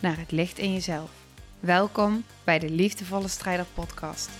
naar 0.00 0.18
het 0.18 0.30
licht 0.30 0.58
in 0.58 0.72
jezelf. 0.72 1.10
Welkom 1.60 2.24
bij 2.44 2.58
de 2.58 2.70
Liefdevolle 2.70 3.28
Strijder 3.28 3.66
Podcast. 3.74 4.30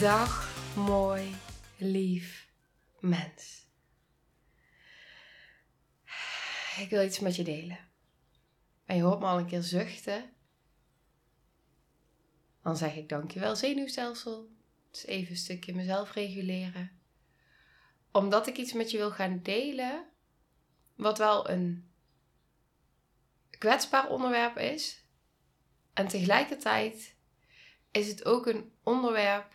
Dag, 0.00 0.54
mooi, 0.76 1.34
lief 1.76 2.48
mens. 3.00 3.66
Ik 6.78 6.86
wil 6.90 7.04
iets 7.04 7.18
met 7.18 7.36
je 7.36 7.42
delen. 7.42 7.78
En 8.84 8.96
je 8.96 9.02
hoort 9.02 9.20
me 9.20 9.26
al 9.26 9.38
een 9.38 9.46
keer 9.46 9.62
zuchten. 9.62 10.30
Dan 12.62 12.76
zeg 12.76 12.96
ik 12.96 13.08
dankjewel 13.08 13.56
zenuwstelsel. 13.56 14.48
Dus 14.90 15.06
even 15.06 15.30
een 15.30 15.36
stukje 15.36 15.74
mezelf 15.74 16.12
reguleren. 16.12 16.99
Omdat 18.12 18.46
ik 18.46 18.56
iets 18.56 18.72
met 18.72 18.90
je 18.90 18.96
wil 18.96 19.10
gaan 19.10 19.40
delen. 19.42 20.08
Wat 20.96 21.18
wel 21.18 21.50
een 21.50 21.90
kwetsbaar 23.50 24.08
onderwerp 24.08 24.56
is. 24.56 25.04
En 25.92 26.08
tegelijkertijd 26.08 27.14
is 27.90 28.08
het 28.08 28.24
ook 28.24 28.46
een 28.46 28.72
onderwerp 28.82 29.54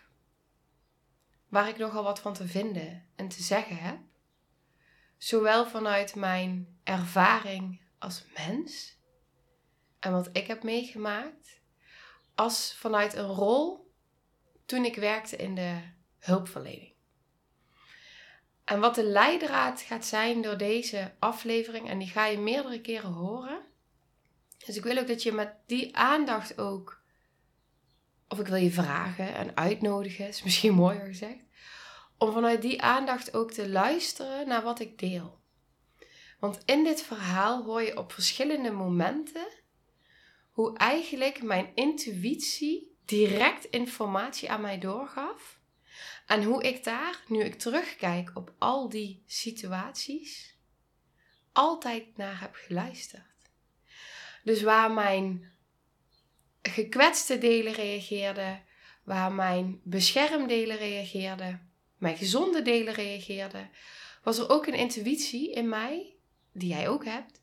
waar 1.50 1.68
ik 1.68 1.78
nogal 1.78 2.04
wat 2.04 2.20
van 2.20 2.34
te 2.34 2.48
vinden 2.48 3.06
en 3.16 3.28
te 3.28 3.44
zeggen 3.44 3.78
heb. 3.78 4.00
Zowel 5.18 5.68
vanuit 5.68 6.16
mijn 6.16 6.80
ervaring 6.84 7.82
als 8.00 8.26
mens 8.38 8.98
en 10.00 10.12
wat 10.12 10.30
ik 10.32 10.48
heb 10.48 10.64
meegemaakt, 10.64 11.62
als 12.36 12.76
vanuit 12.78 13.14
een 13.14 13.28
rol 13.28 13.94
toen 14.66 14.86
ik 14.86 14.96
werkte 14.96 15.36
in 15.36 15.56
de 15.56 15.82
hulpverlening. 16.20 16.95
En 18.66 18.80
wat 18.80 18.96
de 18.96 19.04
leidraad 19.04 19.82
gaat 19.82 20.06
zijn 20.06 20.42
door 20.42 20.58
deze 20.58 21.12
aflevering, 21.20 21.90
en 21.90 21.98
die 21.98 22.08
ga 22.08 22.26
je 22.26 22.38
meerdere 22.38 22.82
keren 22.82 23.12
horen. 23.12 23.62
Dus 24.66 24.78
ik 24.78 24.84
wil 24.84 24.98
ook 24.98 25.08
dat 25.08 25.24
je 25.24 25.32
met 25.32 25.54
die 25.66 25.98
aandacht 25.98 26.58
ook, 26.58 27.02
of 28.28 28.40
ik 28.40 28.48
wil 28.48 28.56
je 28.56 28.72
vragen 28.72 29.36
en 29.36 29.56
uitnodigen, 29.56 30.28
is 30.28 30.44
misschien 30.44 30.74
mooier 30.84 31.06
gezegd, 31.06 31.44
om 32.18 32.32
vanuit 32.32 32.62
die 32.62 32.82
aandacht 32.82 33.34
ook 33.34 33.52
te 33.52 33.70
luisteren 33.70 34.48
naar 34.48 34.64
wat 34.64 34.80
ik 34.80 35.00
deel. 35.00 35.40
Want 36.40 36.60
in 36.66 36.84
dit 36.84 37.02
verhaal 37.02 37.64
hoor 37.64 37.82
je 37.82 37.98
op 37.98 38.12
verschillende 38.12 38.72
momenten 38.72 39.48
hoe 40.52 40.78
eigenlijk 40.78 41.44
mijn 41.44 41.72
intuïtie 41.76 42.98
direct 43.06 43.66
informatie 43.66 44.52
aan 44.52 44.62
mij 44.62 44.80
doorgaf. 44.80 45.60
En 46.26 46.44
hoe 46.44 46.64
ik 46.64 46.84
daar, 46.84 47.24
nu 47.28 47.44
ik 47.44 47.60
terugkijk 47.60 48.32
op 48.34 48.54
al 48.58 48.90
die 48.90 49.24
situaties, 49.26 50.58
altijd 51.52 52.18
naar 52.18 52.40
heb 52.40 52.56
geluisterd. 52.56 53.24
Dus 54.44 54.62
waar 54.62 54.92
mijn 54.92 55.54
gekwetste 56.62 57.38
delen 57.38 57.74
reageerden, 57.74 58.64
waar 59.04 59.32
mijn 59.32 59.80
beschermdelen 59.84 60.78
reageerden, 60.78 61.72
mijn 61.98 62.18
gezonde 62.18 62.62
delen 62.62 62.94
reageerden, 62.94 63.70
was 64.24 64.38
er 64.38 64.50
ook 64.50 64.68
een 64.68 64.74
intuïtie 64.74 65.52
in 65.52 65.70
mij, 65.70 66.16
die 66.52 66.70
jij 66.70 66.88
ook 66.90 67.06
hebt, 67.06 67.42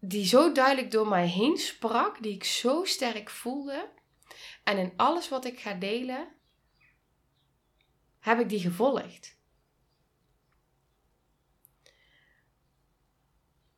die 0.00 0.26
zo 0.26 0.52
duidelijk 0.52 0.90
door 0.90 1.08
mij 1.08 1.26
heen 1.26 1.56
sprak, 1.56 2.22
die 2.22 2.34
ik 2.34 2.44
zo 2.44 2.84
sterk 2.84 3.30
voelde. 3.30 3.88
En 4.64 4.78
in 4.78 4.92
alles 4.96 5.28
wat 5.28 5.44
ik 5.44 5.60
ga 5.60 5.74
delen, 5.74 6.28
heb 8.22 8.40
ik 8.40 8.48
die 8.48 8.60
gevolgd. 8.60 9.36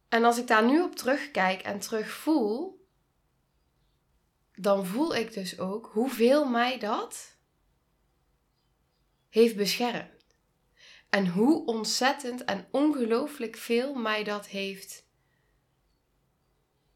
En 0.08 0.24
als 0.24 0.38
ik 0.38 0.46
daar 0.46 0.64
nu 0.64 0.82
op 0.82 0.96
terugkijk 0.96 1.62
en 1.62 1.78
terugvoel, 1.78 2.86
dan 4.54 4.86
voel 4.86 5.14
ik 5.14 5.32
dus 5.32 5.58
ook 5.58 5.86
hoeveel 5.92 6.48
mij 6.48 6.78
dat 6.78 7.36
heeft 9.28 9.56
beschermd. 9.56 10.36
En 11.10 11.28
hoe 11.28 11.66
ontzettend 11.66 12.44
en 12.44 12.68
ongelooflijk 12.70 13.56
veel 13.56 13.94
mij 13.94 14.24
dat 14.24 14.46
heeft 14.46 15.06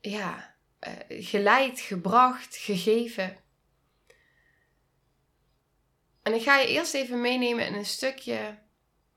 ja, 0.00 0.56
uh, 0.88 1.24
geleid, 1.24 1.80
gebracht, 1.80 2.56
gegeven. 2.56 3.36
En 6.28 6.34
ik 6.34 6.42
ga 6.42 6.56
je 6.56 6.68
eerst 6.68 6.94
even 6.94 7.20
meenemen 7.20 7.66
in 7.66 7.74
een 7.74 7.86
stukje 7.86 8.58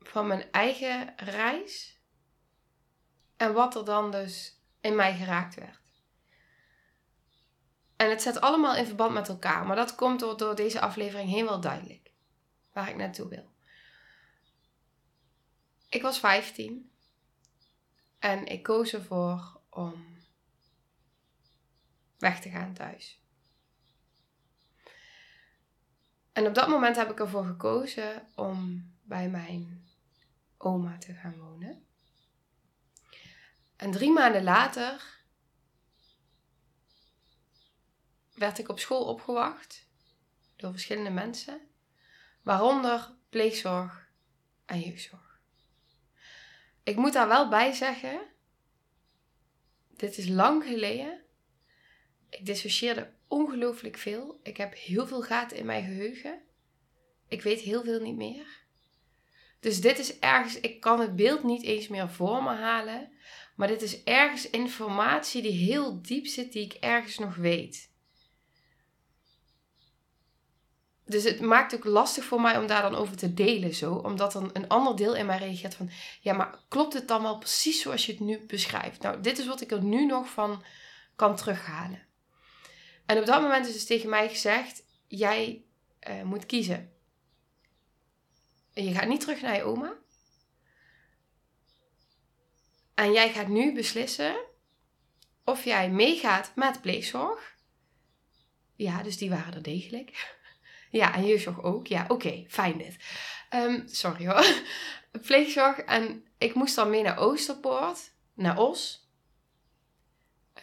van 0.00 0.26
mijn 0.26 0.50
eigen 0.50 1.12
reis. 1.16 2.00
En 3.36 3.52
wat 3.52 3.74
er 3.74 3.84
dan 3.84 4.10
dus 4.10 4.60
in 4.80 4.94
mij 4.94 5.16
geraakt 5.16 5.54
werd. 5.54 5.80
En 7.96 8.10
het 8.10 8.22
zet 8.22 8.40
allemaal 8.40 8.76
in 8.76 8.86
verband 8.86 9.12
met 9.12 9.28
elkaar. 9.28 9.66
Maar 9.66 9.76
dat 9.76 9.94
komt 9.94 10.20
door, 10.20 10.54
deze 10.54 10.80
aflevering 10.80 11.30
helemaal 11.30 11.60
duidelijk. 11.60 12.10
Waar 12.72 12.88
ik 12.88 12.96
naartoe 12.96 13.28
wil. 13.28 13.52
Ik 15.88 16.02
was 16.02 16.18
15. 16.18 16.90
En 18.18 18.46
ik 18.46 18.62
koos 18.62 18.92
ervoor 18.92 19.60
om 19.70 20.06
weg 22.18 22.40
te 22.40 22.50
gaan 22.50 22.74
thuis. 22.74 23.21
En 26.32 26.46
op 26.46 26.54
dat 26.54 26.68
moment 26.68 26.96
heb 26.96 27.10
ik 27.10 27.20
ervoor 27.20 27.44
gekozen 27.44 28.28
om 28.34 28.90
bij 29.02 29.28
mijn 29.28 29.88
oma 30.56 30.98
te 30.98 31.14
gaan 31.14 31.38
wonen. 31.38 31.86
En 33.76 33.90
drie 33.90 34.12
maanden 34.12 34.42
later 34.42 35.20
werd 38.34 38.58
ik 38.58 38.68
op 38.68 38.78
school 38.78 39.04
opgewacht 39.04 39.86
door 40.56 40.70
verschillende 40.70 41.10
mensen, 41.10 41.60
waaronder 42.42 43.14
pleegzorg 43.28 44.08
en 44.64 44.80
jeugdzorg. 44.80 45.40
Ik 46.82 46.96
moet 46.96 47.12
daar 47.12 47.28
wel 47.28 47.48
bij 47.48 47.72
zeggen, 47.72 48.20
dit 49.88 50.18
is 50.18 50.28
lang 50.28 50.64
geleden, 50.64 51.20
ik 52.28 52.46
dissocieerde 52.46 53.12
ongelooflijk 53.32 53.96
veel. 53.96 54.40
Ik 54.42 54.56
heb 54.56 54.74
heel 54.74 55.06
veel 55.06 55.22
gaten 55.22 55.56
in 55.56 55.66
mijn 55.66 55.84
geheugen. 55.84 56.42
Ik 57.28 57.42
weet 57.42 57.60
heel 57.60 57.82
veel 57.82 58.00
niet 58.00 58.16
meer. 58.16 58.46
Dus 59.60 59.80
dit 59.80 59.98
is 59.98 60.18
ergens, 60.18 60.60
ik 60.60 60.80
kan 60.80 61.00
het 61.00 61.16
beeld 61.16 61.42
niet 61.42 61.62
eens 61.62 61.88
meer 61.88 62.08
voor 62.08 62.42
me 62.42 62.50
halen. 62.50 63.12
Maar 63.56 63.68
dit 63.68 63.82
is 63.82 64.02
ergens 64.02 64.50
informatie 64.50 65.42
die 65.42 65.52
heel 65.52 66.02
diep 66.02 66.26
zit, 66.26 66.52
die 66.52 66.64
ik 66.64 66.72
ergens 66.72 67.18
nog 67.18 67.34
weet. 67.34 67.90
Dus 71.04 71.24
het 71.24 71.40
maakt 71.40 71.74
ook 71.74 71.84
lastig 71.84 72.24
voor 72.24 72.40
mij 72.40 72.58
om 72.58 72.66
daar 72.66 72.82
dan 72.82 72.94
over 72.94 73.16
te 73.16 73.34
delen 73.34 73.74
zo. 73.74 73.94
Omdat 73.94 74.32
dan 74.32 74.50
een 74.52 74.68
ander 74.68 74.96
deel 74.96 75.14
in 75.14 75.26
mij 75.26 75.38
reageert 75.38 75.74
van... 75.74 75.90
Ja, 76.20 76.32
maar 76.32 76.58
klopt 76.68 76.92
het 76.92 77.08
dan 77.08 77.22
wel 77.22 77.38
precies 77.38 77.82
zoals 77.82 78.06
je 78.06 78.12
het 78.12 78.20
nu 78.20 78.46
beschrijft? 78.46 79.02
Nou, 79.02 79.20
dit 79.20 79.38
is 79.38 79.46
wat 79.46 79.60
ik 79.60 79.70
er 79.70 79.82
nu 79.82 80.06
nog 80.06 80.28
van 80.28 80.64
kan 81.16 81.36
terughalen. 81.36 82.10
En 83.06 83.18
op 83.18 83.26
dat 83.26 83.42
moment 83.42 83.66
is 83.66 83.72
dus 83.72 83.86
tegen 83.86 84.08
mij 84.08 84.28
gezegd: 84.28 84.84
jij 85.06 85.64
uh, 86.08 86.22
moet 86.22 86.46
kiezen. 86.46 86.92
Je 88.72 88.92
gaat 88.92 89.08
niet 89.08 89.20
terug 89.20 89.40
naar 89.40 89.56
je 89.56 89.62
oma. 89.62 89.94
En 92.94 93.12
jij 93.12 93.32
gaat 93.32 93.48
nu 93.48 93.74
beslissen 93.74 94.36
of 95.44 95.64
jij 95.64 95.90
meegaat 95.90 96.52
met 96.54 96.80
pleegzorg. 96.80 97.56
Ja, 98.74 99.02
dus 99.02 99.16
die 99.16 99.30
waren 99.30 99.54
er 99.54 99.62
degelijk. 99.62 100.10
Ja, 100.90 101.14
en 101.14 101.26
jeugdzorg 101.26 101.62
ook. 101.62 101.86
Ja, 101.86 102.04
oké, 102.08 102.44
fijn 102.48 102.78
dit. 102.78 102.96
Um, 103.54 103.88
sorry 103.88 104.26
hoor. 104.26 104.62
Pleegzorg. 105.26 105.78
En 105.78 106.26
ik 106.38 106.54
moest 106.54 106.74
dan 106.74 106.90
mee 106.90 107.02
naar 107.02 107.18
Oosterpoort, 107.18 108.12
naar 108.34 108.58
Os. 108.58 109.08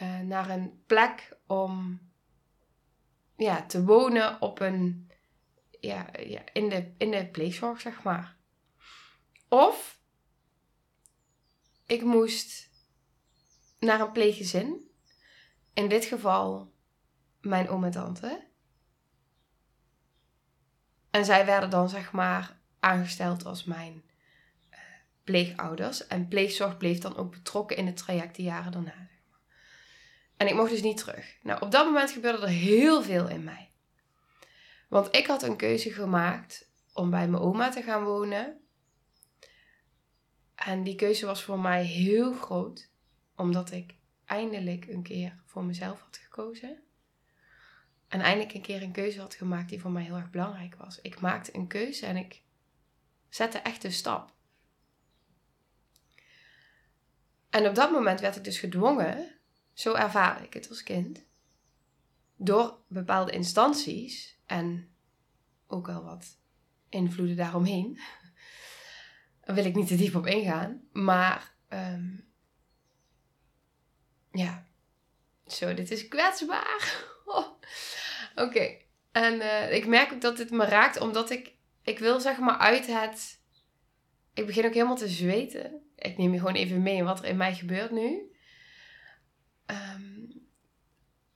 Uh, 0.02 0.20
naar 0.20 0.50
een 0.50 0.84
plek 0.86 1.38
om 1.48 2.00
ja, 3.40 3.66
te 3.66 3.84
wonen 3.84 4.42
op 4.42 4.60
een, 4.60 5.12
ja, 5.80 6.10
ja, 6.20 6.42
in, 6.54 6.70
de, 6.70 6.94
in 6.98 7.12
de 7.12 7.28
pleegzorg, 7.28 7.82
zeg 7.82 8.04
maar. 8.04 8.38
Of 9.48 10.00
ik 11.86 12.04
moest 12.04 12.70
naar 13.80 14.02
een 14.02 14.12
pleeggezin. 14.12 14.92
In 15.74 15.90
dit 15.90 16.06
geval 16.06 16.74
mijn 17.42 17.70
oom 17.70 17.84
en 17.84 17.92
tante. 17.92 18.48
En 21.10 21.26
zij 21.26 21.46
werden 21.46 21.70
dan 21.70 21.90
zeg 21.90 22.12
maar 22.12 22.60
aangesteld 22.80 23.46
als 23.46 23.64
mijn 23.64 24.04
uh, 24.72 24.80
pleegouders. 25.24 26.08
En 26.08 26.28
pleegzorg 26.28 26.78
bleef 26.78 27.00
dan 27.00 27.16
ook 27.16 27.32
betrokken 27.32 27.78
in 27.78 27.86
het 27.86 27.98
traject 27.98 28.36
de 28.36 28.44
jaren 28.44 28.72
daarna. 28.72 29.09
En 30.40 30.48
ik 30.48 30.54
mocht 30.54 30.70
dus 30.70 30.82
niet 30.82 30.98
terug. 30.98 31.38
Nou, 31.42 31.62
op 31.62 31.72
dat 31.72 31.86
moment 31.86 32.12
gebeurde 32.12 32.42
er 32.42 32.48
heel 32.48 33.04
veel 33.04 33.30
in 33.30 33.44
mij. 33.44 33.72
Want 34.88 35.16
ik 35.16 35.28
had 35.28 35.44
een 35.44 35.56
keuze 35.56 35.92
gemaakt 35.92 36.70
om 36.94 37.10
bij 37.10 37.28
mijn 37.28 37.44
oma 37.44 37.70
te 37.70 37.82
gaan 37.82 38.04
wonen. 38.04 38.60
En 40.56 40.84
die 40.84 40.96
keuze 40.96 41.26
was 41.26 41.44
voor 41.44 41.60
mij 41.60 41.84
heel 41.84 42.34
groot, 42.34 42.90
omdat 43.36 43.72
ik 43.72 43.96
eindelijk 44.26 44.88
een 44.88 45.04
keer 45.04 45.42
voor 45.46 45.64
mezelf 45.64 46.02
had 46.02 46.18
gekozen. 46.18 46.84
En 48.08 48.22
eindelijk 48.22 48.54
een 48.54 48.62
keer 48.62 48.82
een 48.82 48.92
keuze 48.92 49.20
had 49.20 49.34
gemaakt 49.34 49.70
die 49.70 49.82
voor 49.82 49.92
mij 49.92 50.04
heel 50.04 50.16
erg 50.16 50.30
belangrijk 50.30 50.76
was. 50.76 51.02
Ik 51.02 51.20
maakte 51.20 51.56
een 51.56 51.68
keuze 51.68 52.06
en 52.06 52.18
ik 52.18 52.42
zette 53.30 53.58
echt 53.58 53.84
een 53.84 53.92
stap. 53.92 54.34
En 57.50 57.68
op 57.68 57.76
dat 57.76 57.92
moment 57.92 58.20
werd 58.20 58.36
ik 58.36 58.44
dus 58.44 58.60
gedwongen, 58.60 59.39
zo 59.80 59.94
ervaar 59.94 60.44
ik 60.44 60.54
het 60.54 60.70
als 60.70 60.84
kind, 60.84 61.26
door 62.36 62.78
bepaalde 62.88 63.32
instanties 63.32 64.40
en 64.46 64.90
ook 65.68 65.88
wel 65.88 66.04
wat 66.04 66.38
invloeden 66.90 67.36
daaromheen. 67.36 68.00
Daar 69.42 69.56
wil 69.56 69.66
ik 69.66 69.76
niet 69.76 69.88
te 69.88 69.96
diep 69.96 70.16
op 70.16 70.26
ingaan. 70.26 70.82
Maar 70.92 71.54
ehm, 71.68 72.08
ja, 74.32 74.66
zo, 75.48 75.74
dit 75.74 75.92
is 75.92 76.08
kwetsbaar. 76.08 76.88
Oh. 77.26 77.48
Oké. 78.36 78.78
En 79.12 79.34
uh, 79.34 79.74
ik 79.74 79.88
merk 79.88 80.14
ook 80.14 80.22
dat 80.22 80.38
dit 80.38 80.52
me 80.52 80.66
raakt, 80.66 81.00
omdat 81.00 81.30
ik, 81.30 81.54
ik 81.82 82.00
wil 82.00 82.20
zeg 82.20 82.38
maar 82.40 82.58
uit 82.58 82.88
het. 82.88 83.40
Ik 84.34 84.46
begin 84.46 84.66
ook 84.66 84.74
helemaal 84.74 84.96
te 84.96 85.08
zweten. 85.08 85.82
Ik 85.96 86.18
neem 86.18 86.34
je 86.34 86.40
gewoon 86.40 86.54
even 86.54 86.82
mee 86.82 86.96
in 86.96 87.04
wat 87.04 87.20
er 87.20 87.26
in 87.26 87.38
mij 87.38 87.56
gebeurt 87.56 87.92
nu. 87.92 88.29
Um, 89.72 90.48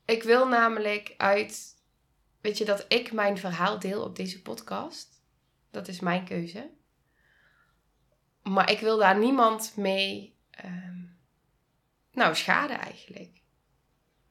ik 0.05 0.23
wil 0.23 0.47
namelijk 0.47 1.13
uit. 1.17 1.81
Weet 2.41 2.57
je, 2.57 2.65
dat 2.65 2.85
ik 2.87 3.11
mijn 3.11 3.37
verhaal 3.37 3.79
deel 3.79 4.03
op 4.03 4.15
deze 4.15 4.41
podcast. 4.41 5.21
Dat 5.71 5.87
is 5.87 5.99
mijn 5.99 6.25
keuze. 6.25 6.69
Maar 8.41 8.71
ik 8.71 8.79
wil 8.79 8.97
daar 8.97 9.17
niemand 9.17 9.75
mee. 9.75 10.37
Um, 10.65 11.17
nou, 12.11 12.35
schade 12.35 12.73
eigenlijk. 12.73 13.41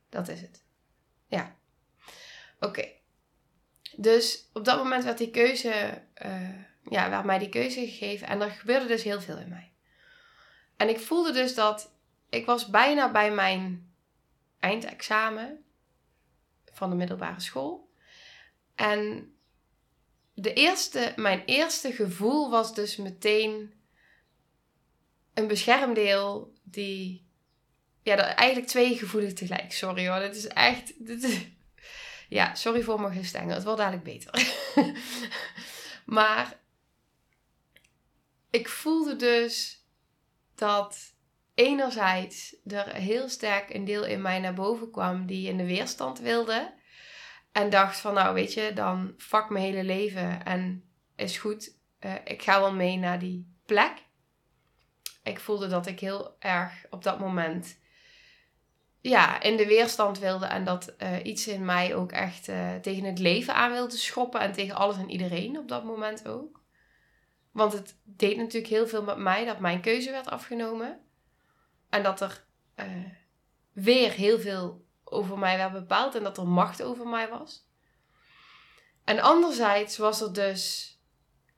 Dat 0.08 0.28
is 0.28 0.40
het. 0.40 0.64
Ja. 1.26 1.56
Oké. 2.60 2.88
Dus 3.96 4.48
op 4.52 4.64
dat 4.64 4.78
moment 4.78 5.05
werd 5.05 5.19
die 5.19 5.31
keuze, 5.31 6.02
uh, 6.25 6.58
ja, 6.88 7.10
werd 7.10 7.25
mij 7.25 7.38
die 7.38 7.48
keuze 7.48 7.81
gegeven 7.81 8.26
en 8.26 8.40
er 8.40 8.50
gebeurde 8.50 8.87
dus 8.87 9.02
heel 9.02 9.20
veel 9.20 9.38
in 9.38 9.48
mij. 9.48 9.72
En 10.76 10.88
ik 10.88 11.00
voelde 11.00 11.32
dus 11.32 11.55
dat 11.55 11.93
ik 12.28 12.46
was 12.46 12.66
bijna 12.66 13.10
bij 13.10 13.32
mijn 13.32 13.91
eindexamen 14.62 15.64
van 16.72 16.90
de 16.90 16.96
middelbare 16.96 17.40
school. 17.40 17.90
En 18.74 19.34
de 20.34 20.52
eerste, 20.52 21.12
mijn 21.16 21.42
eerste 21.44 21.92
gevoel 21.92 22.50
was 22.50 22.74
dus 22.74 22.96
meteen 22.96 23.74
een 25.34 25.46
beschermdeel 25.46 26.52
die. 26.62 27.30
Ja, 28.02 28.34
eigenlijk 28.34 28.68
twee 28.68 28.96
gevoelens 28.96 29.34
tegelijk. 29.34 29.72
Sorry 29.72 30.08
hoor, 30.08 30.18
dit 30.20 30.36
is 30.36 30.46
echt. 30.46 30.92
Ja, 32.28 32.54
sorry 32.54 32.82
voor 32.82 33.00
mijn 33.00 33.14
gestengel. 33.14 33.54
Het 33.54 33.64
wordt 33.64 33.78
dadelijk 33.78 34.04
beter. 34.04 34.54
maar 36.16 36.58
ik 38.50 38.68
voelde 38.68 39.16
dus 39.16 39.84
dat 40.54 41.11
enerzijds 41.62 42.56
er 42.66 42.94
heel 42.94 43.28
sterk 43.28 43.74
een 43.74 43.84
deel 43.84 44.04
in 44.04 44.22
mij 44.22 44.38
naar 44.38 44.54
boven 44.54 44.90
kwam 44.90 45.26
die 45.26 45.48
in 45.48 45.56
de 45.56 45.66
weerstand 45.66 46.18
wilde. 46.18 46.74
En 47.52 47.70
dacht 47.70 47.98
van 47.98 48.14
nou 48.14 48.34
weet 48.34 48.54
je, 48.54 48.72
dan 48.74 49.14
fuck 49.18 49.48
mijn 49.48 49.64
hele 49.64 49.84
leven 49.84 50.44
en 50.44 50.84
is 51.16 51.38
goed. 51.38 51.76
Uh, 52.00 52.14
ik 52.24 52.42
ga 52.42 52.60
wel 52.60 52.72
mee 52.72 52.96
naar 52.96 53.18
die 53.18 53.54
plek. 53.66 53.92
Ik 55.22 55.40
voelde 55.40 55.68
dat 55.68 55.86
ik 55.86 56.00
heel 56.00 56.36
erg 56.38 56.86
op 56.90 57.02
dat 57.02 57.18
moment 57.18 57.80
ja, 59.00 59.40
in 59.40 59.56
de 59.56 59.66
weerstand 59.66 60.18
wilde. 60.18 60.46
En 60.46 60.64
dat 60.64 60.94
uh, 60.98 61.24
iets 61.24 61.48
in 61.48 61.64
mij 61.64 61.94
ook 61.94 62.12
echt 62.12 62.48
uh, 62.48 62.74
tegen 62.74 63.04
het 63.04 63.18
leven 63.18 63.54
aan 63.54 63.72
wilde 63.72 63.96
schoppen. 63.96 64.40
En 64.40 64.52
tegen 64.52 64.74
alles 64.74 64.96
en 64.96 65.10
iedereen 65.10 65.58
op 65.58 65.68
dat 65.68 65.84
moment 65.84 66.28
ook. 66.28 66.60
Want 67.52 67.72
het 67.72 67.96
deed 68.04 68.36
natuurlijk 68.36 68.72
heel 68.72 68.86
veel 68.86 69.02
met 69.02 69.16
mij 69.16 69.44
dat 69.44 69.58
mijn 69.58 69.80
keuze 69.80 70.10
werd 70.10 70.30
afgenomen. 70.30 71.00
En 71.92 72.02
dat 72.02 72.20
er 72.20 72.44
uh, 72.76 72.86
weer 73.72 74.10
heel 74.10 74.40
veel 74.40 74.84
over 75.04 75.38
mij 75.38 75.56
werd 75.56 75.72
bepaald. 75.72 76.14
En 76.14 76.22
dat 76.22 76.38
er 76.38 76.48
macht 76.48 76.82
over 76.82 77.06
mij 77.06 77.28
was. 77.28 77.66
En 79.04 79.20
anderzijds 79.20 79.96
was 79.96 80.20
er 80.20 80.32
dus 80.32 80.96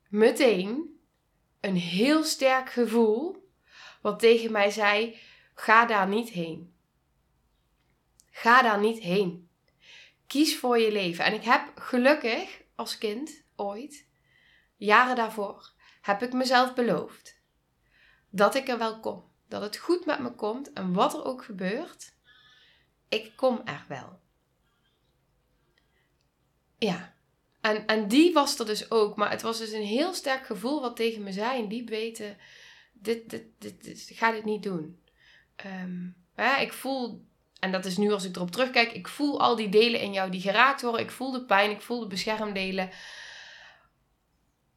meteen 0.08 1.00
een 1.60 1.76
heel 1.76 2.24
sterk 2.24 2.70
gevoel. 2.70 3.48
Wat 4.02 4.18
tegen 4.18 4.52
mij 4.52 4.70
zei: 4.70 5.18
ga 5.54 5.86
daar 5.86 6.08
niet 6.08 6.28
heen 6.30 6.74
Ga 8.30 8.62
daar 8.62 8.80
niet 8.80 9.02
heen. 9.02 9.48
Kies 10.26 10.58
voor 10.58 10.78
je 10.78 10.92
leven. 10.92 11.24
En 11.24 11.34
ik 11.34 11.44
heb 11.44 11.72
gelukkig 11.74 12.62
als 12.74 12.98
kind 12.98 13.44
ooit, 13.56 14.06
jaren 14.76 15.16
daarvoor, 15.16 15.72
heb 16.00 16.22
ik 16.22 16.32
mezelf 16.32 16.74
beloofd 16.74 17.40
dat 18.30 18.54
ik 18.54 18.68
er 18.68 18.78
wel 18.78 19.00
kom. 19.00 19.32
Dat 19.48 19.62
het 19.62 19.76
goed 19.76 20.06
met 20.06 20.18
me 20.18 20.30
komt 20.30 20.72
en 20.72 20.92
wat 20.92 21.14
er 21.14 21.24
ook 21.24 21.44
gebeurt, 21.44 22.12
ik 23.08 23.32
kom 23.36 23.60
er 23.64 23.84
wel. 23.88 24.18
Ja, 26.78 27.14
en, 27.60 27.86
en 27.86 28.08
die 28.08 28.32
was 28.32 28.58
er 28.58 28.66
dus 28.66 28.90
ook. 28.90 29.16
Maar 29.16 29.30
het 29.30 29.42
was 29.42 29.58
dus 29.58 29.72
een 29.72 29.82
heel 29.82 30.14
sterk 30.14 30.46
gevoel 30.46 30.80
wat 30.80 30.96
tegen 30.96 31.22
me 31.22 31.32
zei. 31.32 31.62
En 31.62 31.68
diep 31.68 31.88
weten, 31.88 32.36
dit, 32.92 33.30
dit, 33.30 33.44
dit, 33.58 33.84
dit 33.84 34.10
ga 34.14 34.32
dit 34.32 34.44
niet 34.44 34.62
doen. 34.62 35.02
Ja, 36.36 36.56
ik 36.56 36.72
voel 36.72 37.24
en 37.64 37.72
dat 37.72 37.84
is 37.84 37.96
nu 37.96 38.12
als 38.12 38.24
ik 38.24 38.36
erop 38.36 38.50
terugkijk, 38.50 38.92
ik 38.92 39.08
voel 39.08 39.40
al 39.40 39.56
die 39.56 39.68
delen 39.68 40.00
in 40.00 40.12
jou 40.12 40.30
die 40.30 40.40
geraakt 40.40 40.82
worden. 40.82 41.00
Ik 41.00 41.10
voel 41.10 41.30
de 41.30 41.44
pijn, 41.44 41.70
ik 41.70 41.80
voel 41.80 42.00
de 42.00 42.06
beschermdelen. 42.06 42.90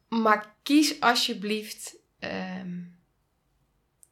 Maar 0.08 0.54
kies 0.62 1.00
alsjeblieft 1.00 1.96
um, 2.20 2.87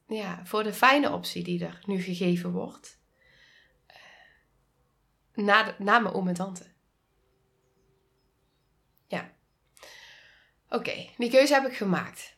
ja, 0.07 0.45
voor 0.45 0.63
de 0.63 0.73
fijne 0.73 1.11
optie 1.11 1.43
die 1.43 1.65
er 1.65 1.79
nu 1.85 2.01
gegeven 2.01 2.51
wordt. 2.51 2.99
Uh, 3.87 5.45
na, 5.45 5.75
na 5.77 5.99
mijn 5.99 6.13
oom 6.13 6.27
en 6.27 6.33
tante. 6.33 6.71
Ja. 9.07 9.31
Oké, 10.69 11.09
die 11.17 11.29
keuze 11.29 11.53
heb 11.53 11.65
ik 11.65 11.77
gemaakt. 11.77 12.35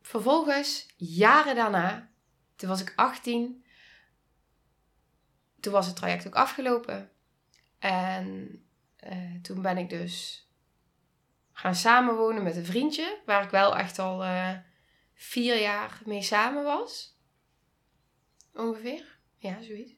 Vervolgens, 0.00 0.86
jaren 0.96 1.54
daarna, 1.54 2.10
toen 2.56 2.68
was 2.68 2.80
ik 2.80 2.92
18, 2.96 3.64
toen 5.60 5.72
was 5.72 5.86
het 5.86 5.96
traject 5.96 6.26
ook 6.26 6.34
afgelopen. 6.34 7.10
En 7.78 8.58
uh, 9.04 9.40
toen 9.42 9.62
ben 9.62 9.78
ik 9.78 9.88
dus 9.88 10.46
gaan 11.52 11.74
samenwonen 11.74 12.42
met 12.42 12.56
een 12.56 12.64
vriendje. 12.64 13.20
Waar 13.24 13.44
ik 13.44 13.50
wel 13.50 13.76
echt 13.76 13.98
al 13.98 14.24
uh, 14.24 14.52
vier 15.16 15.60
jaar 15.60 16.00
mee 16.04 16.22
samen 16.22 16.64
was. 16.64 17.18
Ongeveer. 18.54 19.18
Ja, 19.36 19.62
zoiets. 19.62 19.94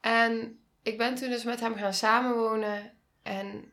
En 0.00 0.64
ik 0.82 0.98
ben 0.98 1.14
toen 1.14 1.30
dus 1.30 1.44
met 1.44 1.60
hem 1.60 1.74
gaan 1.74 1.94
samenwonen. 1.94 2.98
En 3.22 3.72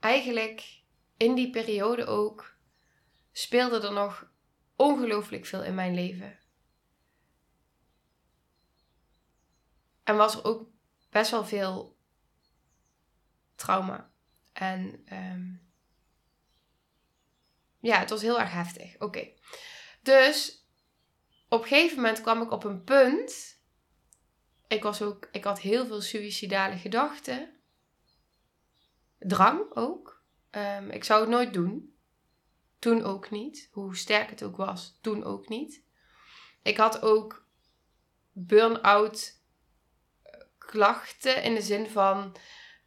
eigenlijk 0.00 0.82
in 1.16 1.34
die 1.34 1.50
periode 1.50 2.06
ook 2.06 2.56
speelde 3.32 3.86
er 3.86 3.92
nog 3.92 4.30
ongelooflijk 4.76 5.46
veel 5.46 5.64
in 5.64 5.74
mijn 5.74 5.94
leven. 5.94 6.38
En 10.04 10.16
was 10.16 10.34
er 10.34 10.44
ook 10.44 10.68
best 11.10 11.30
wel 11.30 11.44
veel 11.44 11.96
trauma. 13.54 14.10
En 14.52 15.04
um, 15.12 15.68
ja, 17.80 17.98
het 17.98 18.10
was 18.10 18.22
heel 18.22 18.40
erg 18.40 18.52
heftig. 18.52 19.00
Oké. 19.00 19.28
Dus 20.08 20.64
op 21.48 21.62
een 21.62 21.68
gegeven 21.68 21.96
moment 21.96 22.20
kwam 22.20 22.42
ik 22.42 22.50
op 22.50 22.64
een 22.64 22.84
punt. 22.84 23.60
Ik, 24.68 24.82
was 24.82 25.02
ook, 25.02 25.28
ik 25.32 25.44
had 25.44 25.60
heel 25.60 25.86
veel 25.86 26.00
suïcidale 26.00 26.76
gedachten. 26.76 27.50
Drang 29.18 29.74
ook. 29.74 30.22
Um, 30.50 30.90
ik 30.90 31.04
zou 31.04 31.20
het 31.20 31.30
nooit 31.30 31.52
doen. 31.52 31.96
Toen 32.78 33.02
ook 33.02 33.30
niet. 33.30 33.68
Hoe 33.72 33.96
sterk 33.96 34.30
het 34.30 34.42
ook 34.42 34.56
was, 34.56 34.98
toen 35.00 35.24
ook 35.24 35.48
niet. 35.48 35.82
ik 36.62 36.76
had 36.76 37.02
ook 37.02 37.46
burn-out 38.32 39.40
klachten 40.58 41.42
in 41.42 41.54
de 41.54 41.62
zin 41.62 41.90
van, 41.90 42.36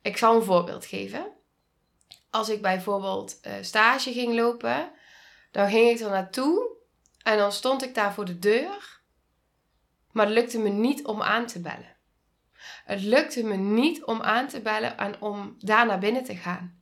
ik 0.02 0.18
zal 0.18 0.36
een 0.36 0.44
voorbeeld 0.44 0.86
geven. 0.86 1.34
Als 2.30 2.50
ik 2.50 2.62
bijvoorbeeld 2.62 3.40
uh, 3.44 3.54
stage 3.62 4.12
ging 4.12 4.36
lopen, 4.36 4.92
dan 5.52 5.70
ging 5.70 5.90
ik 5.90 6.00
er 6.00 6.10
naartoe 6.10 6.80
en 7.24 7.38
dan 7.38 7.52
stond 7.52 7.84
ik 7.84 7.96
daar 7.96 8.14
voor 8.14 8.26
de 8.26 8.40
deur, 8.40 9.02
maar 10.12 10.26
het 10.26 10.36
lukte 10.36 10.60
me 10.60 10.70
niet 10.70 11.06
om 11.06 11.22
aan 11.22 11.46
te 11.46 11.62
bellen. 11.62 11.98
Het 12.86 13.02
lukte 13.02 13.44
me 13.44 13.56
niet 13.56 14.04
om 14.04 14.22
aan 14.22 14.48
te 14.48 14.62
bellen 14.62 14.98
en 14.98 15.22
om 15.22 15.56
daar 15.58 15.86
naar 15.86 16.00
binnen 16.00 16.24
te 16.24 16.36
gaan. 16.36 16.82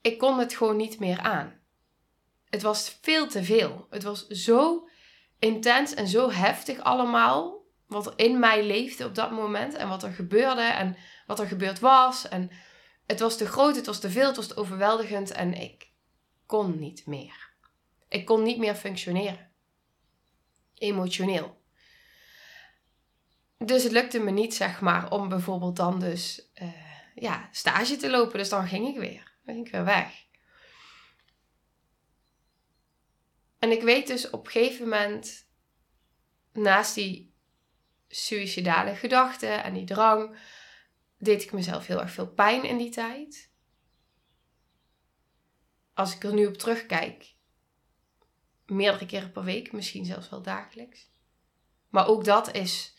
Ik 0.00 0.18
kon 0.18 0.38
het 0.38 0.54
gewoon 0.54 0.76
niet 0.76 0.98
meer 0.98 1.18
aan. 1.18 1.60
Het 2.50 2.62
was 2.62 2.98
veel 3.00 3.26
te 3.28 3.44
veel. 3.44 3.86
Het 3.90 4.02
was 4.02 4.26
zo 4.26 4.88
intens 5.38 5.94
en 5.94 6.08
zo 6.08 6.30
heftig 6.30 6.80
allemaal. 6.80 7.62
Wat 7.86 8.06
er 8.06 8.12
in 8.16 8.38
mij 8.38 8.66
leefde 8.66 9.04
op 9.04 9.14
dat 9.14 9.30
moment. 9.30 9.74
En 9.74 9.88
wat 9.88 10.02
er 10.02 10.12
gebeurde. 10.12 10.62
En 10.62 10.96
wat 11.26 11.40
er 11.40 11.46
gebeurd 11.46 11.78
was. 11.78 12.28
En 12.28 12.50
het 13.06 13.20
was 13.20 13.36
te 13.36 13.46
groot, 13.46 13.76
het 13.76 13.86
was 13.86 14.00
te 14.00 14.10
veel, 14.10 14.26
het 14.26 14.36
was 14.36 14.46
te 14.46 14.56
overweldigend. 14.56 15.30
En 15.30 15.54
ik 15.54 15.90
kon 16.46 16.78
niet 16.78 17.06
meer. 17.06 17.53
Ik 18.08 18.24
kon 18.24 18.42
niet 18.42 18.58
meer 18.58 18.74
functioneren. 18.74 19.50
Emotioneel. 20.74 21.62
Dus 23.58 23.82
het 23.82 23.92
lukte 23.92 24.18
me 24.18 24.30
niet, 24.30 24.54
zeg 24.54 24.80
maar, 24.80 25.10
om 25.10 25.28
bijvoorbeeld 25.28 25.76
dan 25.76 26.00
dus 26.00 26.50
uh, 26.62 26.72
ja, 27.14 27.48
stage 27.52 27.96
te 27.96 28.10
lopen. 28.10 28.38
Dus 28.38 28.48
dan 28.48 28.66
ging 28.66 28.88
ik 28.88 28.96
weer. 28.96 29.32
Dan 29.44 29.54
ging 29.54 29.66
ik 29.66 29.72
weer 29.72 29.84
weg. 29.84 30.24
En 33.58 33.70
ik 33.70 33.82
weet 33.82 34.06
dus 34.06 34.30
op 34.30 34.46
een 34.46 34.52
gegeven 34.52 34.88
moment, 34.88 35.48
naast 36.52 36.94
die 36.94 37.34
suïcidale 38.08 38.94
gedachten 38.94 39.62
en 39.62 39.74
die 39.74 39.84
drang, 39.84 40.38
deed 41.18 41.42
ik 41.42 41.52
mezelf 41.52 41.86
heel 41.86 42.00
erg 42.00 42.10
veel 42.10 42.28
pijn 42.28 42.64
in 42.64 42.76
die 42.76 42.90
tijd. 42.90 43.52
Als 45.94 46.14
ik 46.14 46.24
er 46.24 46.34
nu 46.34 46.46
op 46.46 46.56
terugkijk, 46.56 47.33
meerdere 48.66 49.06
keren 49.06 49.32
per 49.32 49.44
week, 49.44 49.72
misschien 49.72 50.04
zelfs 50.04 50.28
wel 50.28 50.42
dagelijks. 50.42 51.08
Maar 51.88 52.06
ook 52.06 52.24
dat 52.24 52.54
is, 52.54 52.94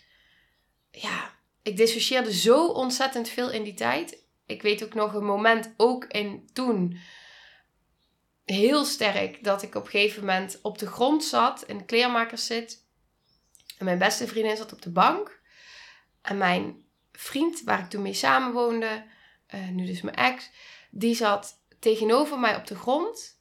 ja, 0.91 1.33
ik 1.61 1.77
dissocieerde 1.77 2.33
zo 2.33 2.67
ontzettend 2.67 3.29
veel 3.29 3.51
in 3.51 3.63
die 3.63 3.73
tijd. 3.73 4.23
Ik 4.45 4.61
weet 4.61 4.83
ook 4.83 4.93
nog 4.93 5.13
een 5.13 5.25
moment, 5.25 5.73
ook 5.77 6.05
in 6.05 6.49
toen, 6.53 6.99
heel 8.45 8.85
sterk, 8.85 9.43
dat 9.43 9.61
ik 9.61 9.75
op 9.75 9.83
een 9.83 9.89
gegeven 9.89 10.19
moment 10.19 10.59
op 10.61 10.77
de 10.77 10.87
grond 10.87 11.23
zat, 11.23 11.63
in 11.63 11.77
de 11.77 11.85
kleermakers 11.85 12.45
zit. 12.45 12.83
En 13.77 13.85
mijn 13.85 13.97
beste 13.97 14.27
vriendin 14.27 14.57
zat 14.57 14.73
op 14.73 14.81
de 14.81 14.91
bank. 14.91 15.41
En 16.21 16.37
mijn 16.37 16.85
vriend, 17.11 17.61
waar 17.63 17.79
ik 17.79 17.89
toen 17.89 18.01
mee 18.01 18.13
samenwoonde, 18.13 19.05
uh, 19.55 19.69
nu 19.69 19.85
dus 19.85 20.01
mijn 20.01 20.15
ex, 20.15 20.49
die 20.91 21.15
zat 21.15 21.61
tegenover 21.79 22.39
mij 22.39 22.55
op 22.55 22.67
de 22.67 22.75
grond. 22.75 23.39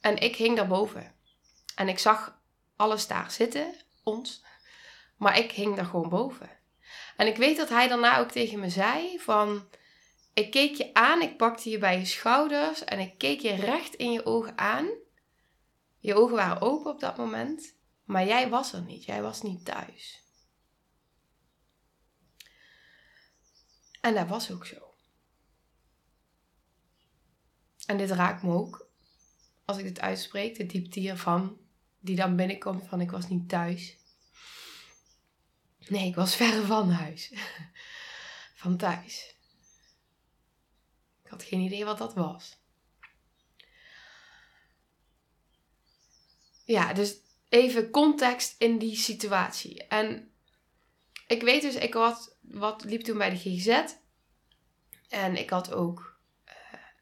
En 0.00 0.18
ik 0.18 0.36
hing 0.36 0.56
daarboven. 0.56 1.11
En 1.74 1.88
ik 1.88 1.98
zag 1.98 2.40
alles 2.76 3.06
daar 3.06 3.30
zitten, 3.30 3.74
ons. 4.02 4.44
Maar 5.16 5.38
ik 5.38 5.52
hing 5.52 5.76
daar 5.76 5.84
gewoon 5.84 6.08
boven. 6.08 6.50
En 7.16 7.26
ik 7.26 7.36
weet 7.36 7.56
dat 7.56 7.68
hij 7.68 7.88
daarna 7.88 8.18
ook 8.18 8.30
tegen 8.30 8.60
me 8.60 8.70
zei 8.70 9.18
van... 9.18 9.68
Ik 10.34 10.50
keek 10.50 10.74
je 10.74 10.94
aan, 10.94 11.22
ik 11.22 11.36
pakte 11.36 11.70
je 11.70 11.78
bij 11.78 11.98
je 11.98 12.04
schouders 12.04 12.84
en 12.84 12.98
ik 12.98 13.18
keek 13.18 13.40
je 13.40 13.54
recht 13.54 13.94
in 13.94 14.12
je 14.12 14.24
ogen 14.24 14.58
aan. 14.58 14.88
Je 15.98 16.14
ogen 16.14 16.36
waren 16.36 16.60
open 16.60 16.90
op 16.90 17.00
dat 17.00 17.16
moment, 17.16 17.74
maar 18.04 18.26
jij 18.26 18.48
was 18.48 18.72
er 18.72 18.82
niet. 18.82 19.04
Jij 19.04 19.22
was 19.22 19.42
niet 19.42 19.64
thuis. 19.64 20.22
En 24.00 24.14
dat 24.14 24.28
was 24.28 24.50
ook 24.50 24.66
zo. 24.66 24.94
En 27.86 27.96
dit 27.96 28.10
raakt 28.10 28.42
me 28.42 28.52
ook 28.52 28.90
als 29.64 29.78
ik 29.78 29.84
dit 29.84 30.00
uitspreek, 30.00 30.56
de 30.56 30.66
diepte 30.66 31.00
hiervan, 31.00 31.58
die 32.02 32.16
dan 32.16 32.36
binnenkomt 32.36 32.86
van 32.86 33.00
ik 33.00 33.10
was 33.10 33.28
niet 33.28 33.48
thuis. 33.48 33.96
Nee, 35.88 36.08
ik 36.08 36.14
was 36.14 36.36
verre 36.36 36.62
van 36.62 36.90
huis. 36.90 37.32
Van 38.54 38.76
thuis. 38.76 39.36
Ik 41.24 41.30
had 41.30 41.42
geen 41.42 41.60
idee 41.60 41.84
wat 41.84 41.98
dat 41.98 42.14
was. 42.14 42.60
Ja, 46.64 46.92
dus 46.92 47.16
even 47.48 47.90
context 47.90 48.54
in 48.58 48.78
die 48.78 48.96
situatie. 48.96 49.86
En 49.86 50.32
ik 51.26 51.42
weet 51.42 51.62
dus, 51.62 51.74
ik 51.74 51.94
had, 51.94 52.36
wat 52.40 52.84
liep 52.84 53.02
toen 53.02 53.18
bij 53.18 53.30
de 53.30 53.36
GGZ. 53.36 53.94
En 55.08 55.36
ik 55.36 55.50
had 55.50 55.72
ook 55.72 56.20
uh, 56.46 56.52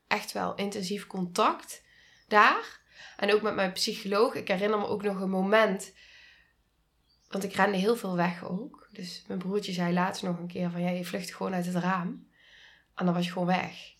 echt 0.07 0.33
wel 0.33 0.55
intensief 0.55 1.07
contact 1.07 1.83
daar. 2.29 2.80
En 3.17 3.35
ook 3.35 3.43
met 3.43 3.55
mijn 3.55 3.73
psycholoog. 3.73 4.35
Ik 4.35 4.49
herinner 4.49 4.79
me 4.79 4.87
ook 4.87 5.03
nog 5.03 5.21
een 5.21 5.31
moment. 5.31 5.93
Want 7.29 7.45
ik 7.45 7.53
rende 7.53 7.77
heel 7.77 7.97
veel 7.97 8.17
weg 8.17 8.45
ook. 8.45 8.89
Dus 8.93 9.25
mijn 9.27 9.39
broertje 9.39 9.73
zei 9.73 9.93
laatst 9.93 10.23
nog 10.23 10.39
een 10.39 10.49
keer 10.49 10.71
van... 10.71 10.81
Ja, 10.81 10.91
je 10.91 11.05
vlucht 11.05 11.35
gewoon 11.35 11.55
uit 11.55 11.67
het 11.67 11.75
raam. 11.75 12.29
En 12.95 13.05
dan 13.05 13.15
was 13.15 13.25
je 13.25 13.33
gewoon 13.33 13.47
weg. 13.47 13.95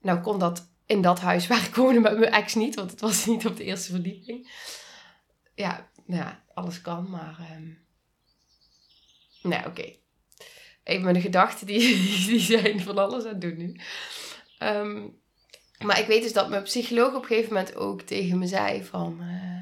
Nou 0.00 0.20
kon 0.20 0.38
dat 0.38 0.70
in 0.86 1.02
dat 1.02 1.20
huis 1.20 1.46
waar 1.46 1.64
ik 1.66 1.74
woonde 1.74 2.00
met 2.00 2.18
mijn 2.18 2.32
ex 2.32 2.54
niet. 2.54 2.74
Want 2.74 2.90
het 2.90 3.00
was 3.00 3.26
niet 3.26 3.46
op 3.46 3.56
de 3.56 3.64
eerste 3.64 3.90
verdieping. 3.90 4.50
Ja, 5.54 5.90
nou 6.06 6.22
ja, 6.22 6.44
alles 6.54 6.80
kan. 6.80 7.10
Maar... 7.10 7.48
Um... 7.56 7.80
Nou, 9.42 9.66
oké. 9.66 9.94
Even 10.84 11.04
mijn 11.04 11.20
gedachten, 11.20 11.66
die, 11.66 11.78
die 12.26 12.40
zijn 12.40 12.80
van 12.80 12.98
alles 12.98 13.24
aan 13.24 13.28
het 13.28 13.40
doen 13.40 13.56
nu. 13.56 13.80
Um, 14.58 15.21
maar 15.82 15.98
ik 15.98 16.06
weet 16.06 16.22
dus 16.22 16.32
dat 16.32 16.48
mijn 16.48 16.62
psycholoog 16.62 17.14
op 17.14 17.22
een 17.22 17.28
gegeven 17.28 17.52
moment 17.52 17.76
ook 17.76 18.00
tegen 18.00 18.38
me 18.38 18.46
zei 18.46 18.84
van... 18.84 19.18
Uh, 19.20 19.60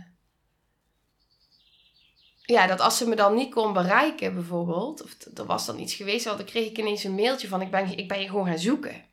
ja, 2.42 2.66
dat 2.66 2.80
als 2.80 2.96
ze 2.96 3.08
me 3.08 3.16
dan 3.16 3.34
niet 3.34 3.54
kon 3.54 3.72
bereiken 3.72 4.34
bijvoorbeeld, 4.34 5.02
of 5.02 5.16
er 5.34 5.46
was 5.46 5.66
dan 5.66 5.78
iets 5.78 5.94
geweest, 5.94 6.24
dan 6.24 6.44
kreeg 6.44 6.66
ik 6.66 6.78
ineens 6.78 7.04
een 7.04 7.14
mailtje 7.14 7.48
van 7.48 7.62
ik 7.62 7.70
ben, 7.70 7.96
ik 7.96 8.08
ben 8.08 8.20
je 8.20 8.28
gewoon 8.28 8.46
gaan 8.46 8.58
zoeken. 8.58 9.04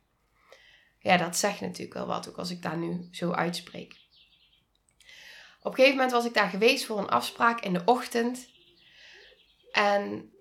Ja, 0.98 1.16
dat 1.16 1.36
zegt 1.36 1.60
natuurlijk 1.60 1.94
wel 1.94 2.06
wat, 2.06 2.28
ook 2.28 2.38
als 2.38 2.50
ik 2.50 2.62
daar 2.62 2.76
nu 2.76 3.08
zo 3.12 3.32
uitspreek. 3.32 3.96
Op 5.60 5.70
een 5.70 5.74
gegeven 5.74 5.96
moment 5.96 6.12
was 6.12 6.24
ik 6.24 6.34
daar 6.34 6.48
geweest 6.48 6.84
voor 6.84 6.98
een 6.98 7.08
afspraak 7.08 7.60
in 7.60 7.72
de 7.72 7.82
ochtend. 7.84 8.48
En 9.72 10.32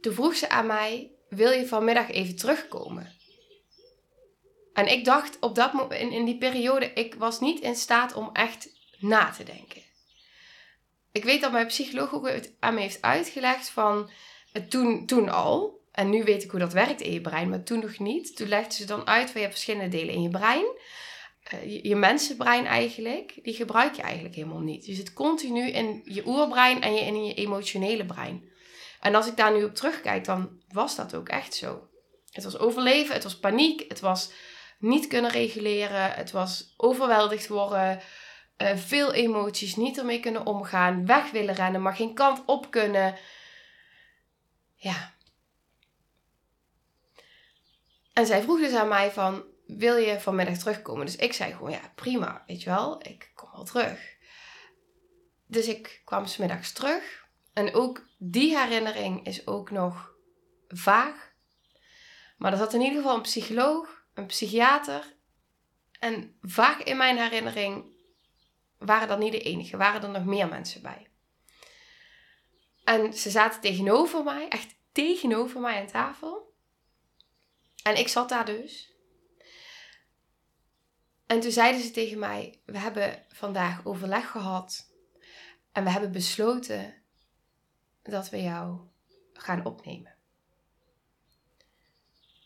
toen 0.00 0.14
vroeg 0.14 0.34
ze 0.34 0.48
aan 0.48 0.66
mij, 0.66 1.10
wil 1.28 1.50
je 1.50 1.66
vanmiddag 1.66 2.10
even 2.10 2.36
terugkomen? 2.36 3.12
En 4.74 4.90
ik 4.90 5.04
dacht 5.04 5.38
op 5.40 5.54
dat 5.54 5.72
in, 5.88 6.10
in 6.10 6.24
die 6.24 6.38
periode, 6.38 6.92
ik 6.92 7.14
was 7.14 7.40
niet 7.40 7.60
in 7.60 7.74
staat 7.74 8.14
om 8.14 8.30
echt 8.32 8.68
na 8.98 9.30
te 9.30 9.44
denken. 9.44 9.82
Ik 11.12 11.24
weet 11.24 11.40
dat 11.40 11.52
mijn 11.52 11.66
psycholoog 11.66 12.14
ook 12.14 12.30
aan 12.60 12.74
me 12.74 12.80
heeft 12.80 13.02
uitgelegd 13.02 13.70
van 13.70 14.10
toen, 14.68 15.06
toen 15.06 15.28
al. 15.28 15.82
En 15.92 16.10
nu 16.10 16.24
weet 16.24 16.44
ik 16.44 16.50
hoe 16.50 16.60
dat 16.60 16.72
werkt 16.72 17.00
in 17.00 17.12
je 17.12 17.20
brein, 17.20 17.48
maar 17.48 17.62
toen 17.62 17.80
nog 17.80 17.98
niet. 17.98 18.36
Toen 18.36 18.48
legde 18.48 18.74
ze 18.74 18.84
dan 18.84 19.06
uit 19.06 19.30
van 19.30 19.40
je 19.40 19.46
hebt 19.46 19.52
verschillende 19.52 19.96
delen 19.96 20.14
in 20.14 20.22
je 20.22 20.28
brein. 20.28 20.64
Uh, 21.54 21.82
je, 21.84 21.96
mensenbrein 21.96 22.66
eigenlijk, 22.66 23.38
die 23.42 23.54
gebruik 23.54 23.94
je 23.94 24.02
eigenlijk 24.02 24.34
helemaal 24.34 24.60
niet. 24.60 24.86
Je 24.86 24.94
zit 24.94 25.12
continu 25.12 25.68
in 25.68 26.00
je 26.04 26.26
oerbrein 26.26 26.82
en 26.82 26.94
je, 26.94 27.00
in 27.00 27.24
je 27.24 27.34
emotionele 27.34 28.06
brein. 28.06 28.48
En 29.00 29.14
als 29.14 29.26
ik 29.26 29.36
daar 29.36 29.52
nu 29.52 29.64
op 29.64 29.74
terugkijk, 29.74 30.24
dan 30.24 30.62
was 30.68 30.96
dat 30.96 31.14
ook 31.14 31.28
echt 31.28 31.54
zo. 31.54 31.88
Het 32.30 32.44
was 32.44 32.58
overleven, 32.58 33.14
het 33.14 33.24
was 33.24 33.38
paniek, 33.38 33.84
het 33.88 34.00
was 34.00 34.30
niet 34.84 35.06
kunnen 35.06 35.30
reguleren. 35.30 36.10
Het 36.10 36.30
was 36.30 36.74
overweldigd 36.76 37.48
worden. 37.48 38.00
Uh, 38.58 38.76
veel 38.76 39.12
emoties, 39.12 39.76
niet 39.76 39.98
ermee 39.98 40.20
kunnen 40.20 40.46
omgaan. 40.46 41.06
Weg 41.06 41.30
willen 41.30 41.54
rennen, 41.54 41.82
maar 41.82 41.96
geen 41.96 42.14
kant 42.14 42.42
op 42.46 42.70
kunnen. 42.70 43.16
Ja. 44.74 45.14
En 48.12 48.26
zij 48.26 48.42
vroeg 48.42 48.58
dus 48.58 48.74
aan 48.74 48.88
mij 48.88 49.10
van, 49.10 49.44
wil 49.66 49.96
je 49.96 50.20
vanmiddag 50.20 50.58
terugkomen? 50.58 51.06
Dus 51.06 51.16
ik 51.16 51.32
zei 51.32 51.52
gewoon, 51.52 51.70
ja, 51.70 51.92
prima, 51.94 52.44
weet 52.46 52.62
je 52.62 52.70
wel. 52.70 53.00
Ik 53.02 53.30
kom 53.34 53.50
wel 53.52 53.64
terug. 53.64 54.16
Dus 55.46 55.66
ik 55.66 56.02
kwam 56.04 56.26
smiddags 56.26 56.72
terug. 56.72 57.26
En 57.52 57.74
ook 57.74 58.06
die 58.18 58.58
herinnering 58.58 59.26
is 59.26 59.46
ook 59.46 59.70
nog 59.70 60.14
vaag. 60.68 61.32
Maar 62.36 62.52
er 62.52 62.58
zat 62.58 62.74
in 62.74 62.80
ieder 62.80 62.96
geval 62.96 63.16
een 63.16 63.22
psycholoog 63.22 63.93
een 64.14 64.26
psychiater. 64.26 65.16
En 65.98 66.36
vaak 66.40 66.80
in 66.80 66.96
mijn 66.96 67.16
herinnering 67.16 67.92
waren 68.78 69.08
dat 69.08 69.18
niet 69.18 69.32
de 69.32 69.40
enige, 69.40 69.76
waren 69.76 70.02
er 70.02 70.08
nog 70.08 70.24
meer 70.24 70.48
mensen 70.48 70.82
bij. 70.82 71.08
En 72.84 73.12
ze 73.12 73.30
zaten 73.30 73.60
tegenover 73.60 74.24
mij, 74.24 74.48
echt 74.48 74.74
tegenover 74.92 75.60
mij 75.60 75.80
aan 75.80 75.86
tafel. 75.86 76.54
En 77.82 77.98
ik 77.98 78.08
zat 78.08 78.28
daar 78.28 78.44
dus. 78.44 78.92
En 81.26 81.40
toen 81.40 81.50
zeiden 81.50 81.80
ze 81.80 81.90
tegen 81.90 82.18
mij: 82.18 82.60
We 82.64 82.78
hebben 82.78 83.24
vandaag 83.28 83.84
overleg 83.84 84.30
gehad. 84.30 84.92
En 85.72 85.84
we 85.84 85.90
hebben 85.90 86.12
besloten 86.12 87.02
dat 88.02 88.30
we 88.30 88.42
jou 88.42 88.80
gaan 89.32 89.64
opnemen. 89.64 90.14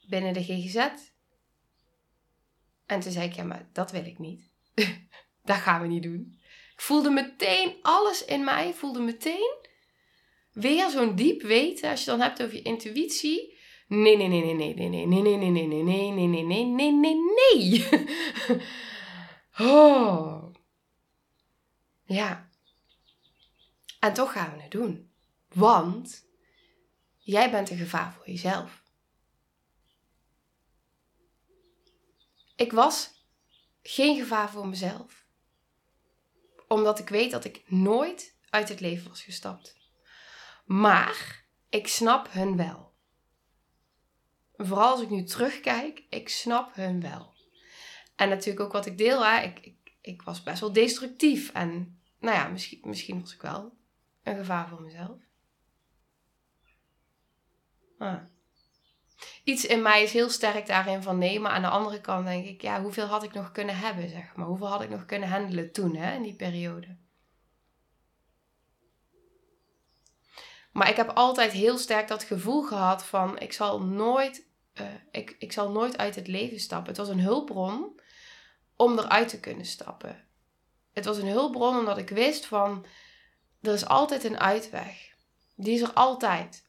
Binnen 0.09 0.33
de 0.33 0.45
GGZ. 0.45 0.89
En 2.89 3.01
toen 3.01 3.13
zei 3.13 3.29
ik, 3.29 3.35
ja, 3.35 3.43
maar 3.45 3.69
dat 3.73 3.91
wil 3.91 4.05
ik 4.05 4.19
niet. 4.19 4.51
dat 5.45 5.57
gaan 5.57 5.81
we 5.81 5.87
niet 5.87 6.03
doen. 6.03 6.39
Ik 6.73 6.81
voelde 6.81 7.11
meteen, 7.11 7.77
alles 7.83 8.25
in 8.25 8.45
mij 8.45 8.75
voelde 8.75 9.01
meteen 9.01 9.57
weer 10.53 10.91
zo'n 10.91 11.15
diep 11.15 11.43
weten. 11.43 11.91
Als 11.91 12.01
je 12.01 12.11
dan 12.11 12.21
hebt 12.21 12.43
over 12.43 12.55
je 12.55 12.63
intuïtie. 12.63 13.57
Nee, 13.87 14.17
nee, 14.17 14.29
nee, 14.29 14.41
nee, 14.41 14.55
nee, 14.55 14.75
nee, 14.75 15.07
nee, 15.07 15.07
nee, 15.07 15.37
nee, 15.37 15.51
nee, 15.51 15.67
nee, 15.67 15.83
nee, 15.83 16.13
nee, 16.13 16.43
nee, 16.43 16.65
nee, 16.65 16.93
nee, 16.93 16.93
nee, 16.93 17.17
nee. 18.49 18.61
Oh. 19.59 20.55
Ja. 22.05 22.51
En 24.01 24.13
toch 24.13 24.33
gaan 24.33 24.57
we 24.57 24.63
het 24.63 24.71
doen. 24.71 25.11
Want 25.49 26.27
jij 27.17 27.51
bent 27.51 27.71
een 27.71 27.77
gevaar 27.77 28.13
voor 28.13 28.27
jezelf. 28.27 28.78
Ik 32.59 32.73
was 32.73 33.11
geen 33.83 34.17
gevaar 34.17 34.51
voor 34.51 34.69
mezelf. 34.69 35.27
Omdat 36.69 36.99
ik 36.99 37.09
weet 37.09 37.31
dat 37.31 37.45
ik 37.45 37.63
nooit 37.67 38.37
uit 38.51 38.69
het 38.69 38.81
leven 38.81 39.09
was 39.09 39.23
gestapt. 39.23 39.77
Maar 40.65 41.45
ik 41.69 41.89
snap 41.89 42.33
hun 42.33 42.57
wel. 42.57 42.93
Vooral 44.57 44.91
als 44.91 45.01
ik 45.01 45.11
nu 45.11 45.25
terugkijk, 45.25 46.05
ik 46.11 46.29
snap 46.29 46.75
hun 46.75 47.01
wel. 47.01 47.35
En 48.17 48.29
natuurlijk 48.29 48.61
ook 48.61 48.73
wat 48.73 48.87
ik 48.87 48.99
deel, 48.99 49.27
hè, 49.27 49.41
ik, 49.43 49.59
ik, 49.61 49.93
ik 50.01 50.23
was 50.23 50.43
best 50.43 50.61
wel 50.61 50.73
destructief. 50.73 51.53
En 51.53 52.01
nou 52.19 52.37
ja, 52.37 52.49
misschien, 52.49 52.81
misschien 52.85 53.21
was 53.21 53.35
ik 53.35 53.43
wel 53.43 53.77
een 54.23 54.37
gevaar 54.37 54.69
voor 54.69 54.83
mezelf. 54.83 55.21
Ah. 57.99 58.23
Iets 59.45 59.67
in 59.67 59.83
mij 59.83 60.03
is 60.03 60.13
heel 60.13 60.31
sterk 60.31 60.67
daarin 60.67 61.03
van 61.03 61.19
nee, 61.19 61.41
maar 61.41 61.53
aan 61.53 61.63
de 61.63 61.69
andere 61.69 62.01
kant 62.01 62.27
denk 62.27 62.47
ik, 62.47 62.63
ja, 62.63 62.83
hoeveel 62.83 63.07
had 63.07 63.23
ik 63.23 63.33
nog 63.33 63.53
kunnen 63.53 63.79
hebben, 63.79 64.09
zeg 64.09 64.35
maar. 64.35 64.47
Hoeveel 64.47 64.67
had 64.69 64.83
ik 64.83 64.91
nog 64.91 65.07
kunnen 65.07 65.29
handelen 65.29 65.73
toen, 65.73 65.97
hè, 65.97 66.15
in 66.15 66.23
die 66.23 66.35
periode. 66.35 66.97
Maar 70.73 70.89
ik 70.89 70.97
heb 70.97 71.09
altijd 71.09 71.53
heel 71.53 71.79
sterk 71.79 72.09
dat 72.09 72.23
gevoel 72.23 72.63
gehad 72.63 73.05
van 73.05 73.39
ik 73.39 73.53
zal 73.53 73.83
nooit, 73.83 74.47
uh, 74.75 74.87
ik, 75.11 75.37
ik 75.39 75.53
zal 75.53 75.71
nooit 75.71 75.99
uit 75.99 76.15
het 76.15 76.27
leven 76.27 76.61
stappen. 76.61 76.89
Het 76.89 76.97
was 76.97 77.09
een 77.09 77.21
hulpbron 77.21 78.01
om 78.77 78.99
eruit 78.99 79.29
te 79.29 79.41
kunnen 79.41 79.67
stappen. 79.67 80.27
Het 80.93 81.05
was 81.05 81.19
een 81.19 81.29
hulpbron 81.29 81.79
omdat 81.79 81.99
ik 81.99 82.09
wist 82.09 82.47
van 82.47 82.87
er 83.61 83.73
is 83.73 83.87
altijd 83.87 84.25
een 84.25 84.39
uitweg. 84.39 85.15
Die 85.57 85.75
is 85.75 85.81
er 85.81 85.93
altijd. 85.93 86.67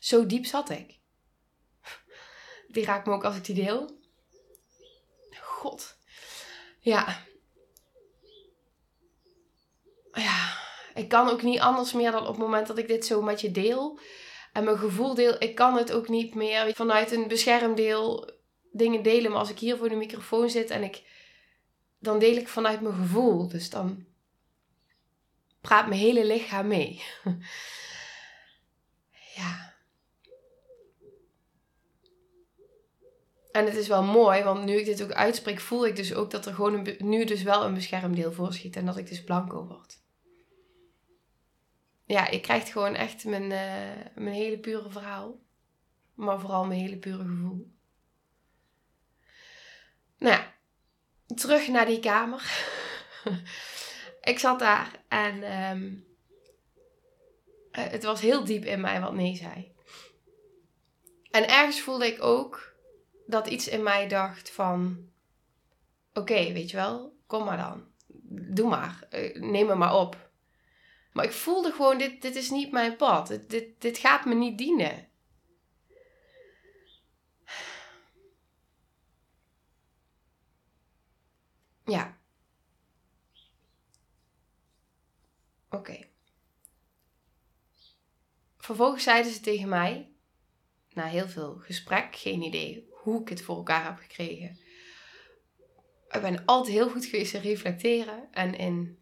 Zo 0.00 0.26
diep 0.26 0.46
zat 0.46 0.70
ik. 0.70 0.99
Die 2.72 2.84
raakt 2.84 3.06
me 3.06 3.12
ook 3.12 3.24
als 3.24 3.36
ik 3.36 3.44
die 3.44 3.54
deel. 3.54 3.98
God. 5.40 5.96
Ja. 6.80 7.24
Ja 10.12 10.58
ik 10.94 11.08
kan 11.08 11.28
ook 11.28 11.42
niet 11.42 11.60
anders 11.60 11.92
meer 11.92 12.10
dan 12.10 12.22
op 12.22 12.28
het 12.28 12.36
moment 12.36 12.66
dat 12.66 12.78
ik 12.78 12.88
dit 12.88 13.06
zo 13.06 13.22
met 13.22 13.40
je 13.40 13.50
deel. 13.50 13.98
En 14.52 14.64
mijn 14.64 14.78
gevoel 14.78 15.14
deel. 15.14 15.36
Ik 15.38 15.54
kan 15.54 15.76
het 15.76 15.92
ook 15.92 16.08
niet 16.08 16.34
meer 16.34 16.74
vanuit 16.74 17.12
een 17.12 17.28
beschermdeel 17.28 18.30
dingen 18.72 19.02
delen. 19.02 19.30
Maar 19.30 19.40
als 19.40 19.50
ik 19.50 19.58
hier 19.58 19.76
voor 19.76 19.88
de 19.88 19.94
microfoon 19.94 20.50
zit 20.50 20.70
en 20.70 20.82
ik. 20.82 21.02
Dan 21.98 22.18
deel 22.18 22.36
ik 22.36 22.48
vanuit 22.48 22.80
mijn 22.80 22.94
gevoel. 22.94 23.48
Dus 23.48 23.70
dan 23.70 24.04
praat 25.60 25.86
mijn 25.86 26.00
hele 26.00 26.26
lichaam 26.26 26.66
mee. 26.66 27.02
ja. 29.36 29.69
En 33.52 33.64
het 33.64 33.76
is 33.76 33.88
wel 33.88 34.02
mooi, 34.02 34.42
want 34.42 34.64
nu 34.64 34.78
ik 34.78 34.84
dit 34.84 35.02
ook 35.02 35.12
uitspreek, 35.12 35.60
voel 35.60 35.86
ik 35.86 35.96
dus 35.96 36.14
ook 36.14 36.30
dat 36.30 36.46
er 36.46 36.54
gewoon 36.54 36.96
nu 36.98 37.24
dus 37.24 37.42
wel 37.42 37.64
een 37.64 37.74
beschermdeel 37.74 38.32
voorschiet. 38.32 38.76
En 38.76 38.86
dat 38.86 38.96
ik 38.96 39.08
dus 39.08 39.24
blanco 39.24 39.66
word 39.66 40.00
ja, 42.10 42.28
je 42.30 42.40
krijgt 42.40 42.68
gewoon 42.68 42.94
echt 42.94 43.24
mijn, 43.24 43.42
uh, 43.42 44.06
mijn 44.14 44.34
hele 44.34 44.58
pure 44.58 44.90
verhaal. 44.90 45.38
Maar 46.14 46.40
vooral 46.40 46.64
mijn 46.64 46.80
hele 46.80 46.96
pure 46.96 47.24
gevoel. 47.24 47.70
Nou 50.18 50.34
ja, 50.34 50.54
terug 51.34 51.68
naar 51.68 51.86
die 51.86 52.00
kamer. 52.00 52.66
ik 54.30 54.38
zat 54.38 54.58
daar 54.58 54.90
en 55.08 55.62
um, 55.70 56.06
het 57.70 58.02
was 58.02 58.20
heel 58.20 58.44
diep 58.44 58.64
in 58.64 58.80
mij 58.80 59.00
wat 59.00 59.14
nee 59.14 59.36
zei. 59.36 59.72
En 61.30 61.48
ergens 61.48 61.80
voelde 61.80 62.06
ik 62.06 62.22
ook 62.22 62.69
dat 63.30 63.46
iets 63.46 63.68
in 63.68 63.82
mij 63.82 64.08
dacht 64.08 64.50
van... 64.50 65.08
Oké, 66.12 66.52
weet 66.52 66.70
je 66.70 66.76
wel, 66.76 67.18
kom 67.26 67.44
maar 67.44 67.56
dan. 67.56 67.88
Doe 68.54 68.68
maar. 68.68 69.06
Eh, 69.10 69.40
neem 69.40 69.66
me 69.66 69.74
maar 69.74 69.94
op. 69.94 70.30
Maar 71.12 71.24
ik 71.24 71.32
voelde 71.32 71.72
gewoon, 71.72 71.98
dit, 71.98 72.22
dit 72.22 72.36
is 72.36 72.50
niet 72.50 72.72
mijn 72.72 72.96
pad. 72.96 73.26
Dit, 73.26 73.50
dit, 73.50 73.80
dit 73.80 73.98
gaat 73.98 74.24
me 74.24 74.34
niet 74.34 74.58
dienen. 74.58 75.08
Ja. 81.84 82.18
Oké. 85.70 86.08
Vervolgens 88.56 89.04
zeiden 89.04 89.32
ze 89.32 89.40
tegen 89.40 89.68
mij, 89.68 90.12
na 90.90 91.04
heel 91.04 91.28
veel 91.28 91.54
gesprek, 91.58 92.16
geen 92.16 92.42
idee 92.42 92.89
hoe 93.02 93.20
ik 93.20 93.28
het 93.28 93.42
voor 93.42 93.56
elkaar 93.56 93.84
heb 93.84 93.96
gekregen. 93.98 94.58
Ik 96.08 96.20
ben 96.20 96.44
altijd 96.44 96.74
heel 96.74 96.90
goed 96.90 97.04
geweest 97.04 97.34
in 97.34 97.40
reflecteren 97.40 98.28
en 98.30 98.54
in 98.54 98.98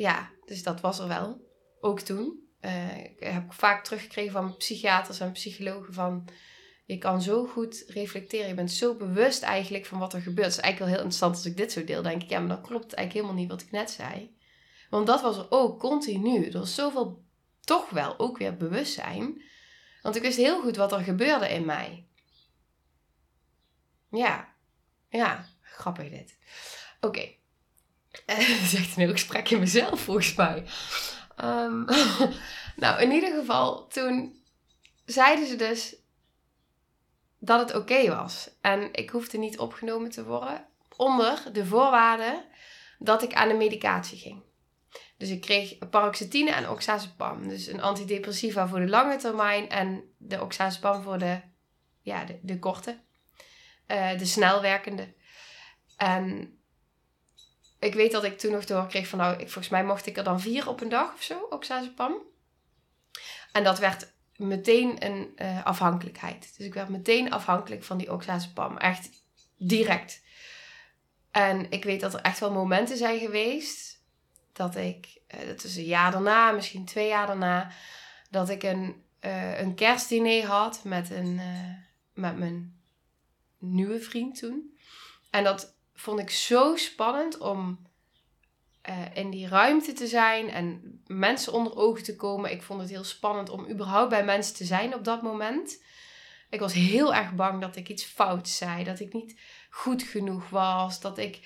ja, 0.00 0.30
dus 0.44 0.62
dat 0.62 0.80
was 0.80 0.98
er 0.98 1.08
wel. 1.08 1.48
Ook 1.80 2.00
toen. 2.00 2.48
Uh, 2.60 2.98
ik 2.98 3.16
heb 3.18 3.52
vaak 3.52 3.84
teruggekregen 3.84 4.32
van 4.32 4.56
psychiaters 4.56 5.20
en 5.20 5.32
psychologen 5.32 5.94
van... 5.94 6.28
Je 6.84 6.98
kan 6.98 7.22
zo 7.22 7.46
goed 7.46 7.84
reflecteren. 7.86 8.48
Je 8.48 8.54
bent 8.54 8.72
zo 8.72 8.94
bewust 8.94 9.42
eigenlijk 9.42 9.86
van 9.86 9.98
wat 9.98 10.12
er 10.12 10.20
gebeurt. 10.20 10.46
Het 10.46 10.56
is 10.56 10.60
eigenlijk 10.60 10.78
wel 10.78 10.88
heel 10.88 11.04
interessant 11.04 11.34
als 11.34 11.46
ik 11.46 11.56
dit 11.56 11.72
zo 11.72 11.84
deel. 11.84 12.02
denk 12.02 12.22
ik, 12.22 12.30
ja, 12.30 12.38
maar 12.38 12.48
dan 12.48 12.62
klopt 12.62 12.92
eigenlijk 12.92 13.12
helemaal 13.12 13.34
niet 13.34 13.50
wat 13.50 13.62
ik 13.62 13.70
net 13.70 13.90
zei. 13.90 14.36
Want 14.90 15.06
dat 15.06 15.20
was 15.20 15.36
er 15.36 15.46
ook 15.50 15.80
continu. 15.80 16.46
Er 16.46 16.58
was 16.58 16.74
zoveel, 16.74 17.24
toch 17.60 17.90
wel, 17.90 18.18
ook 18.18 18.38
weer 18.38 18.56
bewustzijn. 18.56 19.42
Want 20.02 20.16
ik 20.16 20.22
wist 20.22 20.36
heel 20.36 20.60
goed 20.60 20.76
wat 20.76 20.92
er 20.92 21.00
gebeurde 21.00 21.48
in 21.48 21.64
mij. 21.64 22.06
Ja, 24.10 24.48
ja, 25.08 25.46
grappig 25.62 26.10
dit. 26.10 26.38
Oké. 27.00 27.28
Dat 28.26 28.38
is 28.38 28.74
echt 28.74 28.96
een 28.96 29.02
heel 29.02 29.10
gesprek 29.10 29.50
in 29.50 29.58
mezelf, 29.58 30.00
volgens 30.00 30.34
mij. 30.34 30.64
Um, 31.44 31.84
nou, 32.82 33.00
in 33.00 33.10
ieder 33.10 33.34
geval, 33.34 33.86
toen 33.86 34.42
zeiden 35.04 35.46
ze 35.46 35.56
dus 35.56 35.96
dat 37.38 37.60
het 37.60 37.74
oké 37.74 38.08
was. 38.08 38.50
En 38.60 38.88
ik 38.92 39.10
hoefde 39.10 39.38
niet 39.38 39.58
opgenomen 39.58 40.10
te 40.10 40.24
worden. 40.24 40.66
Onder 40.96 41.52
de 41.52 41.66
voorwaarde 41.66 42.44
dat 42.98 43.22
ik 43.22 43.34
aan 43.34 43.48
de 43.48 43.54
medicatie 43.54 44.18
ging. 44.18 44.42
Dus 45.16 45.28
ik 45.28 45.40
kreeg 45.40 45.78
paroxetine 45.90 46.50
en 46.50 46.68
oxazepam. 46.68 47.48
Dus 47.48 47.66
een 47.66 47.82
antidepressiva 47.82 48.68
voor 48.68 48.80
de 48.80 48.88
lange 48.88 49.16
termijn 49.16 49.68
en 49.68 50.02
de 50.18 50.42
oxazepam 50.42 51.02
voor 51.02 51.18
de, 51.18 51.40
ja, 52.00 52.24
de, 52.24 52.38
de 52.42 52.58
korte. 52.58 52.98
Uh, 53.90 54.18
de 54.18 54.24
snelwerkende. 54.24 55.14
En 55.96 56.54
ik 57.78 57.94
weet 57.94 58.12
dat 58.12 58.24
ik 58.24 58.38
toen 58.38 58.52
nog 58.52 58.64
doorkreeg 58.64 59.08
van 59.08 59.18
nou, 59.18 59.32
ik, 59.32 59.38
volgens 59.38 59.68
mij 59.68 59.84
mocht 59.84 60.06
ik 60.06 60.16
er 60.16 60.24
dan 60.24 60.40
vier 60.40 60.68
op 60.68 60.80
een 60.80 60.88
dag 60.88 61.14
of 61.14 61.22
zo, 61.22 61.46
oxazepam. 61.50 62.14
En 63.52 63.64
dat 63.64 63.78
werd 63.78 64.12
meteen 64.36 65.04
een 65.04 65.32
uh, 65.36 65.64
afhankelijkheid. 65.64 66.56
Dus 66.56 66.66
ik 66.66 66.74
werd 66.74 66.88
meteen 66.88 67.32
afhankelijk 67.32 67.84
van 67.84 67.98
die 67.98 68.12
oxazepam. 68.12 68.76
Echt 68.76 69.08
direct. 69.56 70.22
En 71.30 71.70
ik 71.70 71.84
weet 71.84 72.00
dat 72.00 72.14
er 72.14 72.20
echt 72.20 72.38
wel 72.38 72.52
momenten 72.52 72.96
zijn 72.96 73.18
geweest 73.18 74.02
dat 74.52 74.76
ik, 74.76 75.20
uh, 75.34 75.46
dat 75.46 75.64
is 75.64 75.76
een 75.76 75.84
jaar 75.84 76.10
daarna, 76.10 76.50
misschien 76.50 76.84
twee 76.84 77.08
jaar 77.08 77.26
daarna, 77.26 77.70
dat 78.30 78.48
ik 78.48 78.62
een, 78.62 79.04
een 79.56 79.74
kerstdiner 79.74 80.46
had 80.46 80.84
met, 80.84 81.10
een, 81.10 81.40
met 82.14 82.38
mijn 82.38 82.79
nieuwe 83.60 84.00
vriend 84.00 84.38
toen. 84.38 84.78
En 85.30 85.44
dat 85.44 85.74
vond 85.94 86.18
ik 86.18 86.30
zo 86.30 86.76
spannend 86.76 87.38
om 87.38 87.86
uh, 88.88 88.96
in 89.14 89.30
die 89.30 89.48
ruimte 89.48 89.92
te 89.92 90.06
zijn 90.06 90.48
en 90.48 91.00
mensen 91.06 91.52
onder 91.52 91.76
ogen 91.76 92.02
te 92.02 92.16
komen. 92.16 92.50
Ik 92.50 92.62
vond 92.62 92.80
het 92.80 92.90
heel 92.90 93.04
spannend 93.04 93.48
om 93.48 93.68
überhaupt 93.68 94.10
bij 94.10 94.24
mensen 94.24 94.54
te 94.54 94.64
zijn 94.64 94.94
op 94.94 95.04
dat 95.04 95.22
moment. 95.22 95.82
Ik 96.50 96.60
was 96.60 96.72
heel 96.72 97.14
erg 97.14 97.34
bang 97.34 97.60
dat 97.60 97.76
ik 97.76 97.88
iets 97.88 98.04
fout 98.04 98.48
zei, 98.48 98.84
dat 98.84 99.00
ik 99.00 99.12
niet 99.12 99.40
goed 99.70 100.02
genoeg 100.02 100.48
was, 100.48 101.00
dat 101.00 101.18
ik 101.18 101.40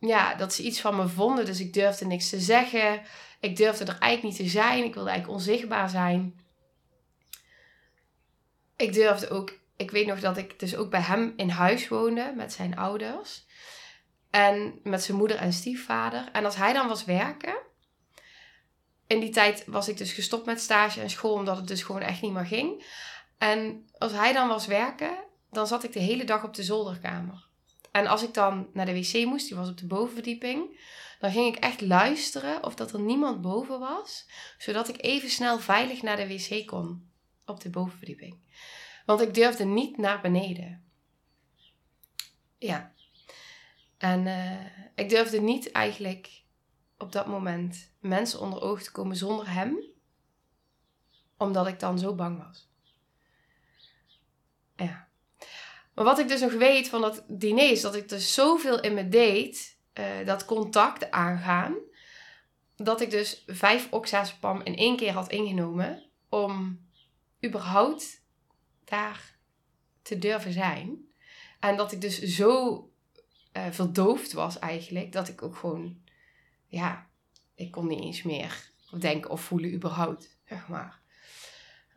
ja, 0.00 0.34
dat 0.34 0.54
ze 0.54 0.62
iets 0.62 0.80
van 0.80 0.96
me 0.96 1.08
vonden. 1.08 1.44
Dus 1.44 1.60
ik 1.60 1.72
durfde 1.72 2.06
niks 2.06 2.28
te 2.28 2.40
zeggen. 2.40 3.02
Ik 3.40 3.56
durfde 3.56 3.84
er 3.84 3.98
eigenlijk 3.98 4.22
niet 4.22 4.46
te 4.46 4.52
zijn. 4.52 4.84
Ik 4.84 4.94
wilde 4.94 5.10
eigenlijk 5.10 5.38
onzichtbaar 5.38 5.88
zijn. 5.88 6.40
Ik 8.76 8.92
durfde 8.92 9.30
ook, 9.30 9.58
ik 9.80 9.90
weet 9.90 10.06
nog 10.06 10.20
dat 10.20 10.36
ik 10.36 10.58
dus 10.58 10.76
ook 10.76 10.90
bij 10.90 11.00
hem 11.00 11.32
in 11.36 11.48
huis 11.48 11.88
woonde 11.88 12.32
met 12.36 12.52
zijn 12.52 12.76
ouders. 12.76 13.46
En 14.30 14.80
met 14.82 15.02
zijn 15.02 15.16
moeder 15.16 15.36
en 15.36 15.52
stiefvader. 15.52 16.28
En 16.32 16.44
als 16.44 16.56
hij 16.56 16.72
dan 16.72 16.88
was 16.88 17.04
werken. 17.04 17.54
In 19.06 19.20
die 19.20 19.30
tijd 19.30 19.64
was 19.66 19.88
ik 19.88 19.96
dus 19.96 20.12
gestopt 20.12 20.46
met 20.46 20.60
stage 20.60 21.00
en 21.00 21.10
school, 21.10 21.32
omdat 21.32 21.56
het 21.56 21.68
dus 21.68 21.82
gewoon 21.82 22.00
echt 22.00 22.22
niet 22.22 22.32
meer 22.32 22.46
ging. 22.46 22.86
En 23.38 23.88
als 23.98 24.12
hij 24.12 24.32
dan 24.32 24.48
was 24.48 24.66
werken, 24.66 25.24
dan 25.50 25.66
zat 25.66 25.84
ik 25.84 25.92
de 25.92 26.00
hele 26.00 26.24
dag 26.24 26.44
op 26.44 26.54
de 26.54 26.62
zolderkamer. 26.62 27.48
En 27.90 28.06
als 28.06 28.22
ik 28.22 28.34
dan 28.34 28.68
naar 28.72 28.86
de 28.86 28.94
wc 28.94 29.24
moest, 29.24 29.48
die 29.48 29.56
was 29.56 29.68
op 29.68 29.78
de 29.78 29.86
bovenverdieping, 29.86 30.80
dan 31.20 31.30
ging 31.30 31.56
ik 31.56 31.62
echt 31.62 31.80
luisteren 31.80 32.64
of 32.64 32.74
dat 32.74 32.92
er 32.92 33.00
niemand 33.00 33.40
boven 33.40 33.78
was, 33.78 34.26
zodat 34.58 34.88
ik 34.88 35.02
even 35.02 35.30
snel 35.30 35.58
veilig 35.58 36.02
naar 36.02 36.16
de 36.16 36.26
wc 36.26 36.66
kon 36.66 37.10
op 37.46 37.60
de 37.60 37.70
bovenverdieping. 37.70 38.38
Want 39.06 39.20
ik 39.20 39.34
durfde 39.34 39.64
niet 39.64 39.96
naar 39.96 40.20
beneden. 40.20 40.84
Ja. 42.58 42.92
En 43.98 44.26
uh, 44.26 44.66
ik 44.94 45.08
durfde 45.08 45.40
niet 45.40 45.70
eigenlijk 45.70 46.42
op 46.98 47.12
dat 47.12 47.26
moment 47.26 47.92
mensen 47.98 48.40
onder 48.40 48.62
ogen 48.62 48.84
te 48.84 48.92
komen 48.92 49.16
zonder 49.16 49.50
hem, 49.50 49.78
omdat 51.36 51.66
ik 51.66 51.80
dan 51.80 51.98
zo 51.98 52.14
bang 52.14 52.46
was. 52.46 52.68
Ja. 54.76 55.08
Maar 55.94 56.04
wat 56.04 56.18
ik 56.18 56.28
dus 56.28 56.40
nog 56.40 56.52
weet 56.52 56.88
van 56.88 57.00
dat 57.00 57.24
diner 57.28 57.70
is 57.70 57.80
dat 57.80 57.94
ik 57.94 58.08
dus 58.08 58.34
zoveel 58.34 58.80
in 58.80 58.94
me 58.94 59.08
deed, 59.08 59.78
uh, 59.94 60.26
dat 60.26 60.44
contact 60.44 61.10
aangaan, 61.10 61.74
dat 62.76 63.00
ik 63.00 63.10
dus 63.10 63.42
vijf 63.46 63.92
oxazepam 63.92 64.60
in 64.62 64.76
één 64.76 64.96
keer 64.96 65.12
had 65.12 65.30
ingenomen 65.30 66.02
om 66.28 66.80
überhaupt 67.44 68.19
daar 68.90 69.38
te 70.02 70.18
durven 70.18 70.52
zijn. 70.52 70.98
En 71.60 71.76
dat 71.76 71.92
ik 71.92 72.00
dus 72.00 72.18
zo 72.18 72.78
uh, 73.52 73.66
verdoofd 73.70 74.32
was 74.32 74.58
eigenlijk, 74.58 75.12
dat 75.12 75.28
ik 75.28 75.42
ook 75.42 75.56
gewoon, 75.56 76.02
ja, 76.66 77.08
ik 77.54 77.70
kon 77.70 77.86
niet 77.86 78.00
eens 78.00 78.22
meer 78.22 78.70
denken 78.98 79.30
of 79.30 79.40
voelen 79.40 79.74
überhaupt, 79.74 80.38
zeg 80.44 80.68
maar. 80.68 81.00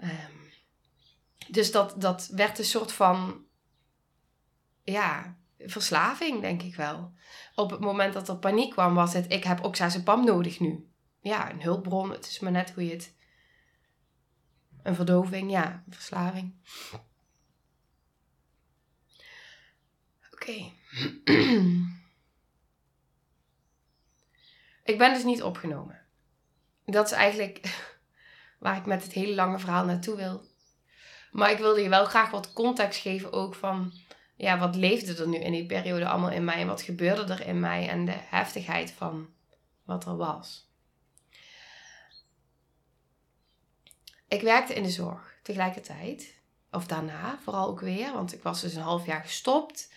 Um, 0.01 0.51
dus 1.47 1.71
dat, 1.71 2.01
dat 2.01 2.27
werd 2.27 2.59
een 2.59 2.65
soort 2.65 2.91
van, 2.91 3.45
ja, 4.83 5.37
verslaving, 5.57 6.41
denk 6.41 6.61
ik 6.61 6.75
wel. 6.75 7.13
Op 7.55 7.69
het 7.71 7.79
moment 7.79 8.13
dat 8.13 8.29
er 8.29 8.37
paniek 8.37 8.71
kwam, 8.71 8.93
was 8.93 9.13
het: 9.13 9.31
ik 9.31 9.43
heb 9.43 9.63
oxazepam 9.63 10.25
nodig 10.25 10.59
nu. 10.59 10.87
Ja, 11.21 11.51
een 11.51 11.61
hulpbron. 11.61 12.11
Het 12.11 12.25
is 12.25 12.39
maar 12.39 12.51
net 12.51 12.71
hoe 12.71 12.85
je 12.85 12.91
het. 12.91 13.15
Een 14.83 14.95
verdoving, 14.95 15.51
ja, 15.51 15.83
een 15.85 15.93
verslaving. 15.93 16.53
Oké. 20.31 20.51
ik 24.91 24.97
ben 24.97 25.13
dus 25.13 25.23
niet 25.23 25.43
opgenomen. 25.43 26.01
Dat 26.85 27.05
is 27.05 27.11
eigenlijk 27.11 27.83
waar 28.59 28.77
ik 28.77 28.85
met 28.85 29.03
het 29.03 29.13
hele 29.13 29.35
lange 29.35 29.59
verhaal 29.59 29.85
naartoe 29.85 30.15
wil. 30.15 30.51
Maar 31.31 31.51
ik 31.51 31.57
wilde 31.57 31.81
je 31.81 31.89
wel 31.89 32.05
graag 32.05 32.29
wat 32.29 32.53
context 32.53 33.01
geven 33.01 33.31
ook 33.31 33.55
van... 33.55 33.93
Ja, 34.35 34.59
wat 34.59 34.75
leefde 34.75 35.21
er 35.21 35.27
nu 35.27 35.37
in 35.37 35.51
die 35.51 35.65
periode 35.65 36.07
allemaal 36.07 36.31
in 36.31 36.43
mij? 36.43 36.55
En 36.55 36.67
wat 36.67 36.81
gebeurde 36.81 37.33
er 37.33 37.47
in 37.47 37.59
mij? 37.59 37.89
En 37.89 38.05
de 38.05 38.15
heftigheid 38.15 38.91
van 38.91 39.29
wat 39.83 40.05
er 40.05 40.17
was. 40.17 40.72
Ik 44.33 44.41
werkte 44.41 44.73
in 44.73 44.83
de 44.83 44.89
zorg 44.89 45.35
tegelijkertijd. 45.41 46.33
Of 46.71 46.85
daarna 46.85 47.39
vooral 47.43 47.67
ook 47.67 47.79
weer. 47.79 48.13
Want 48.13 48.33
ik 48.33 48.43
was 48.43 48.61
dus 48.61 48.75
een 48.75 48.81
half 48.81 49.05
jaar 49.05 49.21
gestopt. 49.21 49.93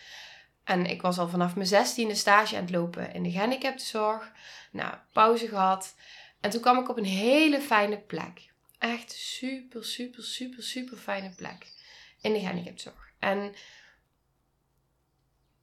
En 0.64 0.87
ik 0.87 1.03
was 1.03 1.18
al 1.18 1.29
vanaf 1.29 1.55
mijn 1.55 1.66
zestiende 1.66 2.14
stage 2.14 2.57
aan 2.57 2.62
het 2.62 2.70
lopen 2.70 3.14
in 3.14 3.22
de 3.22 3.31
gehandicaptenzorg. 3.31 4.33
Nou, 4.72 4.94
pauze 5.12 5.49
gehad. 5.49 5.94
En 6.40 6.51
toen 6.51 6.61
kwam 6.61 6.79
ik 6.79 6.88
op 6.88 6.96
een 6.96 7.05
hele 7.05 7.61
fijne 7.61 7.99
plek. 7.99 8.53
Echt 8.79 9.12
super, 9.12 9.85
super, 9.85 10.22
super, 10.22 10.62
super 10.62 10.96
fijne 10.96 11.35
plek 11.35 11.72
in 12.20 12.33
de 12.33 12.38
gehandicaptenzorg. 12.38 13.12
En 13.18 13.55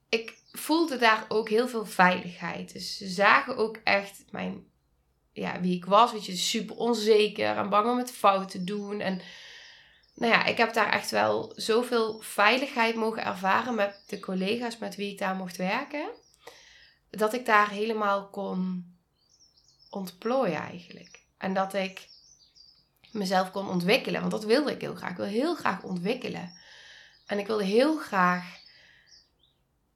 ik 0.08 0.38
voelde 0.52 0.96
daar 0.96 1.24
ook 1.28 1.48
heel 1.48 1.68
veel 1.68 1.86
veiligheid. 1.86 2.72
Dus 2.72 2.96
ze 2.96 3.06
zagen 3.08 3.56
ook 3.56 3.76
echt 3.84 4.24
mijn, 4.30 4.64
ja, 5.34 5.60
wie 5.60 5.76
ik 5.76 5.84
was. 5.84 6.12
Weet 6.12 6.26
je, 6.26 6.36
super 6.36 6.76
onzeker 6.76 7.56
en 7.56 7.68
bang 7.68 7.90
om 7.90 7.98
het 7.98 8.10
fout 8.10 8.50
te 8.50 8.64
doen. 8.64 9.00
En 9.00 9.20
nou 10.14 10.32
ja, 10.32 10.44
ik 10.44 10.56
heb 10.56 10.74
daar 10.74 10.92
echt 10.92 11.10
wel 11.10 11.52
zoveel 11.56 12.20
veiligheid 12.20 12.94
mogen 12.94 13.24
ervaren 13.24 13.74
met 13.74 14.04
de 14.06 14.20
collega's 14.20 14.78
met 14.78 14.96
wie 14.96 15.12
ik 15.12 15.18
daar 15.18 15.34
mocht 15.34 15.56
werken. 15.56 16.08
Dat 17.10 17.32
ik 17.32 17.46
daar 17.46 17.70
helemaal 17.70 18.28
kon 18.28 18.86
ontplooien 19.90 20.60
eigenlijk. 20.60 21.22
En 21.38 21.54
dat 21.54 21.74
ik 21.74 22.08
mezelf 23.12 23.50
kon 23.50 23.68
ontwikkelen. 23.68 24.20
Want 24.20 24.32
dat 24.32 24.44
wilde 24.44 24.72
ik 24.72 24.80
heel 24.80 24.94
graag. 24.94 25.10
Ik 25.10 25.16
wil 25.16 25.26
heel 25.26 25.54
graag 25.54 25.82
ontwikkelen. 25.82 26.52
En 27.26 27.38
ik 27.38 27.46
wilde 27.46 27.64
heel 27.64 27.98
graag 27.98 28.58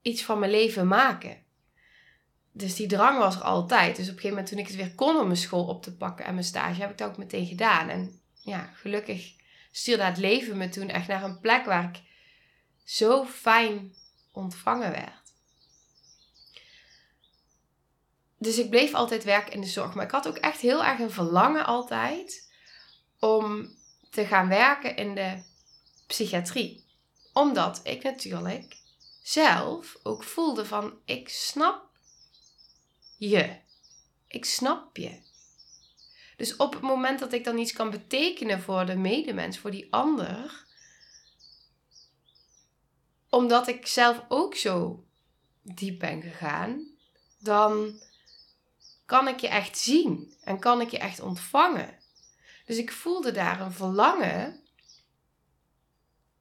iets 0.03 0.22
van 0.22 0.38
mijn 0.38 0.51
leven 0.51 0.87
maken. 0.87 1.46
Dus 2.58 2.74
die 2.74 2.86
drang 2.86 3.18
was 3.18 3.34
er 3.34 3.42
altijd. 3.42 3.96
Dus 3.96 4.08
op 4.08 4.14
een 4.14 4.20
gegeven 4.20 4.28
moment 4.28 4.46
toen 4.48 4.58
ik 4.58 4.66
het 4.66 4.76
weer 4.76 4.94
kon 4.94 5.16
om 5.16 5.26
mijn 5.26 5.36
school 5.38 5.66
op 5.66 5.82
te 5.82 5.96
pakken 5.96 6.24
en 6.24 6.34
mijn 6.34 6.46
stage, 6.46 6.80
heb 6.80 6.90
ik 6.90 6.98
dat 6.98 7.08
ook 7.08 7.16
meteen 7.16 7.46
gedaan. 7.46 7.88
En 7.88 8.20
ja, 8.34 8.70
gelukkig 8.74 9.34
stuurde 9.70 10.02
het 10.02 10.16
leven 10.16 10.56
me 10.56 10.68
toen 10.68 10.88
echt 10.88 11.08
naar 11.08 11.24
een 11.24 11.40
plek 11.40 11.64
waar 11.64 11.84
ik 11.84 12.02
zo 12.84 13.24
fijn 13.24 13.94
ontvangen 14.32 14.90
werd. 14.90 15.32
Dus 18.38 18.58
ik 18.58 18.70
bleef 18.70 18.94
altijd 18.94 19.24
werken 19.24 19.52
in 19.52 19.60
de 19.60 19.66
zorg. 19.66 19.94
Maar 19.94 20.04
ik 20.04 20.10
had 20.10 20.28
ook 20.28 20.36
echt 20.36 20.60
heel 20.60 20.84
erg 20.84 20.98
een 20.98 21.10
verlangen 21.10 21.66
altijd 21.66 22.52
om 23.18 23.76
te 24.10 24.24
gaan 24.24 24.48
werken 24.48 24.96
in 24.96 25.14
de 25.14 25.42
psychiatrie. 26.06 26.86
Omdat 27.32 27.80
ik 27.82 28.02
natuurlijk 28.02 28.76
zelf 29.22 29.96
ook 30.02 30.24
voelde 30.24 30.66
van 30.66 30.98
ik 31.04 31.28
snap 31.28 31.88
je. 33.18 33.57
Ik 34.26 34.44
snap 34.44 34.96
je. 34.96 35.26
Dus 36.37 36.57
op 36.57 36.72
het 36.72 36.83
moment 36.83 37.18
dat 37.18 37.33
ik 37.33 37.44
dan 37.44 37.59
iets 37.59 37.72
kan 37.72 37.90
betekenen 37.90 38.61
voor 38.61 38.87
de 38.87 38.96
medemens, 38.96 39.59
voor 39.59 39.70
die 39.70 39.92
ander, 39.92 40.66
omdat 43.28 43.68
ik 43.68 43.87
zelf 43.87 44.24
ook 44.28 44.54
zo 44.54 45.04
diep 45.62 45.98
ben 45.98 46.22
gegaan, 46.22 46.87
dan 47.38 48.00
kan 49.04 49.28
ik 49.28 49.40
je 49.40 49.48
echt 49.48 49.78
zien 49.78 50.35
en 50.40 50.59
kan 50.59 50.81
ik 50.81 50.90
je 50.90 50.98
echt 50.98 51.20
ontvangen. 51.20 51.98
Dus 52.64 52.76
ik 52.76 52.92
voelde 52.92 53.33
daar 53.33 53.61
een 53.61 53.72
verlangen, 53.72 54.61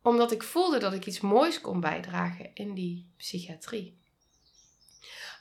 omdat 0.02 0.32
ik 0.32 0.44
voelde 0.44 0.78
dat 0.78 0.94
ik 0.94 1.06
iets 1.06 1.20
moois 1.20 1.62
kon 1.62 1.80
bijdragen 1.80 2.54
in 2.54 2.74
die 2.74 3.13
psychiatrie. 3.18 4.02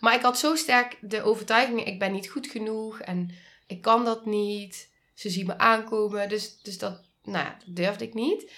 Maar 0.01 0.15
ik 0.15 0.23
had 0.23 0.39
zo 0.39 0.55
sterk 0.55 0.99
de 1.01 1.23
overtuiging: 1.23 1.85
ik 1.85 1.99
ben 1.99 2.13
niet 2.13 2.31
goed 2.31 2.47
genoeg 2.47 3.01
en 3.01 3.31
ik 3.67 3.83
kan 3.83 4.05
dat 4.05 4.27
niet. 4.27 4.95
Ze 5.15 5.31
zien 5.31 5.47
me 5.47 5.59
aankomen, 5.59 6.29
dus, 6.29 6.63
dus 6.63 6.79
dat, 6.79 7.01
nou 7.23 7.47
durfde 7.67 8.05
ik 8.05 8.15
niet. 8.15 8.53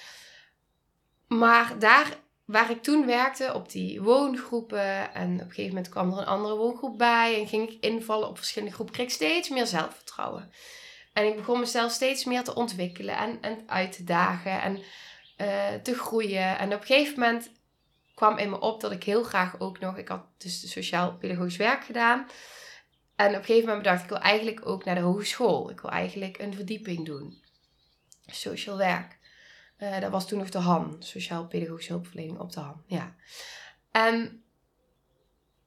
Maar 1.27 1.79
daar 1.79 2.19
waar 2.49 2.71
ik 2.71 2.83
toen 2.83 3.07
werkte, 3.07 3.55
op 3.55 3.71
die 3.71 4.03
woongroepen, 4.03 5.15
en 5.15 5.35
op 5.35 5.41
een 5.41 5.49
gegeven 5.49 5.75
moment 5.75 5.89
kwam 5.89 6.13
er 6.13 6.19
een 6.19 6.25
andere 6.25 6.57
woongroep 6.57 6.99
bij 6.99 7.41
en 7.41 7.49
ging 7.49 7.71
ik 7.71 7.85
invallen 7.85 8.29
op 8.29 8.37
verschillende 8.37 8.75
groepen, 8.75 8.95
kreeg 8.95 9.07
ik 9.07 9.13
steeds 9.13 9.49
meer 9.49 9.67
zelfvertrouwen. 9.67 10.53
En 11.13 11.27
ik 11.27 11.37
begon 11.37 11.61
mezelf 11.61 11.93
steeds 11.93 12.25
meer 12.25 12.45
te 12.45 12.55
ontwikkelen 12.55 13.17
en, 13.17 13.39
en 13.41 13.63
uit 13.67 13.93
te 13.93 14.05
dagen 14.05 14.63
en 14.63 14.79
uh, 15.39 15.83
te 15.83 15.95
groeien. 15.95 16.59
En 16.59 16.75
op 16.75 16.81
een 16.81 16.87
gegeven 16.87 17.21
moment 17.21 17.51
kwam 18.19 18.39
in 18.39 18.51
me 18.51 18.61
op 18.61 18.81
dat 18.81 18.93
ik 18.93 19.05
heel 19.05 19.23
graag 19.23 19.61
ook 19.61 19.79
nog, 19.79 19.97
ik 19.97 20.09
had 20.09 20.25
dus 20.39 20.71
sociaal-pedagogisch 20.71 21.57
werk 21.57 21.85
gedaan. 21.85 22.27
En 23.17 23.29
op 23.29 23.35
een 23.35 23.45
gegeven 23.45 23.67
moment 23.67 23.83
bedacht 23.83 24.03
ik, 24.03 24.09
wil 24.09 24.19
eigenlijk 24.19 24.67
ook 24.69 24.85
naar 24.85 24.95
de 24.95 25.01
hogeschool. 25.01 25.71
Ik 25.71 25.81
wil 25.81 25.91
eigenlijk 25.91 26.39
een 26.39 26.55
verdieping 26.55 27.07
doen. 27.07 27.43
Social 28.27 28.77
werk. 28.77 29.19
Uh, 29.79 30.01
dat 30.01 30.11
was 30.11 30.29
toen 30.29 30.39
nog 30.39 30.49
de 30.49 30.59
HAN, 30.59 30.97
Sociaal-Pedagogische 30.99 31.93
Hulpverlening 31.93 32.39
op 32.39 32.53
de 32.53 32.61
HAN. 32.61 32.83
Ja. 32.87 33.15
En 33.91 34.43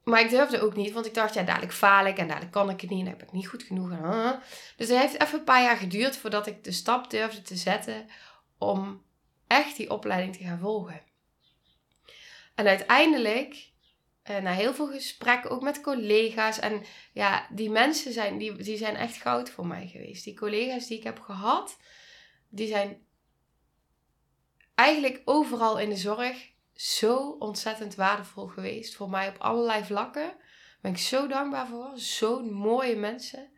maar 0.04 0.20
ik 0.20 0.30
durfde 0.30 0.60
ook 0.60 0.76
niet, 0.76 0.92
want 0.92 1.06
ik 1.06 1.14
dacht, 1.14 1.34
ja, 1.34 1.42
dadelijk 1.42 1.72
faal 1.72 2.06
ik 2.06 2.18
en 2.18 2.26
dadelijk 2.26 2.52
kan 2.52 2.70
ik 2.70 2.80
het 2.80 2.90
niet 2.90 3.00
en 3.00 3.12
heb 3.12 3.22
ik 3.22 3.32
niet 3.32 3.48
goed 3.48 3.62
genoeg. 3.62 3.90
Dus 4.76 4.88
het 4.88 4.98
heeft 4.98 5.20
even 5.20 5.38
een 5.38 5.44
paar 5.44 5.62
jaar 5.62 5.76
geduurd 5.76 6.16
voordat 6.16 6.46
ik 6.46 6.64
de 6.64 6.72
stap 6.72 7.10
durfde 7.10 7.42
te 7.42 7.56
zetten 7.56 8.06
om 8.58 9.02
echt 9.46 9.76
die 9.76 9.90
opleiding 9.90 10.36
te 10.36 10.44
gaan 10.44 10.58
volgen. 10.58 11.11
En 12.54 12.66
uiteindelijk 12.66 13.70
Uh, 14.30 14.38
na 14.38 14.52
heel 14.52 14.74
veel 14.74 14.86
gesprekken, 14.86 15.50
ook 15.50 15.62
met 15.62 15.80
collega's. 15.80 16.58
En 16.58 16.82
ja, 17.12 17.46
die 17.50 17.70
mensen 17.70 18.12
zijn, 18.12 18.38
die, 18.38 18.56
die 18.56 18.76
zijn 18.76 18.96
echt 18.96 19.16
goud 19.16 19.50
voor 19.50 19.66
mij 19.66 19.86
geweest. 19.86 20.24
Die 20.24 20.36
collega's 20.36 20.86
die 20.86 20.98
ik 20.98 21.04
heb 21.04 21.20
gehad, 21.20 21.76
die 22.48 22.68
zijn 22.68 23.06
eigenlijk 24.74 25.22
overal 25.24 25.78
in 25.78 25.88
de 25.88 25.96
zorg 25.96 26.50
zo 26.74 27.36
ontzettend 27.38 27.94
waardevol 27.94 28.46
geweest. 28.46 28.94
Voor 28.94 29.10
mij 29.10 29.28
op 29.28 29.38
allerlei 29.38 29.84
vlakken. 29.84 30.26
Daar 30.26 30.78
ben 30.80 30.90
ik 30.90 30.98
zo 30.98 31.26
dankbaar 31.26 31.66
voor. 31.66 31.92
Zo'n 31.94 32.52
mooie 32.52 32.96
mensen. 32.96 33.50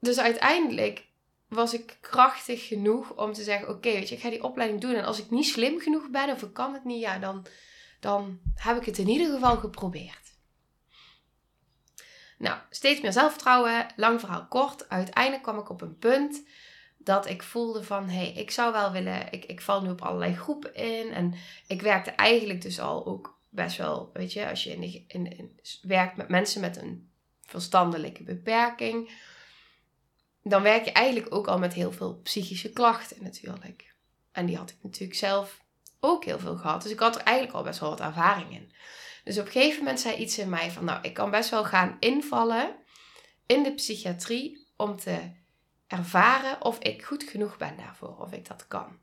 Dus 0.00 0.18
uiteindelijk 0.18 1.08
was 1.54 1.74
ik 1.74 1.98
krachtig 2.00 2.66
genoeg 2.66 3.16
om 3.16 3.32
te 3.32 3.42
zeggen: 3.42 3.68
Oké, 3.68 3.92
weet 3.92 4.08
je, 4.08 4.14
ik 4.14 4.20
ga 4.20 4.30
die 4.30 4.44
opleiding 4.44 4.80
doen. 4.80 4.94
En 4.94 5.04
als 5.04 5.18
ik 5.18 5.30
niet 5.30 5.46
slim 5.46 5.80
genoeg 5.80 6.10
ben 6.10 6.30
of 6.30 6.42
ik 6.42 6.52
kan 6.52 6.72
het 6.72 6.84
niet, 6.84 7.00
ja, 7.00 7.18
dan, 7.18 7.46
dan 8.00 8.40
heb 8.54 8.76
ik 8.76 8.84
het 8.84 8.98
in 8.98 9.08
ieder 9.08 9.32
geval 9.32 9.56
geprobeerd. 9.56 10.20
Nou, 12.38 12.58
steeds 12.70 13.00
meer 13.00 13.12
zelfvertrouwen. 13.12 13.86
Lang 13.96 14.20
verhaal 14.20 14.46
kort. 14.46 14.88
Uiteindelijk 14.88 15.42
kwam 15.42 15.58
ik 15.58 15.68
op 15.68 15.80
een 15.80 15.98
punt 15.98 16.42
dat 16.98 17.28
ik 17.28 17.42
voelde 17.42 17.82
van, 17.82 18.08
hé, 18.08 18.16
hey, 18.16 18.32
ik 18.32 18.50
zou 18.50 18.72
wel 18.72 18.92
willen, 18.92 19.32
ik, 19.32 19.44
ik 19.44 19.60
val 19.60 19.82
nu 19.82 19.90
op 19.90 20.02
allerlei 20.02 20.34
groepen 20.34 20.74
in. 20.74 21.12
En 21.12 21.34
ik 21.66 21.82
werkte 21.82 22.10
eigenlijk 22.10 22.62
dus 22.62 22.80
al 22.80 23.06
ook 23.06 23.38
best 23.48 23.76
wel, 23.76 24.10
weet 24.12 24.32
je, 24.32 24.48
als 24.48 24.64
je 24.64 24.70
in, 24.70 25.04
in, 25.08 25.36
in 25.36 25.60
werkt 25.82 26.16
met 26.16 26.28
mensen 26.28 26.60
met 26.60 26.76
een 26.76 27.10
verstandelijke 27.42 28.22
beperking, 28.22 29.10
dan 30.42 30.62
werk 30.62 30.84
je 30.84 30.92
eigenlijk 30.92 31.34
ook 31.34 31.46
al 31.46 31.58
met 31.58 31.72
heel 31.72 31.92
veel 31.92 32.20
psychische 32.22 32.72
klachten 32.72 33.22
natuurlijk. 33.22 33.94
En 34.32 34.46
die 34.46 34.56
had 34.56 34.70
ik 34.70 34.76
natuurlijk 34.82 35.18
zelf 35.18 35.60
ook 36.00 36.24
heel 36.24 36.38
veel 36.38 36.56
gehad. 36.56 36.82
Dus 36.82 36.92
ik 36.92 36.98
had 36.98 37.14
er 37.14 37.22
eigenlijk 37.22 37.56
al 37.56 37.62
best 37.62 37.80
wel 37.80 37.88
wat 37.88 38.00
ervaring 38.00 38.52
in. 38.52 38.72
Dus 39.24 39.38
op 39.38 39.46
een 39.46 39.52
gegeven 39.52 39.78
moment 39.78 40.00
zei 40.00 40.16
iets 40.16 40.38
in 40.38 40.48
mij 40.48 40.70
van, 40.70 40.84
nou, 40.84 40.98
ik 41.02 41.14
kan 41.14 41.30
best 41.30 41.50
wel 41.50 41.64
gaan 41.64 41.96
invallen 42.00 42.76
in 43.46 43.62
de 43.62 43.74
psychiatrie 43.74 44.66
om 44.76 44.96
te 44.96 45.32
ervaren 45.86 46.64
of 46.64 46.78
ik 46.78 47.04
goed 47.04 47.22
genoeg 47.22 47.56
ben 47.56 47.76
daarvoor, 47.76 48.18
of 48.18 48.32
ik 48.32 48.48
dat 48.48 48.68
kan. 48.68 49.00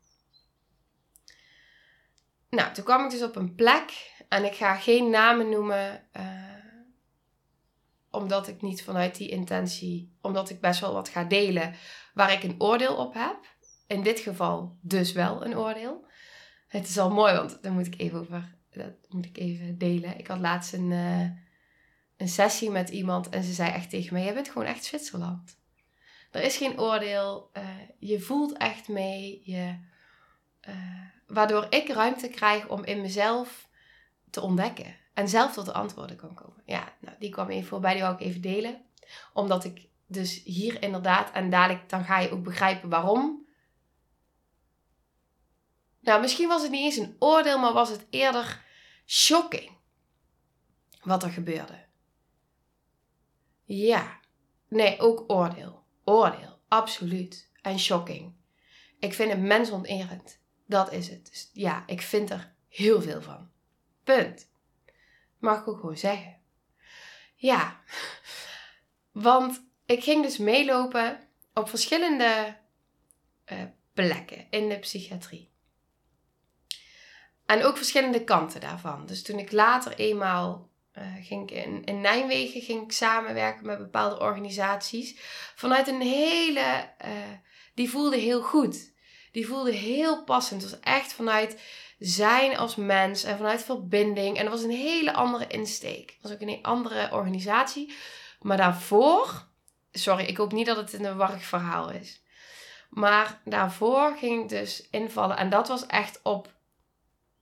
Nou, 2.49 2.73
toen 2.73 2.83
kwam 2.83 3.03
ik 3.03 3.11
dus 3.11 3.23
op 3.23 3.35
een 3.35 3.55
plek 3.55 4.13
en 4.29 4.45
ik 4.45 4.53
ga 4.53 4.75
geen 4.75 5.09
namen 5.09 5.49
noemen, 5.49 6.07
uh, 6.17 6.48
omdat 8.11 8.47
ik 8.47 8.61
niet 8.61 8.83
vanuit 8.83 9.17
die 9.17 9.29
intentie, 9.29 10.17
omdat 10.21 10.49
ik 10.49 10.61
best 10.61 10.79
wel 10.79 10.93
wat 10.93 11.09
ga 11.09 11.23
delen 11.23 11.75
waar 12.13 12.33
ik 12.33 12.43
een 12.43 12.55
oordeel 12.57 12.95
op 12.95 13.13
heb. 13.13 13.37
In 13.87 14.03
dit 14.03 14.19
geval 14.19 14.77
dus 14.81 15.11
wel 15.11 15.45
een 15.45 15.57
oordeel. 15.57 16.05
Het 16.67 16.87
is 16.87 16.97
al 16.97 17.11
mooi, 17.11 17.33
want 17.33 17.63
daar 17.63 17.71
moet 17.71 17.87
ik 17.87 17.99
even 17.99 18.19
over, 18.19 18.55
dat 18.71 18.93
moet 19.07 19.25
ik 19.25 19.37
even 19.37 19.77
delen. 19.77 20.17
Ik 20.17 20.27
had 20.27 20.39
laatst 20.39 20.73
een, 20.73 20.91
uh, 20.91 21.29
een 22.17 22.27
sessie 22.27 22.69
met 22.69 22.89
iemand 22.89 23.29
en 23.29 23.43
ze 23.43 23.53
zei 23.53 23.71
echt 23.71 23.89
tegen 23.89 24.13
mij: 24.13 24.23
Jij 24.23 24.33
bent 24.33 24.49
gewoon 24.49 24.67
echt 24.67 24.83
Zwitserland. 24.83 25.57
Er 26.31 26.43
is 26.43 26.57
geen 26.57 26.79
oordeel. 26.79 27.49
Uh, 27.57 27.63
je 27.99 28.19
voelt 28.19 28.57
echt 28.57 28.87
mee. 28.87 29.41
Je, 29.43 29.75
uh, 30.69 30.75
waardoor 31.27 31.67
ik 31.69 31.89
ruimte 31.89 32.27
krijg 32.27 32.67
om 32.67 32.83
in 32.83 33.01
mezelf 33.01 33.69
te 34.29 34.41
ontdekken. 34.41 34.95
En 35.19 35.29
zelf 35.29 35.53
tot 35.53 35.65
de 35.65 35.73
antwoorden 35.73 36.15
kan 36.15 36.33
komen. 36.33 36.63
Ja, 36.65 36.93
nou, 36.99 37.15
die 37.19 37.29
kwam 37.29 37.49
even 37.49 37.67
voorbij. 37.67 37.93
Die 37.93 38.01
wou 38.01 38.13
ik 38.13 38.19
even 38.19 38.41
delen. 38.41 38.81
Omdat 39.33 39.63
ik 39.63 39.87
dus 40.07 40.43
hier 40.43 40.81
inderdaad... 40.81 41.31
En 41.31 41.49
dadelijk 41.49 41.89
dan 41.89 42.03
ga 42.03 42.19
je 42.19 42.31
ook 42.31 42.43
begrijpen 42.43 42.89
waarom. 42.89 43.47
Nou, 45.99 46.21
misschien 46.21 46.47
was 46.47 46.61
het 46.61 46.71
niet 46.71 46.83
eens 46.83 47.07
een 47.07 47.15
oordeel. 47.19 47.59
Maar 47.59 47.73
was 47.73 47.89
het 47.89 48.05
eerder 48.09 48.65
shocking. 49.05 49.71
Wat 51.03 51.23
er 51.23 51.31
gebeurde. 51.31 51.85
Ja. 53.65 54.19
Nee, 54.67 54.99
ook 54.99 55.23
oordeel 55.27 55.83
oordeel, 56.03 56.59
absoluut. 56.67 57.51
En 57.61 57.79
shocking. 57.79 58.33
Ik 58.99 59.13
vind 59.13 59.31
het 59.31 59.41
mensonterend. 59.41 60.39
Dat 60.65 60.91
is 60.91 61.09
het. 61.09 61.29
Dus 61.29 61.49
ja, 61.53 61.83
ik 61.85 62.01
vind 62.01 62.29
er 62.29 62.53
heel 62.67 63.01
veel 63.01 63.21
van. 63.21 63.49
Punt. 64.03 64.48
Mag 65.39 65.59
ik 65.59 65.67
ook 65.67 65.79
gewoon 65.79 65.97
zeggen. 65.97 66.37
Ja, 67.35 67.81
want 69.11 69.61
ik 69.85 70.03
ging 70.03 70.23
dus 70.23 70.37
meelopen 70.37 71.27
op 71.53 71.69
verschillende 71.69 72.57
uh, 73.51 73.63
plekken 73.93 74.47
in 74.49 74.69
de 74.69 74.79
psychiatrie. 74.79 75.51
En 77.45 77.63
ook 77.63 77.77
verschillende 77.77 78.23
kanten 78.23 78.61
daarvan. 78.61 79.05
Dus 79.05 79.23
toen 79.23 79.39
ik 79.39 79.51
later 79.51 79.95
eenmaal 79.95 80.69
uh, 80.97 81.03
ging 81.21 81.51
in, 81.51 82.01
Nijmegen 82.01 82.61
ging 82.61 82.83
ik 82.83 82.91
samenwerken 82.91 83.65
met 83.65 83.77
bepaalde 83.77 84.19
organisaties. 84.19 85.19
Vanuit 85.55 85.87
een 85.87 86.01
hele. 86.01 86.89
Uh, 87.05 87.11
die 87.73 87.89
voelde 87.89 88.17
heel 88.17 88.41
goed. 88.41 88.88
Die 89.31 89.47
voelde 89.47 89.71
heel 89.71 90.23
passend. 90.23 90.61
Het 90.61 90.71
was 90.71 90.79
echt 90.79 91.13
vanuit 91.13 91.61
zijn 91.99 92.57
als 92.57 92.75
mens 92.75 93.23
en 93.23 93.37
vanuit 93.37 93.63
verbinding. 93.63 94.37
En 94.37 94.43
dat 94.43 94.53
was 94.53 94.63
een 94.63 94.69
hele 94.69 95.13
andere 95.13 95.47
insteek. 95.47 96.09
Het 96.09 96.21
was 96.21 96.31
ook 96.31 96.41
een 96.41 96.59
andere 96.61 97.11
organisatie. 97.11 97.93
Maar 98.39 98.57
daarvoor. 98.57 99.47
Sorry, 99.91 100.25
ik 100.25 100.37
hoop 100.37 100.51
niet 100.51 100.65
dat 100.65 100.77
het 100.77 100.93
een 100.93 101.15
warrig 101.15 101.43
verhaal 101.43 101.91
is. 101.91 102.21
Maar 102.89 103.41
daarvoor 103.45 104.17
ging 104.17 104.43
ik 104.43 104.49
dus 104.49 104.87
invallen. 104.89 105.37
En 105.37 105.49
dat 105.49 105.67
was 105.67 105.85
echt 105.85 106.19
op. 106.23 106.57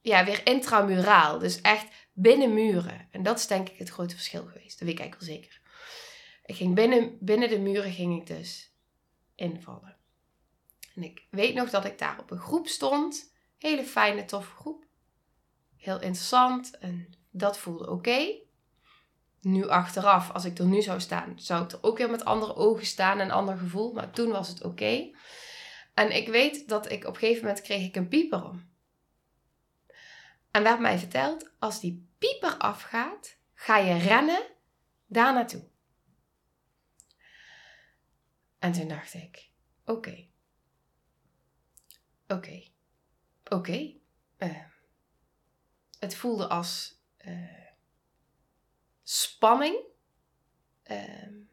Ja, 0.01 0.25
weer 0.25 0.41
intramuraal. 0.43 1.39
Dus 1.39 1.61
echt 1.61 1.87
binnen 2.13 2.53
muren. 2.53 3.07
En 3.11 3.23
dat 3.23 3.39
is 3.39 3.47
denk 3.47 3.69
ik 3.69 3.77
het 3.77 3.89
grote 3.89 4.15
verschil 4.15 4.45
geweest. 4.45 4.79
Dat 4.79 4.87
weet 4.87 4.97
ik 4.97 4.99
eigenlijk 4.99 5.31
wel 5.31 5.39
zeker. 5.39 5.61
Ik 6.45 6.55
ging 6.55 6.75
binnen, 6.75 7.17
binnen 7.19 7.49
de 7.49 7.59
muren 7.59 7.91
ging 7.91 8.19
ik 8.21 8.27
dus 8.27 8.71
invallen. 9.35 9.96
En 10.97 11.03
ik 11.03 11.27
weet 11.29 11.53
nog 11.53 11.69
dat 11.69 11.85
ik 11.85 11.99
daar 11.99 12.19
op 12.19 12.31
een 12.31 12.39
groep 12.39 12.67
stond. 12.67 13.33
Hele 13.57 13.83
fijne, 13.83 14.25
toffe 14.25 14.55
groep. 14.55 14.85
Heel 15.75 16.01
interessant 16.01 16.77
en 16.77 17.17
dat 17.31 17.57
voelde 17.57 17.89
oké. 17.89 18.35
Nu 19.41 19.67
achteraf, 19.67 20.31
als 20.31 20.45
ik 20.45 20.57
er 20.57 20.65
nu 20.65 20.81
zou 20.81 20.99
staan, 20.99 21.39
zou 21.39 21.63
ik 21.63 21.71
er 21.71 21.83
ook 21.83 21.97
weer 21.97 22.09
met 22.09 22.25
andere 22.25 22.55
ogen 22.55 22.85
staan 22.85 23.19
en 23.19 23.25
een 23.25 23.31
ander 23.31 23.57
gevoel. 23.57 23.93
Maar 23.93 24.11
toen 24.11 24.31
was 24.31 24.47
het 24.47 24.63
oké. 24.63 25.11
En 25.93 26.15
ik 26.15 26.27
weet 26.27 26.67
dat 26.67 26.91
ik 26.91 27.05
op 27.05 27.13
een 27.13 27.19
gegeven 27.19 27.45
moment 27.45 27.61
kreeg 27.61 27.85
ik 27.85 27.95
een 27.95 28.07
pieper 28.07 28.43
om. 28.43 28.69
En 30.51 30.63
werd 30.63 30.79
mij 30.79 30.97
verteld, 30.97 31.51
als 31.59 31.79
die 31.79 32.09
pieper 32.17 32.57
afgaat, 32.57 33.37
ga 33.53 33.77
je 33.77 33.97
rennen 33.97 34.41
daar 35.05 35.33
naartoe. 35.33 35.63
En 38.59 38.71
toen 38.71 38.87
dacht 38.87 39.13
ik: 39.13 39.49
oké. 39.85 40.26
Oké. 42.27 42.63
Oké. 43.49 43.93
Uh, 44.37 44.63
het 45.99 46.15
voelde 46.15 46.47
als 46.47 47.01
uh, 47.25 47.67
spanning. 49.03 49.77
Uh, 50.91 51.45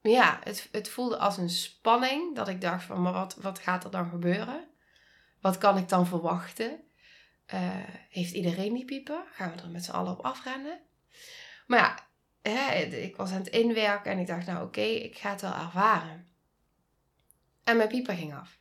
ja, 0.00 0.40
het, 0.44 0.68
het 0.72 0.88
voelde 0.88 1.18
als 1.18 1.36
een 1.36 1.50
spanning 1.50 2.36
dat 2.36 2.48
ik 2.48 2.60
dacht 2.60 2.84
van, 2.84 3.02
maar 3.02 3.12
wat, 3.12 3.34
wat 3.34 3.58
gaat 3.58 3.84
er 3.84 3.90
dan 3.90 4.08
gebeuren? 4.08 4.68
Wat 5.40 5.58
kan 5.58 5.76
ik 5.76 5.88
dan 5.88 6.06
verwachten? 6.06 6.80
Uh, 7.54 7.84
heeft 8.08 8.32
iedereen 8.32 8.74
die 8.74 8.84
pieper? 8.84 9.24
Gaan 9.32 9.56
we 9.56 9.62
er 9.62 9.70
met 9.70 9.84
z'n 9.84 9.90
allen 9.90 10.12
op 10.12 10.24
afrennen? 10.24 10.80
Maar 11.66 11.78
ja, 11.78 12.08
hè, 12.50 12.82
ik 12.82 13.16
was 13.16 13.30
aan 13.30 13.38
het 13.38 13.48
inwerken 13.48 14.12
en 14.12 14.18
ik 14.18 14.26
dacht, 14.26 14.46
nou 14.46 14.66
oké, 14.66 14.80
ik 14.80 15.18
ga 15.18 15.30
het 15.30 15.40
wel 15.40 15.54
ervaren. 15.54 16.33
En 17.64 17.76
mijn 17.76 17.88
pieper 17.88 18.14
ging 18.14 18.34
af. 18.34 18.58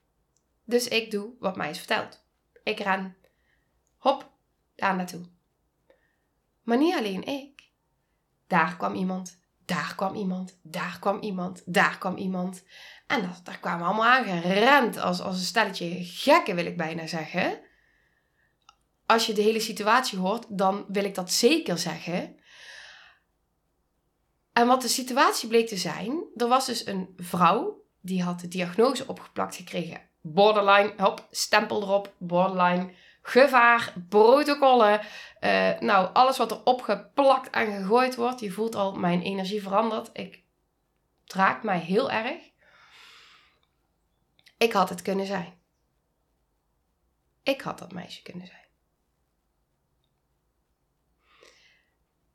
Dus 0.64 0.88
ik 0.88 1.12
doe 1.12 1.34
wat 1.40 1.56
mij 1.56 1.70
is 1.70 1.78
verteld. 1.78 2.24
Ik 2.64 2.80
ren, 2.80 3.16
hop, 3.98 4.32
daar 4.76 4.96
naartoe. 4.96 5.26
Maar 6.64 6.78
niet 6.78 6.96
alleen 6.96 7.24
ik. 7.24 7.72
Daar 8.48 8.78
kwam 8.78 8.96
iemand, 8.96 9.40
daar 9.66 9.94
kwam 9.96 10.16
iemand, 10.16 10.60
daar 10.62 10.98
kwam 11.00 11.22
iemand, 11.22 11.64
daar 11.66 11.98
kwam 11.98 12.18
iemand. 12.18 12.64
En 13.08 13.22
dat, 13.22 13.42
daar 13.44 13.60
kwamen 13.60 13.86
allemaal 13.86 14.06
aangerend 14.06 14.98
als, 14.98 15.22
als 15.22 15.38
een 15.38 15.46
stelletje 15.46 16.04
gekken, 16.04 16.56
wil 16.56 16.66
ik 16.66 16.78
bijna 16.78 17.08
zeggen 17.08 17.62
als 19.06 19.26
je 19.26 19.34
de 19.34 19.42
hele 19.42 19.60
situatie 19.60 20.20
hoort, 20.20 20.46
dan 20.50 20.86
wil 20.88 21.04
ik 21.04 21.16
dat 21.16 21.32
zeker 21.32 21.78
zeggen. 21.78 22.36
En 24.54 24.68
wat 24.68 24.82
de 24.82 24.88
situatie 24.88 25.50
bleek 25.50 25.68
te 25.68 25.78
zijn, 25.78 26.24
er 26.36 26.48
was 26.48 26.66
dus 26.66 26.86
een 26.86 27.14
vrouw 27.18 27.83
die 28.04 28.24
had 28.24 28.40
de 28.40 28.48
diagnose 28.48 29.08
opgeplakt 29.08 29.56
gekregen. 29.56 30.02
Borderline, 30.22 30.94
hop, 30.98 31.28
stempel 31.32 31.82
erop, 31.82 32.14
borderline, 32.18 32.94
gevaar, 33.22 33.94
protocollen. 34.10 35.02
Uh, 35.42 35.80
nou, 35.80 36.14
alles 36.14 36.38
wat 36.38 36.52
er 36.52 36.64
opgeplakt 36.64 37.50
en 37.50 37.72
gegooid 37.72 38.16
wordt, 38.16 38.40
je 38.40 38.52
voelt 38.52 38.76
al 38.76 38.94
mijn 38.94 39.22
energie 39.22 39.62
verandert. 39.62 40.10
Ik, 40.14 40.44
draak 41.26 41.48
raakt 41.50 41.64
mij 41.64 41.80
heel 41.80 42.12
erg. 42.12 42.52
Ik 44.58 44.74
had 44.74 44.90
het 44.90 45.02
kunnen 45.02 45.26
zijn. 45.26 45.62
Ik 47.44 47.62
had 47.62 47.80
dat 47.80 47.92
meisje 47.92 48.22
kunnen 48.22 48.48
zijn. 48.48 48.62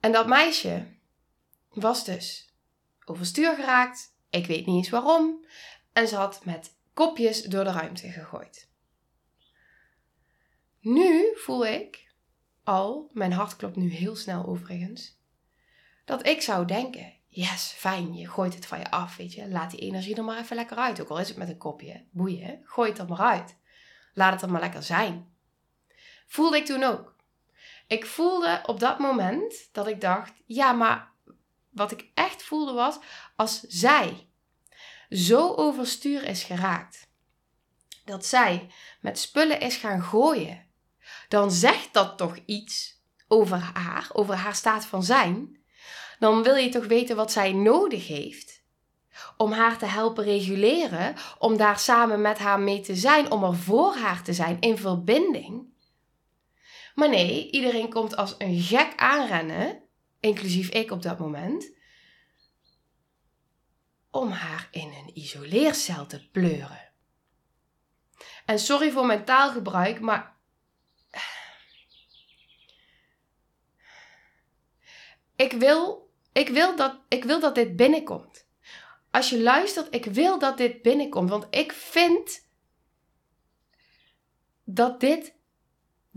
En 0.01 0.13
dat 0.13 0.27
meisje 0.27 0.97
was 1.69 2.05
dus 2.05 2.55
overstuur 3.05 3.55
geraakt, 3.55 4.17
ik 4.31 4.47
weet 4.47 4.67
niet 4.67 4.77
eens 4.77 4.89
waarom. 4.89 5.47
En 5.93 6.09
ze 6.09 6.17
had 6.17 6.45
met 6.45 6.77
kopjes 6.95 7.43
door 7.43 7.65
de 7.65 7.73
ruimte 7.73 8.09
gegooid. 8.09 8.69
Nu 10.81 11.33
voel 11.35 11.67
ik 11.67 12.13
al, 12.63 13.11
mijn 13.13 13.33
hart 13.33 13.57
klopt 13.57 13.77
nu 13.77 13.91
heel 13.91 14.17
snel 14.17 14.47
overigens, 14.47 15.19
dat 16.05 16.27
ik 16.27 16.41
zou 16.41 16.67
denken: 16.67 17.13
yes, 17.29 17.73
fijn, 17.77 18.15
je 18.15 18.29
gooit 18.29 18.55
het 18.55 18.67
van 18.67 18.79
je 18.79 18.91
af, 18.91 19.17
weet 19.17 19.33
je. 19.33 19.49
Laat 19.49 19.71
die 19.71 19.81
energie 19.81 20.17
er 20.17 20.25
maar 20.25 20.39
even 20.39 20.57
lekker 20.57 20.77
uit. 20.77 21.01
Ook 21.01 21.09
al 21.09 21.21
is 21.21 21.29
het 21.29 21.37
met 21.37 21.49
een 21.49 21.59
kopje, 21.59 22.05
boeien, 22.11 22.61
gooi 22.65 22.91
het 22.91 22.99
er 22.99 23.09
maar 23.09 23.21
uit. 23.21 23.57
Laat 24.15 24.33
het 24.33 24.43
er 24.43 24.51
maar 24.51 24.61
lekker 24.61 24.83
zijn. 24.83 25.33
Voelde 26.27 26.57
ik 26.57 26.65
toen 26.65 26.83
ook. 26.83 27.17
Ik 27.87 28.07
voelde 28.07 28.63
op 28.67 28.81
dat 28.81 28.99
moment 28.99 29.69
dat 29.73 29.87
ik 29.87 30.01
dacht: 30.01 30.33
ja, 30.47 30.73
maar 30.73 31.13
wat 31.79 31.91
ik 31.93 32.11
echt 32.15 32.43
voelde 32.43 32.73
was 32.73 32.99
als 33.37 33.61
zij 33.61 34.29
zo 35.11 35.55
overstuur 35.55 36.25
is 36.25 36.43
geraakt, 36.43 37.09
dat 38.05 38.27
zij 38.27 38.71
met 39.01 39.19
spullen 39.19 39.61
is 39.61 39.77
gaan 39.77 40.03
gooien, 40.03 40.67
dan 41.29 41.51
zegt 41.51 41.93
dat 41.93 42.19
toch 42.19 42.39
iets 42.47 43.03
over 43.29 43.59
haar, 43.59 44.09
over 44.13 44.35
haar 44.35 44.55
staat 44.55 44.87
van 44.87 45.03
zijn. 45.03 45.57
Dan 46.19 46.43
wil 46.43 46.55
je 46.55 46.69
toch 46.69 46.87
weten 46.87 47.17
wat 47.17 47.33
zij 47.33 47.53
nodig 47.53 48.07
heeft 48.07 48.59
om 49.37 49.53
haar 49.53 49.79
te 49.79 49.87
helpen 49.87 50.25
reguleren, 50.25 51.15
om 51.39 51.57
daar 51.57 51.79
samen 51.79 52.21
met 52.21 52.39
haar 52.39 52.61
mee 52.61 52.81
te 52.81 52.95
zijn, 52.95 53.31
om 53.31 53.45
er 53.45 53.57
voor 53.57 53.95
haar 53.95 54.23
te 54.23 54.33
zijn 54.33 54.57
in 54.61 54.79
verbinding. 54.79 55.67
Maar 56.95 57.09
nee, 57.09 57.51
iedereen 57.51 57.91
komt 57.91 58.17
als 58.17 58.35
een 58.39 58.61
gek 58.61 58.93
aanrennen, 58.97 59.83
inclusief 60.21 60.69
ik 60.69 60.91
op 60.91 61.03
dat 61.03 61.19
moment, 61.19 61.73
om 64.11 64.31
haar 64.31 64.69
in 64.71 64.93
een 64.93 65.19
isoleercel 65.19 66.07
te 66.07 66.29
pleuren. 66.31 66.93
En 68.45 68.59
sorry 68.59 68.91
voor 68.91 69.07
mijn 69.07 69.25
taalgebruik, 69.25 70.01
maar. 70.01 70.37
Ik 75.37 75.53
wil, 75.53 76.11
ik, 76.33 76.49
wil 76.49 76.77
dat, 76.77 77.01
ik 77.09 77.25
wil 77.25 77.41
dat 77.41 77.55
dit 77.55 77.77
binnenkomt. 77.77 78.47
Als 79.11 79.31
je 79.31 79.43
luistert, 79.43 79.95
ik 79.95 80.05
wil 80.05 80.39
dat 80.39 80.57
dit 80.57 80.83
binnenkomt. 80.83 81.31
Want 81.31 81.47
ik 81.51 81.73
vind 81.73 82.47
dat 84.65 85.01
dit 85.01 85.38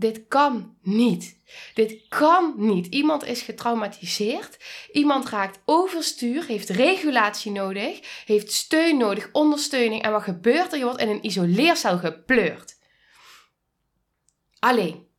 dit 0.02 0.28
kan 0.28 0.76
niet. 0.82 1.40
Dit 1.74 2.08
kan 2.08 2.54
niet. 2.56 2.86
Iemand 2.86 3.24
is 3.24 3.42
getraumatiseerd. 3.42 4.58
Iemand 4.92 5.28
raakt 5.28 5.60
overstuur, 5.64 6.44
heeft 6.46 6.68
regulatie 6.68 7.52
nodig, 7.52 8.24
heeft 8.24 8.52
steun 8.52 8.96
nodig, 8.96 9.28
ondersteuning. 9.32 10.02
En 10.02 10.12
wat 10.12 10.22
gebeurt 10.22 10.72
er? 10.72 10.78
Je 10.78 10.84
wordt 10.84 11.00
in 11.00 11.08
een 11.08 11.26
isoleercel 11.26 11.98
gepleurd. 11.98 12.78
Alleen. 14.58 15.10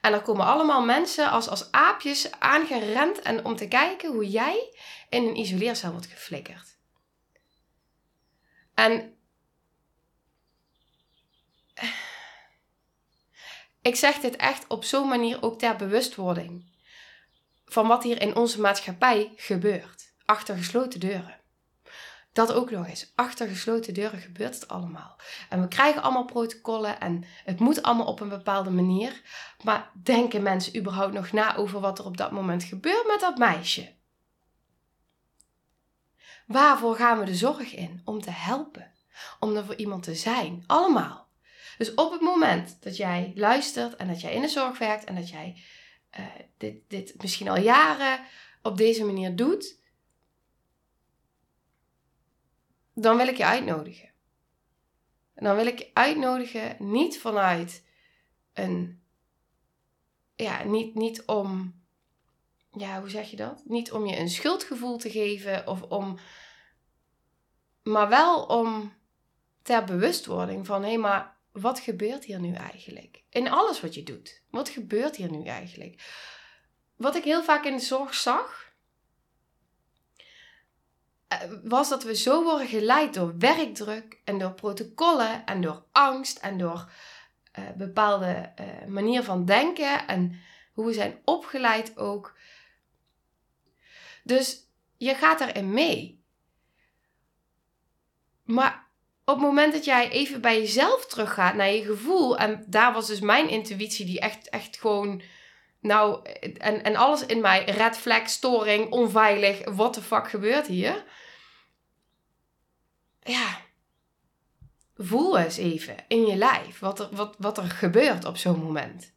En 0.00 0.12
er 0.12 0.22
komen 0.22 0.46
allemaal 0.46 0.84
mensen 0.84 1.30
als, 1.30 1.48
als 1.48 1.72
aapjes 1.72 2.30
aangerend 2.30 3.18
en 3.18 3.44
om 3.44 3.56
te 3.56 3.68
kijken 3.68 4.12
hoe 4.12 4.28
jij 4.28 4.74
in 5.08 5.24
een 5.24 5.38
isoleercel 5.38 5.90
wordt 5.90 6.06
geflikkerd. 6.06 6.78
En 8.74 9.14
ik 13.82 13.96
zeg 13.96 14.18
dit 14.18 14.36
echt 14.36 14.66
op 14.66 14.84
zo'n 14.84 15.08
manier 15.08 15.42
ook 15.42 15.58
ter 15.58 15.76
bewustwording 15.76 16.68
van 17.64 17.86
wat 17.86 18.02
hier 18.02 18.20
in 18.20 18.36
onze 18.36 18.60
maatschappij 18.60 19.32
gebeurt. 19.36 20.14
Achter 20.24 20.56
gesloten 20.56 21.00
deuren. 21.00 21.38
Dat 22.32 22.52
ook 22.52 22.70
nog 22.70 22.86
eens. 22.86 23.12
Achter 23.14 23.48
gesloten 23.48 23.94
deuren 23.94 24.20
gebeurt 24.20 24.54
het 24.54 24.68
allemaal. 24.68 25.16
En 25.48 25.60
we 25.60 25.68
krijgen 25.68 26.02
allemaal 26.02 26.24
protocollen 26.24 27.00
en 27.00 27.24
het 27.44 27.60
moet 27.60 27.82
allemaal 27.82 28.06
op 28.06 28.20
een 28.20 28.28
bepaalde 28.28 28.70
manier. 28.70 29.22
Maar 29.62 29.90
denken 30.02 30.42
mensen 30.42 30.76
überhaupt 30.76 31.12
nog 31.12 31.32
na 31.32 31.56
over 31.56 31.80
wat 31.80 31.98
er 31.98 32.04
op 32.04 32.16
dat 32.16 32.30
moment 32.30 32.64
gebeurt 32.64 33.06
met 33.06 33.20
dat 33.20 33.38
meisje? 33.38 33.94
Waarvoor 36.46 36.96
gaan 36.96 37.18
we 37.18 37.24
de 37.24 37.34
zorg 37.34 37.74
in? 37.74 38.02
Om 38.04 38.20
te 38.20 38.30
helpen. 38.30 38.92
Om 39.40 39.56
er 39.56 39.64
voor 39.64 39.74
iemand 39.76 40.02
te 40.02 40.14
zijn. 40.14 40.64
Allemaal. 40.66 41.29
Dus 41.80 41.94
op 41.94 42.12
het 42.12 42.20
moment 42.20 42.82
dat 42.82 42.96
jij 42.96 43.32
luistert 43.34 43.96
en 43.96 44.08
dat 44.08 44.20
jij 44.20 44.34
in 44.34 44.40
de 44.40 44.48
zorg 44.48 44.78
werkt 44.78 45.04
en 45.04 45.14
dat 45.14 45.28
jij 45.28 45.62
uh, 46.18 46.26
dit, 46.56 46.90
dit 46.90 47.22
misschien 47.22 47.48
al 47.48 47.58
jaren 47.58 48.20
op 48.62 48.76
deze 48.76 49.04
manier 49.04 49.36
doet, 49.36 49.78
dan 52.94 53.16
wil 53.16 53.28
ik 53.28 53.36
je 53.36 53.44
uitnodigen. 53.44 54.08
En 55.34 55.44
dan 55.44 55.56
wil 55.56 55.66
ik 55.66 55.78
je 55.78 55.90
uitnodigen 55.92 56.76
niet 56.78 57.18
vanuit 57.18 57.84
een, 58.52 59.02
ja, 60.36 60.64
niet, 60.64 60.94
niet 60.94 61.24
om, 61.24 61.80
ja, 62.72 63.00
hoe 63.00 63.10
zeg 63.10 63.30
je 63.30 63.36
dat? 63.36 63.62
Niet 63.64 63.92
om 63.92 64.06
je 64.06 64.18
een 64.18 64.30
schuldgevoel 64.30 64.98
te 64.98 65.10
geven 65.10 65.66
of 65.66 65.82
om, 65.82 66.18
maar 67.82 68.08
wel 68.08 68.44
om 68.44 68.92
ter 69.62 69.84
bewustwording 69.84 70.66
van, 70.66 70.82
hé, 70.82 70.88
hey, 70.88 70.98
maar 70.98 71.38
wat 71.52 71.80
gebeurt 71.80 72.24
hier 72.24 72.40
nu 72.40 72.54
eigenlijk? 72.54 73.22
In 73.28 73.48
alles 73.48 73.80
wat 73.80 73.94
je 73.94 74.02
doet. 74.02 74.42
Wat 74.50 74.68
gebeurt 74.68 75.16
hier 75.16 75.30
nu 75.30 75.44
eigenlijk? 75.44 76.02
Wat 76.96 77.16
ik 77.16 77.24
heel 77.24 77.42
vaak 77.42 77.64
in 77.64 77.76
de 77.76 77.82
zorg 77.82 78.14
zag, 78.14 78.72
eh, 81.28 81.38
was 81.62 81.88
dat 81.88 82.02
we 82.02 82.14
zo 82.14 82.42
worden 82.42 82.68
geleid 82.68 83.14
door 83.14 83.38
werkdruk 83.38 84.20
en 84.24 84.38
door 84.38 84.52
protocollen 84.52 85.46
en 85.46 85.60
door 85.60 85.84
angst 85.92 86.38
en 86.38 86.58
door 86.58 86.92
uh, 87.58 87.70
bepaalde 87.76 88.52
uh, 88.60 88.86
manier 88.86 89.22
van 89.22 89.44
denken 89.44 90.06
en 90.06 90.40
hoe 90.72 90.86
we 90.86 90.92
zijn 90.92 91.20
opgeleid 91.24 91.96
ook. 91.96 92.36
Dus 94.24 94.68
je 94.96 95.14
gaat 95.14 95.40
erin 95.40 95.72
mee. 95.72 96.24
Maar 98.44 98.89
op 99.30 99.36
het 99.36 99.46
moment 99.46 99.72
dat 99.72 99.84
jij 99.84 100.10
even 100.10 100.40
bij 100.40 100.58
jezelf 100.58 101.06
teruggaat 101.06 101.54
naar 101.54 101.70
je 101.72 101.84
gevoel. 101.84 102.38
En 102.38 102.64
daar 102.66 102.92
was 102.92 103.06
dus 103.06 103.20
mijn 103.20 103.48
intuïtie 103.48 104.06
die 104.06 104.20
echt, 104.20 104.48
echt 104.48 104.78
gewoon. 104.78 105.22
Nou, 105.80 106.30
en, 106.58 106.82
en 106.82 106.96
alles 106.96 107.26
in 107.26 107.40
mij, 107.40 107.64
red 107.64 107.96
flag, 107.96 108.28
storing, 108.28 108.90
onveilig, 108.90 109.70
what 109.70 109.92
the 109.92 110.02
fuck 110.02 110.28
gebeurt 110.28 110.66
hier? 110.66 111.04
Ja, 113.22 113.60
voel 114.96 115.38
eens 115.38 115.56
even 115.56 115.96
in 116.08 116.26
je 116.26 116.36
lijf 116.36 116.78
wat 116.78 117.00
er, 117.00 117.08
wat, 117.10 117.34
wat 117.38 117.58
er 117.58 117.70
gebeurt 117.70 118.24
op 118.24 118.36
zo'n 118.36 118.62
moment. 118.62 119.12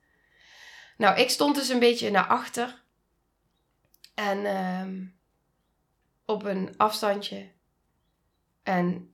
Nou, 0.98 1.20
ik 1.20 1.30
stond 1.30 1.56
dus 1.56 1.70
een 1.70 1.80
beetje 1.80 2.12
naar 2.12 2.28
achter. 2.28 2.82
En 4.14 4.38
uh, 4.38 5.08
op 6.26 6.44
een 6.44 6.74
afstandje. 6.78 7.52
En 8.64 9.13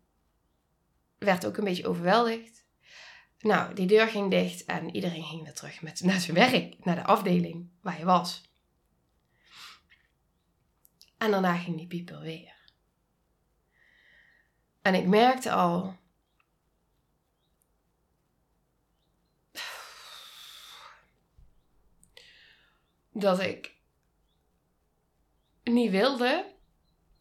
werd 1.20 1.46
ook 1.46 1.58
een 1.58 1.64
beetje 1.64 1.88
overweldigd. 1.88 2.66
Nou, 3.40 3.74
die 3.74 3.88
deur 3.88 4.08
ging 4.08 4.32
dicht 4.32 4.66
en 4.66 4.96
iedereen 4.96 5.24
ging 5.24 5.44
weer 5.44 5.54
terug 5.54 5.82
met, 5.82 6.02
naar 6.02 6.20
zijn 6.20 6.36
werk, 6.36 6.86
naar 6.86 6.96
de 6.96 7.04
afdeling 7.04 7.70
waar 7.82 7.96
hij 7.96 8.06
was. 8.06 8.48
En 11.18 11.32
daarna 11.32 11.56
ging 11.56 11.78
die 11.78 11.88
piepel 11.88 12.20
weer. 12.20 12.58
En 14.82 14.94
ik 14.96 15.06
merkte 15.06 15.52
al. 15.52 15.98
Dat 23.12 23.40
ik 23.40 23.76
niet 25.64 25.92
wilde. 25.92 26.54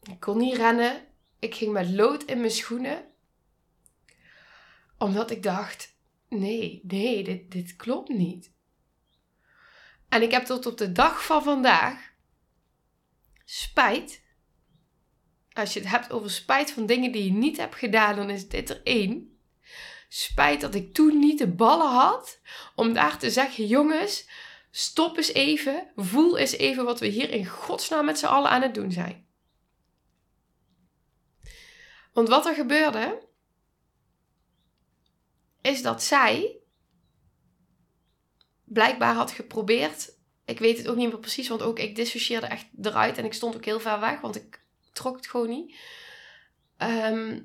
Ik 0.01 0.19
kon 0.19 0.37
niet 0.37 0.55
rennen. 0.55 1.07
Ik 1.39 1.55
ging 1.55 1.71
met 1.71 1.89
lood 1.89 2.23
in 2.23 2.39
mijn 2.39 2.51
schoenen 2.51 3.08
omdat 4.99 5.31
ik 5.31 5.43
dacht, 5.43 5.97
nee, 6.27 6.81
nee, 6.83 7.23
dit, 7.23 7.51
dit 7.51 7.75
klopt 7.75 8.09
niet. 8.09 8.51
En 10.09 10.21
ik 10.21 10.31
heb 10.31 10.45
tot 10.45 10.65
op 10.65 10.77
de 10.77 10.91
dag 10.91 11.25
van 11.25 11.43
vandaag 11.43 12.11
spijt. 13.45 14.23
Als 15.53 15.73
je 15.73 15.79
het 15.79 15.89
hebt 15.89 16.11
over 16.11 16.29
spijt 16.29 16.71
van 16.71 16.85
dingen 16.85 17.11
die 17.11 17.23
je 17.23 17.31
niet 17.31 17.57
hebt 17.57 17.75
gedaan, 17.75 18.15
dan 18.15 18.29
is 18.29 18.47
dit 18.47 18.69
er 18.69 18.81
één. 18.83 19.39
Spijt 20.09 20.61
dat 20.61 20.75
ik 20.75 20.93
toen 20.93 21.19
niet 21.19 21.37
de 21.37 21.47
ballen 21.47 21.91
had 21.91 22.39
om 22.75 22.93
daar 22.93 23.17
te 23.17 23.31
zeggen: 23.31 23.67
jongens, 23.67 24.29
stop 24.71 25.17
eens 25.17 25.33
even, 25.33 25.91
voel 25.95 26.37
eens 26.37 26.51
even 26.51 26.85
wat 26.85 26.99
we 26.99 27.07
hier 27.07 27.29
in 27.29 27.45
godsnaam 27.45 28.05
met 28.05 28.19
z'n 28.19 28.25
allen 28.25 28.49
aan 28.49 28.61
het 28.61 28.73
doen 28.73 28.91
zijn. 28.91 29.27
Want 32.13 32.27
wat 32.27 32.45
er 32.45 32.53
gebeurde, 32.53 33.28
is 35.61 35.81
dat 35.81 36.03
zij 36.03 36.57
blijkbaar 38.63 39.13
had 39.13 39.31
geprobeerd 39.31 40.17
Ik 40.45 40.59
weet 40.59 40.77
het 40.77 40.87
ook 40.87 40.95
niet 40.95 41.09
meer 41.09 41.19
precies, 41.19 41.47
want 41.47 41.61
ook 41.61 41.79
ik 41.79 41.95
dissocieerde 41.95 42.47
echt 42.47 42.65
eruit 42.81 43.17
en 43.17 43.25
ik 43.25 43.33
stond 43.33 43.55
ook 43.55 43.65
heel 43.65 43.79
ver 43.79 43.99
weg, 43.99 44.21
want 44.21 44.35
ik 44.35 44.61
trok 44.93 45.15
het 45.15 45.27
gewoon 45.27 45.49
niet. 45.49 45.75
Ehm, 46.77 47.39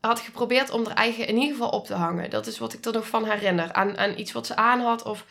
had 0.00 0.20
geprobeerd 0.20 0.70
om 0.70 0.86
er 0.86 0.92
eigen 0.92 1.26
in 1.26 1.34
ieder 1.36 1.52
geval 1.52 1.70
op 1.70 1.86
te 1.86 1.94
hangen. 1.94 2.30
Dat 2.30 2.46
is 2.46 2.58
wat 2.58 2.72
ik 2.72 2.84
er 2.84 2.92
nog 2.92 3.08
van 3.08 3.24
herinner. 3.24 3.72
Aan, 3.72 3.98
aan 3.98 4.18
iets 4.18 4.32
wat 4.32 4.46
ze 4.46 4.56
aan 4.56 4.80
had 4.80 5.02
of... 5.02 5.26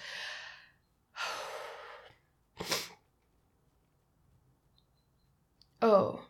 Oh. 5.79 6.21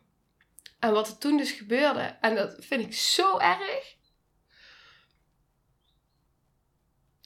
En 0.80 0.92
wat 0.92 1.08
er 1.08 1.18
toen 1.18 1.38
dus 1.38 1.52
gebeurde, 1.52 2.18
en 2.22 2.36
dat 2.36 2.56
vind 2.60 2.86
ik 2.86 2.94
zo 2.94 3.38
erg. 3.38 3.96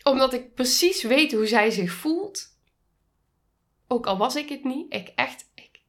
Omdat 0.03 0.33
ik 0.33 0.53
precies 0.53 1.03
weet 1.03 1.31
hoe 1.31 1.47
zij 1.47 1.71
zich 1.71 1.91
voelt. 1.91 2.57
Ook 3.87 4.07
al 4.07 4.17
was 4.17 4.35
ik 4.35 4.49
het 4.49 4.63
niet. 4.63 4.93
Ik 4.93 5.07
echt, 5.07 5.51
ik, 5.55 5.81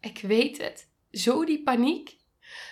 ik 0.00 0.18
weet 0.18 0.58
het. 0.58 0.88
Zo 1.10 1.44
die 1.44 1.62
paniek. 1.62 2.16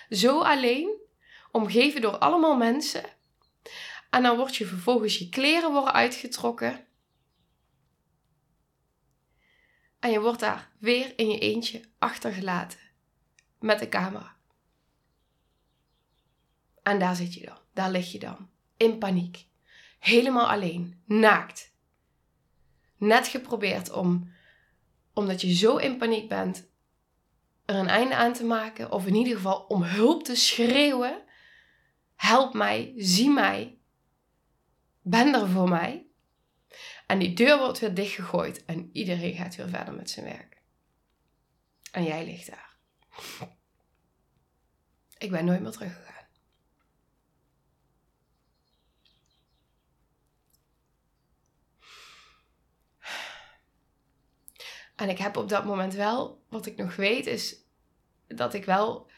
Zo 0.09 0.41
alleen. 0.41 1.05
Omgeven 1.51 2.01
door 2.01 2.17
allemaal 2.17 2.57
mensen. 2.57 3.03
En 4.09 4.23
dan 4.23 4.37
word 4.37 4.55
je 4.55 4.65
vervolgens 4.65 5.17
je 5.17 5.29
kleren 5.29 5.71
worden 5.71 5.93
uitgetrokken. 5.93 6.87
En 9.99 10.11
je 10.11 10.21
wordt 10.21 10.39
daar 10.39 10.71
weer 10.79 11.13
in 11.15 11.29
je 11.29 11.39
eentje 11.39 11.81
achtergelaten. 11.97 12.79
Met 13.59 13.79
de 13.79 13.89
camera. 13.89 14.35
En 16.83 16.99
daar 16.99 17.15
zit 17.15 17.33
je 17.33 17.45
dan. 17.45 17.57
Daar 17.73 17.91
lig 17.91 18.11
je 18.11 18.19
dan. 18.19 18.49
In 18.77 18.97
paniek. 18.97 19.46
Helemaal 20.07 20.49
alleen. 20.49 21.01
Naakt. 21.05 21.75
Net 22.97 23.27
geprobeerd 23.27 23.91
om, 23.91 24.31
omdat 25.13 25.41
je 25.41 25.53
zo 25.53 25.77
in 25.77 25.97
paniek 25.97 26.29
bent, 26.29 26.69
er 27.65 27.75
een 27.75 27.87
einde 27.87 28.15
aan 28.15 28.33
te 28.33 28.43
maken. 28.43 28.91
Of 28.91 29.05
in 29.05 29.15
ieder 29.15 29.35
geval 29.35 29.59
om 29.59 29.83
hulp 29.83 30.23
te 30.23 30.35
schreeuwen. 30.35 31.23
Help 32.15 32.53
mij. 32.53 32.93
Zie 32.95 33.29
mij. 33.29 33.77
Ben 35.01 35.33
er 35.33 35.47
voor 35.47 35.69
mij. 35.69 36.05
En 37.07 37.19
die 37.19 37.33
deur 37.33 37.57
wordt 37.57 37.79
weer 37.79 37.93
dichtgegooid 37.93 38.65
en 38.65 38.89
iedereen 38.93 39.35
gaat 39.35 39.55
weer 39.55 39.69
verder 39.69 39.93
met 39.93 40.09
zijn 40.09 40.25
werk. 40.25 40.61
En 41.91 42.03
jij 42.03 42.25
ligt 42.25 42.47
daar. 42.47 42.77
Ik 45.17 45.31
ben 45.31 45.45
nooit 45.45 45.61
meer 45.61 45.71
teruggegaan. 45.71 46.16
En 54.97 55.09
ik 55.09 55.17
heb 55.17 55.37
op 55.37 55.49
dat 55.49 55.65
moment 55.65 55.93
wel, 55.93 56.41
wat 56.49 56.65
ik 56.65 56.77
nog 56.77 56.95
weet, 56.95 57.25
is 57.25 57.55
dat 58.27 58.53
ik 58.53 58.65
wel 58.65 59.09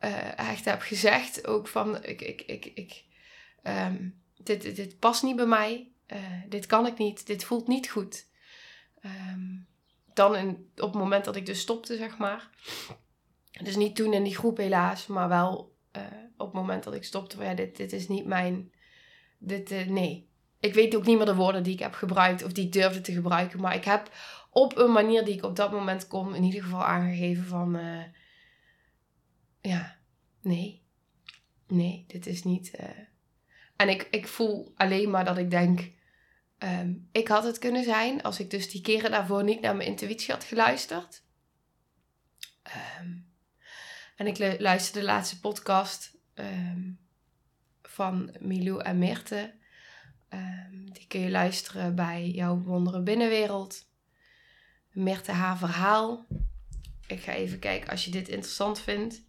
uh, 0.00 0.38
echt 0.38 0.64
heb 0.64 0.80
gezegd, 0.80 1.46
ook 1.46 1.68
van, 1.68 2.04
ik, 2.04 2.20
ik, 2.20 2.42
ik, 2.42 2.64
ik 2.64 3.04
um, 3.62 4.22
dit, 4.36 4.76
dit 4.76 4.98
past 4.98 5.22
niet 5.22 5.36
bij 5.36 5.46
mij. 5.46 5.90
Uh, 6.06 6.18
dit 6.48 6.66
kan 6.66 6.86
ik 6.86 6.98
niet, 6.98 7.26
dit 7.26 7.44
voelt 7.44 7.68
niet 7.68 7.90
goed. 7.90 8.26
Um, 9.04 9.66
dan 10.14 10.36
in, 10.36 10.70
op 10.76 10.92
het 10.92 11.02
moment 11.02 11.24
dat 11.24 11.36
ik 11.36 11.46
dus 11.46 11.60
stopte, 11.60 11.96
zeg 11.96 12.18
maar. 12.18 12.50
Dus 13.62 13.76
niet 13.76 13.96
toen 13.96 14.12
in 14.12 14.22
die 14.22 14.36
groep 14.36 14.56
helaas, 14.56 15.06
maar 15.06 15.28
wel 15.28 15.74
uh, 15.96 16.02
op 16.36 16.46
het 16.46 16.54
moment 16.54 16.84
dat 16.84 16.94
ik 16.94 17.04
stopte 17.04 17.36
van 17.36 17.44
ja, 17.46 17.54
dit, 17.54 17.76
dit 17.76 17.92
is 17.92 18.08
niet 18.08 18.26
mijn. 18.26 18.72
Dit, 19.38 19.86
nee. 19.86 20.30
Ik 20.60 20.74
weet 20.74 20.96
ook 20.96 21.06
niet 21.06 21.16
meer 21.16 21.26
de 21.26 21.34
woorden 21.34 21.62
die 21.62 21.72
ik 21.72 21.78
heb 21.78 21.94
gebruikt 21.94 22.44
of 22.44 22.52
die 22.52 22.66
ik 22.66 22.72
durfde 22.72 23.00
te 23.00 23.12
gebruiken. 23.12 23.60
Maar 23.60 23.74
ik 23.74 23.84
heb 23.84 24.10
op 24.52 24.76
een 24.76 24.92
manier 24.92 25.24
die 25.24 25.34
ik 25.34 25.44
op 25.44 25.56
dat 25.56 25.72
moment 25.72 26.06
kon, 26.06 26.34
in 26.34 26.42
ieder 26.42 26.62
geval 26.62 26.84
aangegeven 26.84 27.44
van 27.44 27.76
uh, 27.76 28.02
ja, 29.60 29.96
nee. 30.40 30.82
Nee, 31.66 32.04
dit 32.06 32.26
is 32.26 32.42
niet. 32.42 32.76
En 33.76 33.88
ik, 33.88 34.08
ik 34.10 34.28
voel 34.28 34.72
alleen 34.76 35.10
maar 35.10 35.24
dat 35.24 35.38
ik 35.38 35.50
denk 35.50 35.92
Um, 36.64 37.08
ik 37.12 37.28
had 37.28 37.44
het 37.44 37.58
kunnen 37.58 37.84
zijn 37.84 38.22
als 38.22 38.40
ik 38.40 38.50
dus 38.50 38.70
die 38.70 38.80
keren 38.80 39.10
daarvoor 39.10 39.44
niet 39.44 39.60
naar 39.60 39.76
mijn 39.76 39.88
intuïtie 39.88 40.32
had 40.32 40.44
geluisterd. 40.44 41.22
Um, 43.00 43.30
en 44.16 44.26
ik 44.26 44.60
luisterde 44.60 45.00
de 45.00 45.04
laatste 45.04 45.40
podcast 45.40 46.16
um, 46.34 46.98
van 47.82 48.36
Milou 48.40 48.82
en 48.82 48.98
Meerte. 48.98 49.54
die 50.92 51.06
kun 51.06 51.20
je 51.20 51.30
luisteren 51.30 51.94
bij 51.94 52.30
jouw 52.30 52.58
wondere 52.60 53.02
binnenwereld. 53.02 53.90
Meerte 54.92 55.32
haar 55.32 55.58
verhaal. 55.58 56.26
Ik 57.06 57.20
ga 57.20 57.32
even 57.32 57.58
kijken 57.58 57.90
als 57.90 58.04
je 58.04 58.10
dit 58.10 58.28
interessant 58.28 58.80
vindt, 58.80 59.22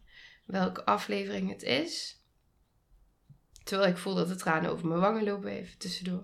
welke 0.45 0.85
aflevering 0.85 1.49
het 1.49 1.63
is. 1.63 2.21
Terwijl 3.63 3.89
ik 3.89 3.97
voel 3.97 4.15
dat 4.15 4.27
de 4.27 4.35
tranen 4.35 4.71
over 4.71 4.87
mijn 4.87 4.99
wangen 4.99 5.23
lopen, 5.23 5.51
even 5.51 5.77
tussendoor. 5.77 6.23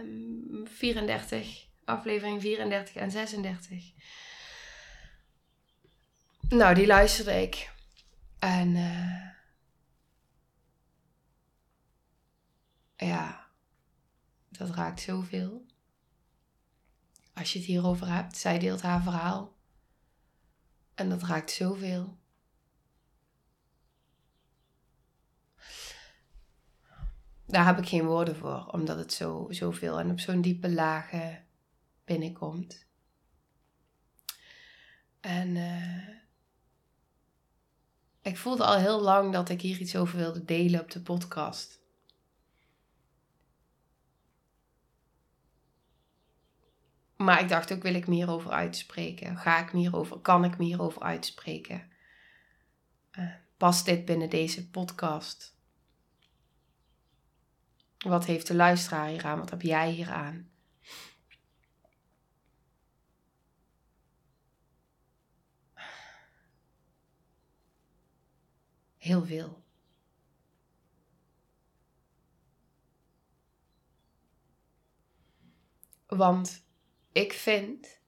Um, 0.00 0.66
34, 0.66 1.66
aflevering 1.84 2.40
34 2.40 2.94
en 2.94 3.10
36. 3.10 3.92
Nou, 6.48 6.74
die 6.74 6.86
luisterde 6.86 7.42
ik. 7.42 7.70
En 8.38 8.68
uh, 8.76 9.28
ja, 12.96 13.46
dat 14.48 14.70
raakt 14.70 15.00
zoveel. 15.00 15.66
Als 17.38 17.52
je 17.52 17.58
het 17.58 17.68
hierover 17.68 18.12
hebt, 18.12 18.36
zij 18.36 18.58
deelt 18.58 18.82
haar 18.82 19.02
verhaal. 19.02 19.56
En 20.94 21.08
dat 21.08 21.22
raakt 21.22 21.50
zoveel. 21.50 22.16
daar 27.48 27.66
heb 27.66 27.78
ik 27.78 27.88
geen 27.88 28.04
woorden 28.04 28.36
voor, 28.36 28.66
omdat 28.66 28.98
het 28.98 29.12
zo, 29.12 29.46
zoveel 29.50 29.98
en 29.98 30.10
op 30.10 30.20
zo'n 30.20 30.40
diepe 30.40 30.70
lagen 30.70 31.44
binnenkomt. 32.04 32.86
En 35.20 35.56
uh, 35.56 36.08
ik 38.22 38.36
voelde 38.36 38.64
al 38.64 38.76
heel 38.76 39.00
lang 39.00 39.32
dat 39.32 39.48
ik 39.48 39.60
hier 39.60 39.78
iets 39.78 39.96
over 39.96 40.16
wilde 40.16 40.44
delen 40.44 40.80
op 40.80 40.90
de 40.90 41.00
podcast. 41.00 41.77
Maar 47.18 47.40
ik 47.40 47.48
dacht 47.48 47.72
ook, 47.72 47.82
wil 47.82 47.94
ik 47.94 48.06
me 48.06 48.14
hierover 48.14 48.50
uitspreken? 48.50 49.36
Ga 49.36 49.58
ik 49.58 49.72
me 49.72 49.78
hierover, 49.78 50.18
kan 50.18 50.44
ik 50.44 50.58
me 50.58 50.64
hierover 50.64 51.02
uitspreken? 51.02 51.90
Uh, 53.18 53.34
past 53.56 53.84
dit 53.84 54.04
binnen 54.04 54.30
deze 54.30 54.70
podcast? 54.70 55.56
Wat 57.98 58.24
heeft 58.24 58.46
de 58.46 58.54
luisteraar 58.54 59.08
hier 59.08 59.24
aan? 59.24 59.38
Wat 59.38 59.50
heb 59.50 59.62
jij 59.62 59.90
hier 59.90 60.10
aan? 60.10 60.50
Heel 68.96 69.24
veel. 69.24 69.62
Want 76.06 76.67
ik 77.12 77.32
vind 77.32 77.98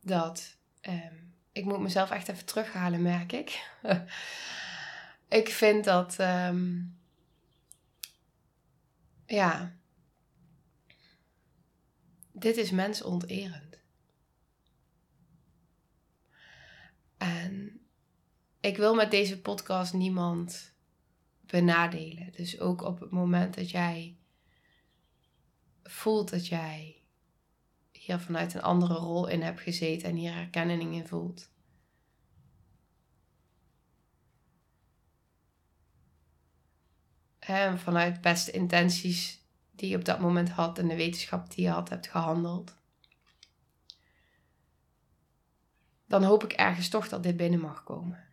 dat. 0.00 0.56
Um, 0.80 1.34
ik 1.52 1.64
moet 1.64 1.80
mezelf 1.80 2.10
echt 2.10 2.28
even 2.28 2.46
terughalen, 2.46 3.02
merk 3.02 3.32
ik. 3.32 3.70
ik 5.28 5.48
vind 5.48 5.84
dat. 5.84 6.18
Um, 6.18 6.96
ja. 9.26 9.76
Dit 12.32 12.56
is 12.56 12.70
mensonterend. 12.70 13.80
En 17.16 17.80
ik 18.60 18.76
wil 18.76 18.94
met 18.94 19.10
deze 19.10 19.40
podcast 19.40 19.92
niemand 19.92 20.72
benadelen. 21.40 22.32
Dus 22.32 22.60
ook 22.60 22.82
op 22.82 23.00
het 23.00 23.10
moment 23.10 23.54
dat 23.54 23.70
jij 23.70 24.16
voelt 25.92 26.30
dat 26.30 26.46
jij 26.46 27.02
hier 27.92 28.18
vanuit 28.18 28.54
een 28.54 28.62
andere 28.62 28.94
rol 28.94 29.26
in 29.26 29.42
hebt 29.42 29.60
gezeten 29.60 30.08
en 30.08 30.16
hier 30.16 30.34
herkenning 30.34 30.94
in 30.94 31.06
voelt. 31.06 31.50
En 37.38 37.78
vanuit 37.78 38.20
beste 38.20 38.50
intenties 38.50 39.40
die 39.70 39.88
je 39.90 39.96
op 39.96 40.04
dat 40.04 40.20
moment 40.20 40.48
had 40.48 40.78
en 40.78 40.88
de 40.88 40.96
wetenschap 40.96 41.54
die 41.54 41.64
je 41.64 41.70
had, 41.70 41.88
hebt 41.88 42.08
gehandeld. 42.08 42.76
Dan 46.06 46.22
hoop 46.22 46.44
ik 46.44 46.52
ergens 46.52 46.88
toch 46.88 47.08
dat 47.08 47.22
dit 47.22 47.36
binnen 47.36 47.60
mag 47.60 47.84
komen. 47.84 48.26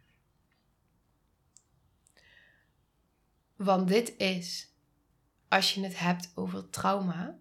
Want 3.55 3.87
dit 3.87 4.17
is 4.17 4.73
als 5.47 5.73
je 5.73 5.83
het 5.83 5.99
hebt 5.99 6.31
over 6.35 6.69
trauma. 6.69 7.39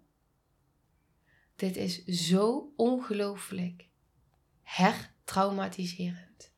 Dit 1.59 1.75
is 1.75 2.05
zo 2.05 2.73
ongelooflijk 2.75 3.89
hertraumatiserend. 4.61 6.53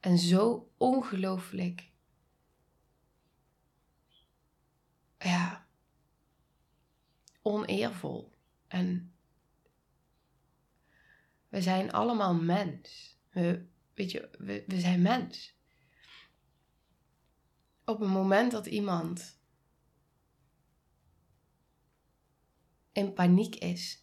En 0.00 0.18
zo 0.18 0.72
ongelooflijk. 0.76 1.90
Ja. 5.18 5.68
Oneervol. 7.42 8.32
En 8.68 9.14
we 11.48 11.62
zijn 11.62 11.92
allemaal 11.92 12.34
mens. 12.34 13.18
We, 13.30 13.66
weet 13.94 14.10
je, 14.10 14.30
we, 14.38 14.64
we 14.66 14.80
zijn 14.80 15.02
mens. 15.02 15.56
Op 17.84 18.00
het 18.00 18.10
moment 18.10 18.52
dat 18.52 18.66
iemand 18.66 19.40
in 22.92 23.12
paniek 23.12 23.54
is, 23.54 24.01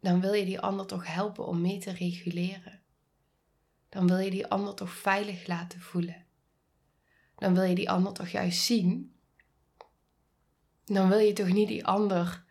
dan 0.00 0.20
wil 0.20 0.32
je 0.32 0.44
die 0.44 0.60
ander 0.60 0.86
toch 0.86 1.06
helpen 1.06 1.46
om 1.46 1.60
mee 1.60 1.78
te 1.78 1.90
reguleren. 1.90 2.80
Dan 3.88 4.06
wil 4.06 4.18
je 4.18 4.30
die 4.30 4.46
ander 4.46 4.74
toch 4.74 4.92
veilig 4.92 5.46
laten 5.46 5.80
voelen. 5.80 6.26
Dan 7.36 7.54
wil 7.54 7.62
je 7.62 7.74
die 7.74 7.90
ander 7.90 8.12
toch 8.12 8.28
juist 8.28 8.60
zien. 8.60 9.14
Dan 10.84 11.08
wil 11.08 11.18
je 11.18 11.32
toch 11.32 11.48
niet 11.48 11.68
die 11.68 11.86
ander 11.86 12.44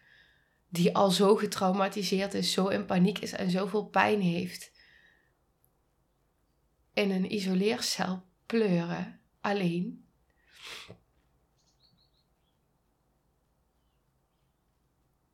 die 0.69 0.95
al 0.95 1.11
zo 1.11 1.35
getraumatiseerd 1.35 2.33
is, 2.33 2.51
zo 2.51 2.67
in 2.67 2.85
paniek 2.85 3.19
is 3.19 3.31
en 3.31 3.51
zoveel 3.51 3.85
pijn 3.85 4.21
heeft, 4.21 4.71
in 6.93 7.11
een 7.11 7.33
isoleercel 7.33 8.23
pleuren, 8.45 9.19
alleen. 9.41 10.07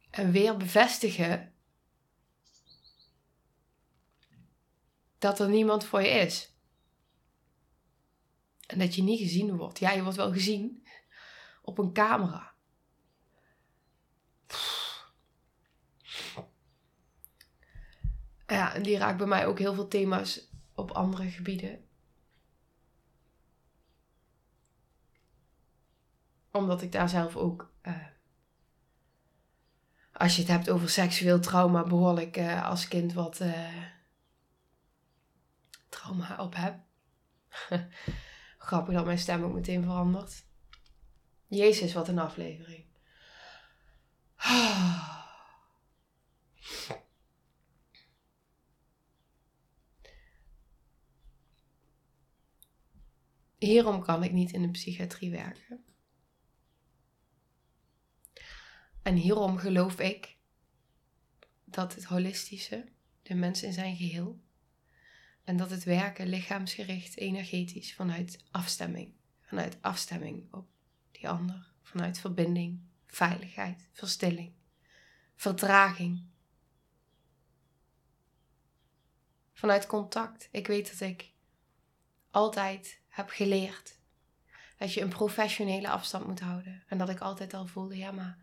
En 0.10 0.32
weer 0.32 0.58
bevestigen 0.58 1.55
dat 5.18 5.40
er 5.40 5.50
niemand 5.50 5.86
voor 5.86 6.02
je 6.02 6.10
is. 6.10 6.54
En 8.68 8.80
dat 8.80 8.96
je 8.96 9.04
niet 9.04 9.20
gezien 9.20 9.58
wordt. 9.58 9.80
Ja, 9.80 9.92
je 9.92 10.04
wordt 10.04 10.18
wel 10.18 10.32
gezien 10.32 10.86
op 11.62 11.78
een 11.78 11.94
camera. 11.94 12.54
Ja, 18.48 18.74
en 18.74 18.84
die 18.84 18.98
raakt 18.98 19.18
bij 19.18 19.28
mij 19.28 19.48
ook 19.48 19.60
heel 19.60 19.74
veel 19.74 19.88
thema's 19.88 20.50
op 20.74 20.92
andere 20.92 21.30
gebieden. 21.30 21.86
Omdat 26.52 26.82
ik 26.82 26.92
daar 26.92 27.10
zelf 27.10 27.36
ook, 27.36 27.74
uh, 27.84 28.06
als 30.14 30.36
je 30.36 30.42
het 30.42 30.52
hebt 30.52 30.70
over 30.70 30.90
seksueel 30.90 31.40
trauma, 31.40 31.84
behoorlijk 31.84 32.38
uh, 32.38 32.70
als 32.70 32.88
kind 32.88 33.14
wat 33.14 33.40
uh, 33.40 33.95
trauma 36.06 36.44
op 36.44 36.56
heb. 36.56 36.80
Grappig 38.58 38.94
dat 38.94 39.06
mijn 39.06 39.20
stem 39.20 39.44
ook 39.44 39.54
meteen 39.54 39.84
verandert. 39.84 40.46
Jezus, 41.48 41.94
wat 41.94 42.08
een 42.08 42.20
aflevering. 42.20 42.86
Hierom 53.58 54.04
kan 54.04 54.24
ik 54.24 54.32
niet 54.32 54.52
in 54.52 54.62
de 54.62 54.72
psychiatrie 54.72 55.32
werken. 55.32 55.86
En 59.02 59.16
hierom 59.16 59.58
geloof 59.58 60.00
ik 60.00 60.38
dat 61.64 61.96
het 61.96 62.04
holistische, 62.04 62.86
de 63.22 63.36
mens 63.36 63.64
in 63.64 63.74
zijn 63.74 63.96
geheel, 63.96 64.45
en 65.46 65.58
dat 65.58 65.70
het 65.70 65.84
werken 65.84 66.28
lichaamsgericht, 66.28 67.18
energetisch, 67.18 67.94
vanuit 67.94 68.44
afstemming, 68.52 69.14
vanuit 69.42 69.78
afstemming 69.82 70.54
op 70.54 70.68
die 71.12 71.30
ander, 71.30 71.72
vanuit 71.82 72.20
verbinding, 72.20 72.80
veiligheid, 73.06 73.88
verstilling, 73.92 74.54
vertraging, 75.36 76.26
vanuit 79.54 79.86
contact. 79.86 80.48
Ik 80.52 80.68
weet 80.68 80.92
dat 80.92 81.10
ik 81.10 81.32
altijd 82.32 83.02
heb 83.08 83.30
geleerd 83.30 84.00
dat 84.78 84.94
je 84.94 85.02
een 85.02 85.10
professionele 85.10 85.90
afstand 85.90 86.28
moet 86.28 86.40
houden. 86.40 86.84
En 86.88 86.98
dat 86.98 87.10
ik 87.10 87.20
altijd 87.20 87.54
al 87.54 87.68
voelde, 87.68 87.98
ja 87.98 88.12
maar 88.12 88.38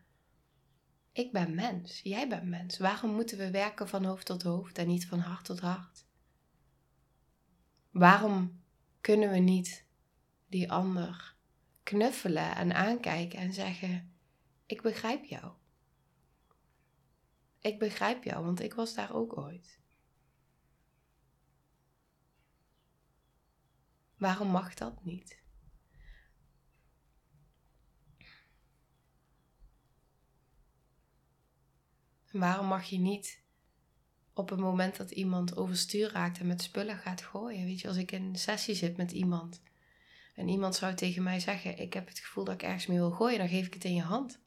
ik 1.12 1.32
ben 1.32 1.54
mens, 1.54 2.00
jij 2.02 2.28
bent 2.28 2.48
mens. 2.48 2.78
Waarom 2.78 3.14
moeten 3.14 3.38
we 3.38 3.50
werken 3.50 3.88
van 3.88 4.04
hoofd 4.04 4.26
tot 4.26 4.42
hoofd 4.42 4.78
en 4.78 4.86
niet 4.86 5.06
van 5.06 5.18
hart 5.18 5.44
tot 5.44 5.60
hart? 5.60 6.04
Waarom 7.92 8.62
kunnen 9.00 9.30
we 9.30 9.38
niet 9.38 9.86
die 10.48 10.72
ander 10.72 11.36
knuffelen 11.82 12.56
en 12.56 12.74
aankijken 12.74 13.38
en 13.38 13.52
zeggen: 13.52 14.14
Ik 14.66 14.82
begrijp 14.82 15.24
jou. 15.24 15.52
Ik 17.60 17.78
begrijp 17.78 18.24
jou, 18.24 18.44
want 18.44 18.60
ik 18.60 18.74
was 18.74 18.94
daar 18.94 19.14
ook 19.14 19.36
ooit. 19.36 19.80
Waarom 24.16 24.48
mag 24.48 24.74
dat 24.74 25.04
niet? 25.04 25.42
waarom 32.32 32.66
mag 32.66 32.84
je 32.84 32.98
niet 32.98 33.41
op 34.34 34.48
het 34.48 34.58
moment 34.58 34.96
dat 34.96 35.10
iemand 35.10 35.56
overstuur 35.56 36.12
raakt 36.12 36.38
en 36.38 36.46
met 36.46 36.62
spullen 36.62 36.98
gaat 36.98 37.22
gooien? 37.22 37.64
Weet 37.64 37.80
je, 37.80 37.88
als 37.88 37.96
ik 37.96 38.12
in 38.12 38.22
een 38.22 38.38
sessie 38.38 38.74
zit 38.74 38.96
met 38.96 39.12
iemand 39.12 39.62
en 40.34 40.48
iemand 40.48 40.74
zou 40.74 40.94
tegen 40.94 41.22
mij 41.22 41.40
zeggen: 41.40 41.78
Ik 41.78 41.92
heb 41.92 42.08
het 42.08 42.18
gevoel 42.18 42.44
dat 42.44 42.54
ik 42.54 42.62
ergens 42.62 42.86
mee 42.86 42.98
wil 42.98 43.10
gooien, 43.10 43.38
dan 43.38 43.48
geef 43.48 43.66
ik 43.66 43.74
het 43.74 43.84
in 43.84 43.94
je 43.94 44.02
hand. 44.02 44.40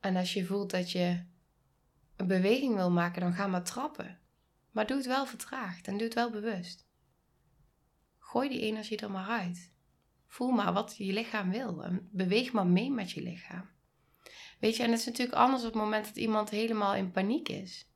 En 0.00 0.16
als 0.16 0.32
je 0.32 0.44
voelt 0.44 0.70
dat 0.70 0.90
je 0.90 1.24
een 2.16 2.26
beweging 2.26 2.74
wil 2.74 2.90
maken, 2.90 3.20
dan 3.20 3.34
ga 3.34 3.46
maar 3.46 3.64
trappen. 3.64 4.20
Maar 4.70 4.86
doe 4.86 4.96
het 4.96 5.06
wel 5.06 5.26
vertraagd 5.26 5.86
en 5.86 5.92
doe 5.92 6.02
het 6.02 6.14
wel 6.14 6.30
bewust. 6.30 6.86
Gooi 8.18 8.48
die 8.48 8.60
energie 8.60 8.96
er 8.96 9.10
maar 9.10 9.28
uit. 9.28 9.72
Voel 10.26 10.50
maar 10.50 10.72
wat 10.72 10.94
je 10.96 11.12
lichaam 11.12 11.50
wil 11.50 11.84
en 11.84 12.08
beweeg 12.12 12.52
maar 12.52 12.66
mee 12.66 12.90
met 12.90 13.10
je 13.10 13.22
lichaam. 13.22 13.68
Weet 14.62 14.76
je, 14.76 14.82
en 14.82 14.90
het 14.90 15.00
is 15.00 15.06
natuurlijk 15.06 15.38
anders 15.38 15.62
op 15.62 15.72
het 15.72 15.82
moment 15.82 16.04
dat 16.04 16.16
iemand 16.16 16.50
helemaal 16.50 16.94
in 16.94 17.10
paniek 17.10 17.48
is. 17.48 17.88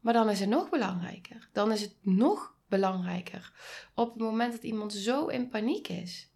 Maar 0.00 0.12
dan 0.12 0.30
is 0.30 0.40
het 0.40 0.48
nog 0.48 0.70
belangrijker. 0.70 1.48
Dan 1.52 1.72
is 1.72 1.80
het 1.80 1.96
nog 2.00 2.56
belangrijker 2.68 3.52
op 3.94 4.12
het 4.12 4.22
moment 4.22 4.52
dat 4.52 4.62
iemand 4.62 4.92
zo 4.92 5.26
in 5.26 5.48
paniek 5.48 5.88
is. 5.88 6.32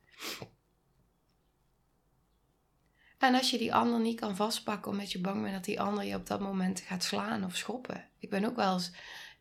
En 3.18 3.34
als 3.34 3.50
je 3.50 3.58
die 3.58 3.74
ander 3.74 4.00
niet 4.00 4.20
kan 4.20 4.36
vastpakken 4.36 4.90
omdat 4.90 5.12
je 5.12 5.20
bang 5.20 5.42
bent 5.42 5.54
dat 5.54 5.64
die 5.64 5.80
ander 5.80 6.04
je 6.04 6.14
op 6.14 6.26
dat 6.26 6.40
moment 6.40 6.80
gaat 6.80 7.04
slaan 7.04 7.44
of 7.44 7.56
schoppen. 7.56 8.08
Ik 8.18 8.30
ben 8.30 8.44
ook 8.44 8.56
wel 8.56 8.72
eens 8.72 8.92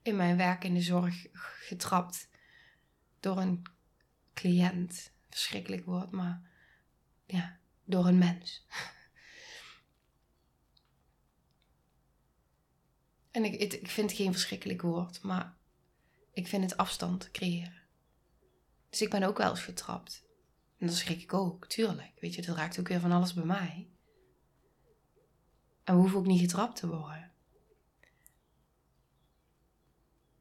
in 0.02 0.16
mijn 0.16 0.38
werk 0.38 0.64
in 0.64 0.74
de 0.74 0.82
zorg 0.82 1.26
getrapt 1.68 2.30
door 3.20 3.38
een 3.38 3.62
cliënt. 4.34 5.12
Verschrikkelijk 5.30 5.86
woord, 5.86 6.12
maar 6.12 6.42
ja, 7.26 7.60
door 7.84 8.06
een 8.06 8.18
mens. 8.18 8.66
En 13.36 13.46
ik, 13.46 13.74
ik 13.74 13.90
vind 13.90 14.10
het 14.10 14.20
geen 14.20 14.32
verschrikkelijk 14.32 14.82
woord, 14.82 15.22
maar 15.22 15.58
ik 16.34 16.48
vind 16.48 16.64
het 16.64 16.78
afstand 16.78 17.32
creëren. 17.32 17.82
Dus 18.90 19.02
ik 19.02 19.10
ben 19.10 19.24
ook 19.24 19.38
wel 19.38 19.50
eens 19.50 19.62
getrapt. 19.62 20.24
En 20.78 20.88
dan 20.88 20.96
schrik 20.96 21.22
ik 21.22 21.34
ook, 21.34 21.68
tuurlijk. 21.68 22.12
Weet 22.20 22.36
je, 22.36 22.42
dat 22.42 22.56
raakt 22.56 22.80
ook 22.80 22.88
weer 22.88 23.00
van 23.00 23.12
alles 23.12 23.34
bij 23.34 23.44
mij. 23.44 23.90
En 25.84 25.96
we 25.96 26.02
hoeven 26.02 26.20
ook 26.20 26.26
niet 26.26 26.40
getrapt 26.40 26.76
te 26.76 26.88
worden. 26.88 27.32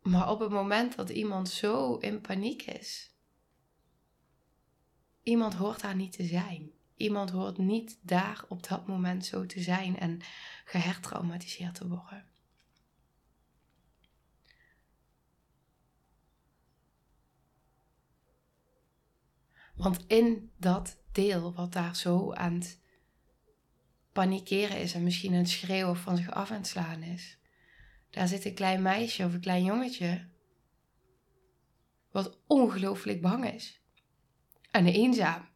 Maar 0.03 0.31
op 0.31 0.41
het 0.41 0.51
moment 0.51 0.97
dat 0.97 1.09
iemand 1.09 1.49
zo 1.49 1.97
in 1.97 2.21
paniek 2.21 2.63
is, 2.63 3.15
iemand 5.23 5.55
hoort 5.55 5.81
daar 5.81 5.97
niet 5.97 6.13
te 6.13 6.25
zijn. 6.25 6.71
Iemand 6.97 7.31
hoort 7.31 7.59
niet 7.59 7.99
daar 8.03 8.45
op 8.49 8.69
dat 8.69 8.87
moment 8.87 9.27
zo 9.27 9.47
te 9.47 9.61
zijn 9.61 9.99
en 9.99 10.21
gehertraumatiseerd 10.65 11.75
te 11.75 11.89
worden. 11.89 12.33
Want 19.75 20.05
in 20.07 20.51
dat 20.57 20.97
deel 21.13 21.55
wat 21.55 21.73
daar 21.73 21.97
zo 21.97 22.33
aan 22.33 22.55
het 22.55 22.81
panikeren 24.13 24.79
is 24.81 24.95
en 24.95 25.03
misschien 25.03 25.33
aan 25.33 25.39
het 25.39 25.49
schreeuwen 25.49 25.97
van 25.97 26.17
zich 26.17 26.31
af 26.31 26.51
aan 26.51 26.57
het 26.57 26.67
slaan 26.67 27.03
is, 27.03 27.39
daar 28.11 28.29
zit 28.29 28.45
een 28.45 28.55
klein 28.55 28.83
meisje 28.83 29.25
of 29.25 29.33
een 29.33 29.41
klein 29.41 29.65
jongetje 29.65 30.29
wat 32.11 32.39
ongelooflijk 32.47 33.21
bang 33.21 33.53
is 33.53 33.81
en 34.71 34.87
eenzaam. 34.87 35.49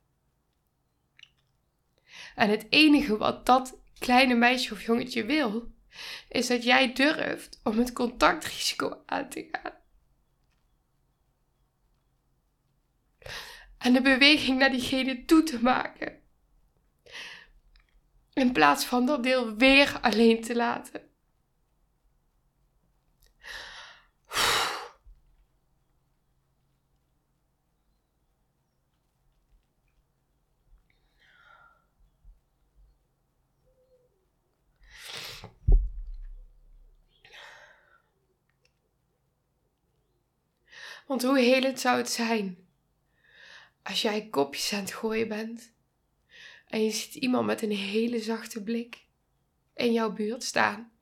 En 2.34 2.50
het 2.50 2.66
enige 2.68 3.16
wat 3.16 3.46
dat 3.46 3.78
kleine 3.98 4.34
meisje 4.34 4.72
of 4.72 4.82
jongetje 4.82 5.24
wil, 5.24 5.72
is 6.28 6.46
dat 6.46 6.64
jij 6.64 6.92
durft 6.92 7.60
om 7.62 7.78
het 7.78 7.92
contactrisico 7.92 9.02
aan 9.06 9.28
te 9.28 9.48
gaan. 9.52 9.77
En 13.78 13.92
de 13.92 14.00
beweging 14.02 14.58
naar 14.58 14.70
diegene 14.70 15.24
toe 15.24 15.42
te 15.42 15.62
maken. 15.62 16.20
In 18.32 18.52
plaats 18.52 18.84
van 18.84 19.06
dat 19.06 19.22
deel 19.22 19.56
weer 19.56 19.98
alleen 20.00 20.42
te 20.42 20.56
laten. 20.56 21.06
Want 41.06 41.22
hoe 41.22 41.38
helend 41.38 41.80
zou 41.80 41.96
het 41.96 42.10
zijn 42.10 42.67
als 43.88 44.02
jij 44.02 44.28
kopjes 44.28 44.72
aan 44.72 44.80
het 44.80 44.92
gooien 44.92 45.28
bent 45.28 45.72
en 46.66 46.84
je 46.84 46.90
ziet 46.90 47.14
iemand 47.14 47.46
met 47.46 47.62
een 47.62 47.72
hele 47.72 48.20
zachte 48.20 48.62
blik 48.62 49.06
in 49.74 49.92
jouw 49.92 50.12
buurt 50.12 50.42
staan. 50.42 50.92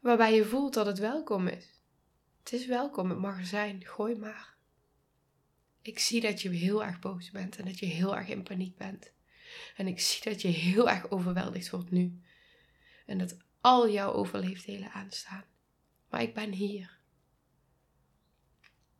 Waarbij 0.00 0.34
je 0.34 0.44
voelt 0.44 0.74
dat 0.74 0.86
het 0.86 0.98
welkom 0.98 1.46
is. 1.46 1.80
Het 2.38 2.52
is 2.52 2.66
welkom, 2.66 3.08
het 3.08 3.18
mag 3.18 3.46
zijn, 3.46 3.86
gooi 3.86 4.16
maar. 4.16 4.54
Ik 5.82 5.98
zie 5.98 6.20
dat 6.20 6.42
je 6.42 6.48
heel 6.48 6.84
erg 6.84 6.98
boos 6.98 7.30
bent 7.30 7.56
en 7.56 7.64
dat 7.64 7.78
je 7.78 7.86
heel 7.86 8.16
erg 8.16 8.28
in 8.28 8.42
paniek 8.42 8.76
bent. 8.76 9.12
En 9.76 9.86
ik 9.86 10.00
zie 10.00 10.22
dat 10.22 10.42
je 10.42 10.48
heel 10.48 10.90
erg 10.90 11.10
overweldigd 11.10 11.70
wordt 11.70 11.90
nu. 11.90 12.20
En 13.06 13.18
dat 13.18 13.36
al 13.60 13.90
jouw 13.90 14.12
overleefdelen 14.12 14.92
aanstaan. 14.92 15.44
Maar 16.08 16.22
ik 16.22 16.34
ben 16.34 16.52
hier. 16.52 16.98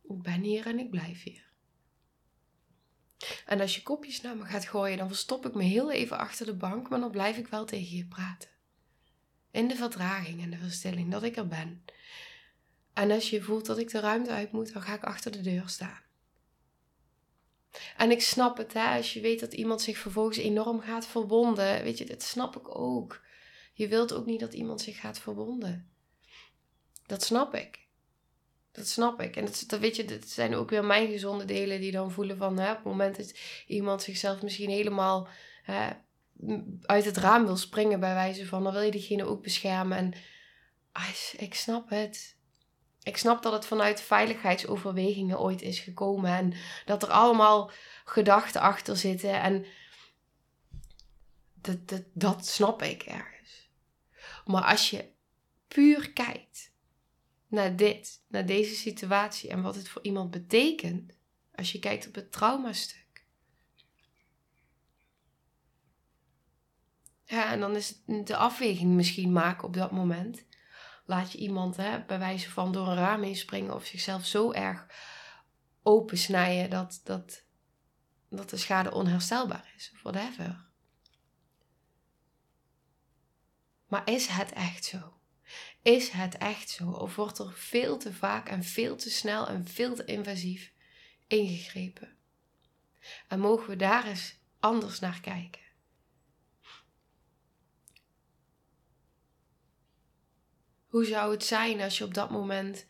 Ik 0.03 0.21
ben 0.21 0.41
hier 0.41 0.65
en 0.65 0.79
ik 0.79 0.89
blijf 0.89 1.23
hier. 1.23 1.50
En 3.45 3.59
als 3.59 3.75
je 3.75 3.83
kopjes 3.83 4.21
naar 4.21 4.37
me 4.37 4.45
gaat 4.45 4.67
gooien, 4.67 4.97
dan 4.97 5.07
verstop 5.07 5.45
ik 5.45 5.53
me 5.53 5.63
heel 5.63 5.91
even 5.91 6.17
achter 6.17 6.45
de 6.45 6.55
bank, 6.55 6.89
maar 6.89 6.99
dan 6.99 7.11
blijf 7.11 7.37
ik 7.37 7.47
wel 7.47 7.65
tegen 7.65 7.97
je 7.97 8.05
praten. 8.05 8.49
In 9.51 9.67
de 9.67 9.75
verdraging 9.75 10.41
en 10.41 10.49
de 10.49 10.57
verstilling 10.57 11.11
dat 11.11 11.23
ik 11.23 11.37
er 11.37 11.47
ben. 11.47 11.85
En 12.93 13.11
als 13.11 13.29
je 13.29 13.41
voelt 13.41 13.65
dat 13.65 13.77
ik 13.77 13.89
de 13.89 13.99
ruimte 13.99 14.31
uit 14.31 14.51
moet, 14.51 14.73
dan 14.73 14.81
ga 14.81 14.93
ik 14.93 15.03
achter 15.03 15.31
de 15.31 15.41
deur 15.41 15.69
staan. 15.69 16.01
En 17.97 18.11
ik 18.11 18.21
snap 18.21 18.57
het, 18.57 18.73
hè, 18.73 18.95
als 18.97 19.13
je 19.13 19.21
weet 19.21 19.39
dat 19.39 19.53
iemand 19.53 19.81
zich 19.81 19.97
vervolgens 19.97 20.37
enorm 20.37 20.79
gaat 20.79 21.07
verwonden. 21.07 21.83
Weet 21.83 21.97
je, 21.97 22.05
dat 22.05 22.23
snap 22.23 22.55
ik 22.55 22.75
ook. 22.77 23.21
Je 23.73 23.87
wilt 23.87 24.13
ook 24.13 24.25
niet 24.25 24.39
dat 24.39 24.53
iemand 24.53 24.81
zich 24.81 24.99
gaat 24.99 25.19
verwonden. 25.19 25.89
Dat 27.05 27.23
snap 27.23 27.55
ik. 27.55 27.80
Dat 28.71 28.87
snap 28.87 29.21
ik. 29.21 29.35
En 29.35 29.45
dat, 29.45 29.63
dat, 29.67 29.79
weet 29.79 29.95
je, 29.95 30.05
dat 30.05 30.27
zijn 30.27 30.55
ook 30.55 30.69
weer 30.69 30.85
mijn 30.85 31.07
gezonde 31.07 31.45
delen 31.45 31.79
die 31.79 31.91
dan 31.91 32.11
voelen 32.11 32.37
van 32.37 32.59
hè, 32.59 32.69
op 32.69 32.75
het 32.75 32.85
moment 32.85 33.17
dat 33.17 33.33
iemand 33.67 34.01
zichzelf 34.01 34.41
misschien 34.41 34.69
helemaal 34.69 35.27
hè, 35.63 35.89
uit 36.81 37.05
het 37.05 37.17
raam 37.17 37.45
wil 37.45 37.57
springen, 37.57 37.99
bij 37.99 38.13
wijze 38.13 38.45
van, 38.45 38.63
dan 38.63 38.73
wil 38.73 38.81
je 38.81 38.91
diegene 38.91 39.25
ook 39.25 39.41
beschermen. 39.41 39.97
En 39.97 40.13
ah, 40.91 41.07
ik 41.37 41.53
snap 41.53 41.89
het. 41.89 42.39
Ik 43.03 43.17
snap 43.17 43.43
dat 43.43 43.53
het 43.53 43.65
vanuit 43.65 44.01
veiligheidsoverwegingen 44.01 45.39
ooit 45.39 45.61
is 45.61 45.79
gekomen 45.79 46.31
en 46.31 46.53
dat 46.85 47.03
er 47.03 47.09
allemaal 47.09 47.71
gedachten 48.05 48.61
achter 48.61 48.97
zitten. 48.97 49.41
En 49.41 49.65
dat, 51.53 51.87
dat, 51.87 52.03
dat 52.13 52.45
snap 52.45 52.81
ik 52.81 53.03
ergens. 53.03 53.69
Maar 54.45 54.63
als 54.63 54.89
je 54.89 55.09
puur 55.67 56.13
kijkt 56.13 56.70
naar 57.51 57.75
dit, 57.75 58.23
naar 58.27 58.45
deze 58.45 58.75
situatie 58.75 59.49
en 59.49 59.61
wat 59.61 59.75
het 59.75 59.89
voor 59.89 60.03
iemand 60.03 60.31
betekent 60.31 61.13
als 61.55 61.71
je 61.71 61.79
kijkt 61.79 62.07
op 62.07 62.15
het 62.15 62.31
traumastuk. 62.31 63.25
Ja, 67.23 67.51
en 67.51 67.59
dan 67.59 67.75
is 67.75 68.01
het 68.05 68.27
de 68.27 68.35
afweging 68.35 68.91
misschien 68.91 69.31
maken 69.31 69.67
op 69.67 69.73
dat 69.73 69.91
moment. 69.91 70.45
Laat 71.05 71.31
je 71.31 71.37
iemand 71.37 71.77
hè, 71.77 72.05
bij 72.05 72.19
wijze 72.19 72.49
van 72.49 72.71
door 72.71 72.87
een 72.87 72.95
raam 72.95 73.23
heen 73.23 73.35
springen 73.35 73.75
of 73.75 73.85
zichzelf 73.85 74.25
zo 74.25 74.51
erg 74.51 74.85
opensnijden 75.83 76.69
dat, 76.69 77.01
dat, 77.03 77.43
dat 78.29 78.49
de 78.49 78.57
schade 78.57 78.91
onherstelbaar 78.91 79.73
is 79.75 79.91
of 79.93 80.01
whatever. 80.01 80.69
Maar 83.87 84.09
is 84.09 84.27
het 84.27 84.51
echt 84.51 84.85
zo? 84.85 85.20
Is 85.81 86.09
het 86.09 86.37
echt 86.37 86.69
zo? 86.69 86.91
Of 86.91 87.15
wordt 87.15 87.39
er 87.39 87.53
veel 87.53 87.97
te 87.97 88.13
vaak 88.13 88.49
en 88.49 88.63
veel 88.63 88.95
te 88.95 89.09
snel 89.09 89.47
en 89.47 89.67
veel 89.67 89.95
te 89.95 90.05
invasief 90.05 90.71
ingegrepen? 91.27 92.17
En 93.27 93.39
mogen 93.39 93.69
we 93.69 93.75
daar 93.75 94.05
eens 94.05 94.35
anders 94.59 94.99
naar 94.99 95.19
kijken? 95.21 95.61
Hoe 100.87 101.05
zou 101.05 101.31
het 101.31 101.43
zijn 101.43 101.81
als 101.81 101.97
je 101.97 102.03
op 102.03 102.13
dat 102.13 102.29
moment 102.29 102.85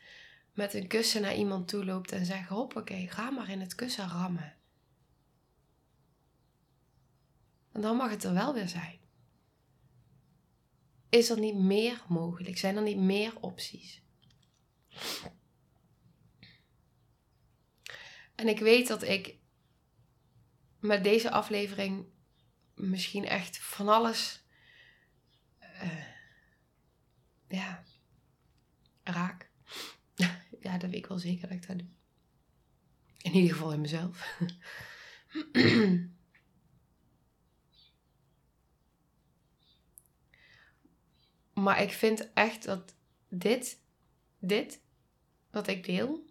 met 0.54 0.74
een 0.74 0.88
kussen 0.88 1.22
naar 1.22 1.36
iemand 1.36 1.68
toe 1.68 1.86
loopt 1.86 2.12
en 2.12 2.26
zegt: 2.26 2.50
Hoppakee, 2.50 3.10
ga 3.10 3.30
maar 3.30 3.50
in 3.50 3.60
het 3.60 3.76
kussen 3.76 4.10
rammen. 4.10 4.56
En 7.72 7.82
dan 7.82 7.96
mag 7.96 8.10
het 8.10 8.24
er 8.24 8.34
wel 8.34 8.54
weer 8.54 8.68
zijn. 8.68 9.01
Is 11.12 11.30
er 11.30 11.40
niet 11.40 11.56
meer 11.56 12.04
mogelijk? 12.08 12.58
Zijn 12.58 12.76
er 12.76 12.82
niet 12.82 12.98
meer 12.98 13.40
opties? 13.40 14.02
En 18.36 18.48
ik 18.48 18.60
weet 18.60 18.88
dat 18.88 19.04
ik 19.04 19.36
met 20.80 21.04
deze 21.04 21.32
aflevering 21.32 22.06
misschien 22.76 23.26
echt 23.26 23.58
van 23.58 23.88
alles 23.88 24.44
uh, 25.62 26.06
ja, 27.48 27.84
raak. 29.04 29.50
ja, 30.60 30.78
dat 30.78 30.90
weet 30.90 30.94
ik 30.94 31.08
wel 31.08 31.20
zeker 31.20 31.48
dat 31.48 31.58
ik 31.58 31.68
dat 31.68 31.78
doe. 31.78 31.88
In 33.18 33.34
ieder 33.34 33.52
geval 33.52 33.74
in 33.74 33.82
mezelf. 33.82 34.40
Maar 41.62 41.82
ik 41.82 41.92
vind 41.92 42.34
echt 42.34 42.64
dat 42.64 42.96
dit, 43.30 43.82
dit, 44.40 44.82
wat 45.50 45.68
ik 45.68 45.86
deel, 45.86 46.26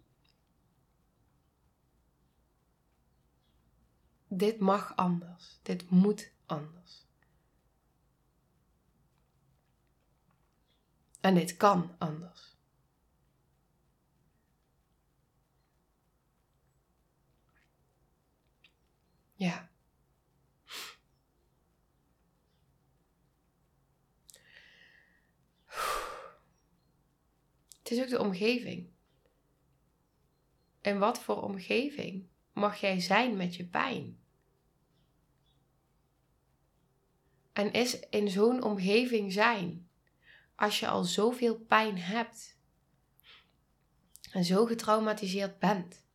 dit 4.27 4.59
mag 4.59 4.95
anders. 4.95 5.59
Dit 5.61 5.89
moet 5.89 6.31
anders. 6.45 7.05
En 11.19 11.35
dit 11.35 11.57
kan 11.57 11.95
anders. 11.97 12.55
Ja. 19.35 19.70
Is 27.91 28.01
ook 28.01 28.09
de 28.09 28.19
omgeving. 28.19 28.89
En 30.81 30.99
wat 30.99 31.19
voor 31.19 31.41
omgeving 31.41 32.27
mag 32.53 32.79
jij 32.79 32.99
zijn 32.99 33.37
met 33.37 33.55
je 33.55 33.65
pijn? 33.65 34.19
En 37.53 37.71
is 37.71 37.99
in 37.99 38.29
zo'n 38.29 38.63
omgeving 38.63 39.33
zijn, 39.33 39.89
als 40.55 40.79
je 40.79 40.87
al 40.87 41.03
zoveel 41.03 41.57
pijn 41.57 41.97
hebt 41.97 42.57
en 44.31 44.43
zo 44.43 44.65
getraumatiseerd 44.65 45.59
bent, 45.59 46.05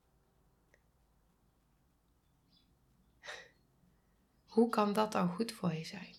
hoe 4.46 4.68
kan 4.68 4.92
dat 4.92 5.12
dan 5.12 5.28
goed 5.28 5.52
voor 5.52 5.72
je 5.74 5.84
zijn? 5.84 6.15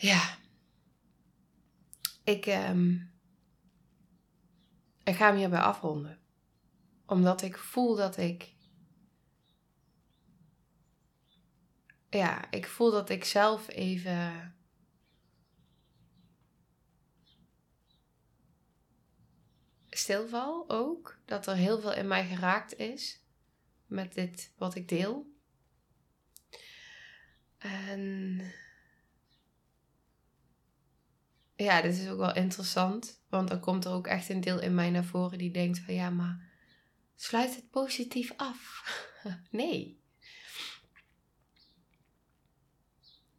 Ja. 0.00 0.36
Ik, 2.24 2.46
um, 2.46 3.12
ik 5.04 5.14
ga 5.14 5.26
hem 5.26 5.36
hierbij 5.36 5.60
afronden. 5.60 6.18
Omdat 7.06 7.42
ik 7.42 7.58
voel 7.58 7.96
dat 7.96 8.16
ik 8.16 8.56
ja, 12.10 12.50
ik 12.50 12.66
voel 12.66 12.90
dat 12.90 13.10
ik 13.10 13.24
zelf 13.24 13.68
even. 13.68 14.52
stilval 19.90 20.64
ook. 20.68 21.18
Dat 21.24 21.46
er 21.46 21.54
heel 21.54 21.80
veel 21.80 21.94
in 21.94 22.08
mij 22.08 22.26
geraakt 22.26 22.76
is 22.76 23.22
met 23.86 24.14
dit 24.14 24.52
wat 24.56 24.74
ik 24.74 24.88
deel. 24.88 25.26
En 27.58 28.40
ja, 31.64 31.82
dit 31.82 31.98
is 31.98 32.08
ook 32.08 32.18
wel 32.18 32.34
interessant. 32.34 33.20
Want 33.28 33.48
dan 33.48 33.60
komt 33.60 33.84
er 33.84 33.92
ook 33.92 34.06
echt 34.06 34.28
een 34.28 34.40
deel 34.40 34.60
in 34.60 34.74
mij 34.74 34.90
naar 34.90 35.04
voren 35.04 35.38
die 35.38 35.50
denkt 35.50 35.78
van 35.78 35.94
ja, 35.94 36.10
maar 36.10 36.50
sluit 37.16 37.56
het 37.56 37.70
positief 37.70 38.32
af. 38.36 38.82
nee. 39.50 40.00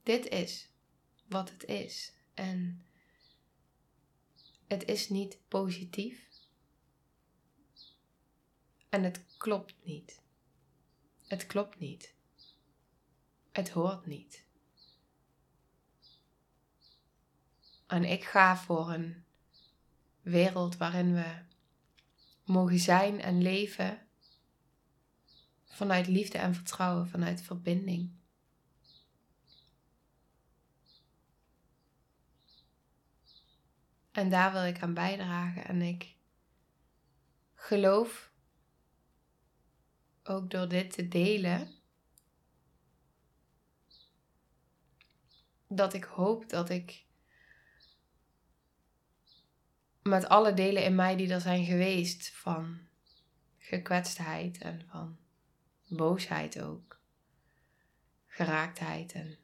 Dit 0.03 0.27
is 0.27 0.69
wat 1.27 1.49
het 1.49 1.63
is. 1.65 2.13
En 2.33 2.85
het 4.67 4.85
is 4.85 5.09
niet 5.09 5.37
positief. 5.47 6.27
En 8.89 9.03
het 9.03 9.25
klopt 9.37 9.75
niet. 9.83 10.21
Het 11.27 11.45
klopt 11.45 11.79
niet. 11.79 12.13
Het 13.51 13.69
hoort 13.69 14.05
niet. 14.05 14.47
En 17.89 18.03
ik 18.03 18.23
ga 18.23 18.57
voor 18.57 18.91
een 18.91 19.23
wereld 20.21 20.77
waarin 20.77 21.13
we 21.13 21.41
mogen 22.43 22.79
zijn 22.79 23.21
en 23.21 23.41
leven 23.41 24.07
vanuit 25.65 26.07
liefde 26.07 26.37
en 26.37 26.55
vertrouwen, 26.55 27.07
vanuit 27.07 27.41
verbinding. 27.41 28.11
En 34.11 34.29
daar 34.29 34.51
wil 34.51 34.65
ik 34.65 34.81
aan 34.81 34.93
bijdragen. 34.93 35.65
En 35.65 35.81
ik 35.81 36.15
geloof 37.53 38.31
ook 40.23 40.51
door 40.51 40.67
dit 40.67 40.91
te 40.91 41.07
delen, 41.07 41.75
dat 45.67 45.93
ik 45.93 46.03
hoop 46.03 46.49
dat 46.49 46.69
ik 46.69 47.07
met 50.01 50.29
alle 50.29 50.53
delen 50.53 50.83
in 50.83 50.95
mij 50.95 51.15
die 51.15 51.33
er 51.33 51.41
zijn 51.41 51.65
geweest, 51.65 52.29
van 52.29 52.79
gekwetstheid 53.57 54.57
en 54.57 54.81
van 54.89 55.17
boosheid 55.87 56.61
ook, 56.61 56.99
geraaktheid 58.27 59.11
en 59.11 59.37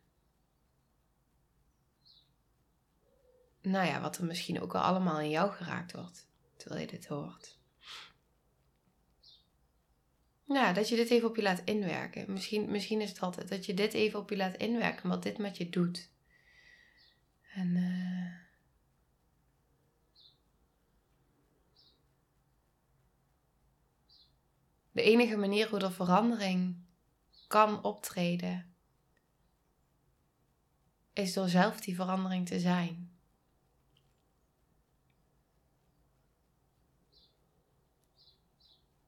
nou 3.62 3.88
ja, 3.88 4.02
wat 4.02 4.18
er 4.18 4.26
misschien 4.26 4.62
ook 4.62 4.76
al 4.76 4.82
allemaal 4.82 5.20
in 5.20 5.30
jou 5.30 5.52
geraakt 5.52 5.92
wordt, 5.92 6.28
terwijl 6.58 6.82
je 6.82 6.88
dit 6.88 7.08
hoort. 7.08 7.58
Ja, 10.48 10.74
dat 10.74 10.90
je 10.90 10.96
dit 10.96 11.10
even 11.10 11.30
op 11.30 11.36
je 11.36 11.42
laat 11.42 11.62
inwerken. 11.64 12.32
Misschien, 12.32 12.72
misschien 12.72 13.02
is 13.02 13.10
het 13.10 13.20
altijd 13.20 13.50
dat 13.50 13.66
je 13.66 13.74
dit 13.74 13.94
even 13.94 14.20
op 14.20 14.30
je 14.30 14.38
laat 14.38 14.56
inwerken, 14.56 15.10
wat 15.10 15.24
dit 15.24 15.38
met 15.38 15.58
je 15.58 15.70
doet. 15.70 16.10
En 17.54 17.76
uh, 17.76 18.45
de 24.96 25.02
enige 25.02 25.36
manier 25.36 25.70
hoe 25.70 25.80
er 25.80 25.92
verandering 25.92 26.76
kan 27.48 27.84
optreden, 27.84 28.76
is 31.14 31.34
door 31.34 31.50
zelf 31.50 31.82
die 31.82 31.96
verandering 31.96 32.48
te 32.48 32.60
zijn. 32.60 33.16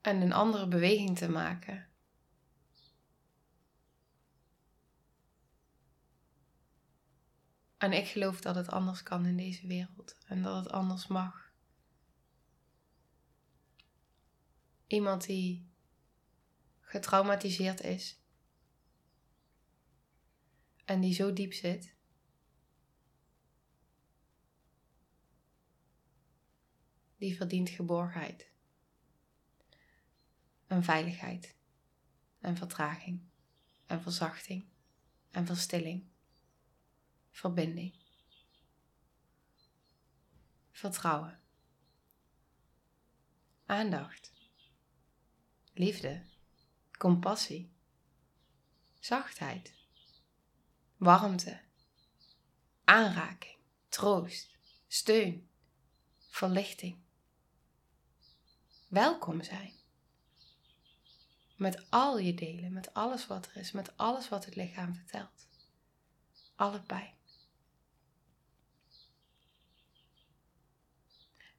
en 0.08 0.22
een 0.22 0.34
andere 0.34 0.68
beweging 0.68 1.18
te 1.18 1.30
maken. 1.30 1.88
En 7.78 7.94
ik 7.94 8.08
geloof 8.08 8.42
dat 8.42 8.56
het 8.56 8.70
anders 8.70 9.04
kan 9.04 9.26
in 9.26 9.38
deze 9.38 9.68
wereld 9.68 10.18
en 10.26 10.42
dat 10.42 10.56
het 10.64 10.74
anders 10.74 11.08
mag. 11.08 11.52
Iemand 14.88 15.26
die 15.26 15.70
getraumatiseerd 16.88 17.82
is. 17.82 18.20
En 20.86 21.02
die 21.02 21.14
zo 21.14 21.34
diep 21.34 21.54
zit. 21.54 21.96
Die 27.18 27.36
verdient 27.36 27.70
geborgenheid. 27.70 28.52
En 30.68 30.84
veiligheid. 30.84 31.56
En 32.40 32.58
vertraging. 32.58 33.22
En 33.86 34.02
verzachting. 34.02 34.66
En 35.32 35.46
verstilling, 35.46 36.08
verbinding, 37.30 37.94
vertrouwen, 40.72 41.40
aandacht, 43.66 44.34
liefde, 45.74 46.24
compassie, 46.98 47.72
zachtheid, 49.00 49.74
warmte, 50.98 51.60
aanraking, 52.84 53.58
troost, 53.90 54.58
steun, 54.88 55.50
verlichting, 56.30 56.98
welkom 58.88 59.44
zijn 59.44 59.78
met 61.58 61.92
al 61.92 62.20
je 62.20 62.34
delen, 62.34 62.74
met 62.74 62.94
alles 62.94 63.28
wat 63.28 63.46
er 63.46 63.56
is, 63.56 63.72
met 63.72 63.98
alles 63.98 64.30
wat 64.30 64.46
het 64.46 64.56
lichaam 64.56 64.96
vertelt. 64.96 65.48
Alle 66.56 66.82
pijn. 66.82 67.16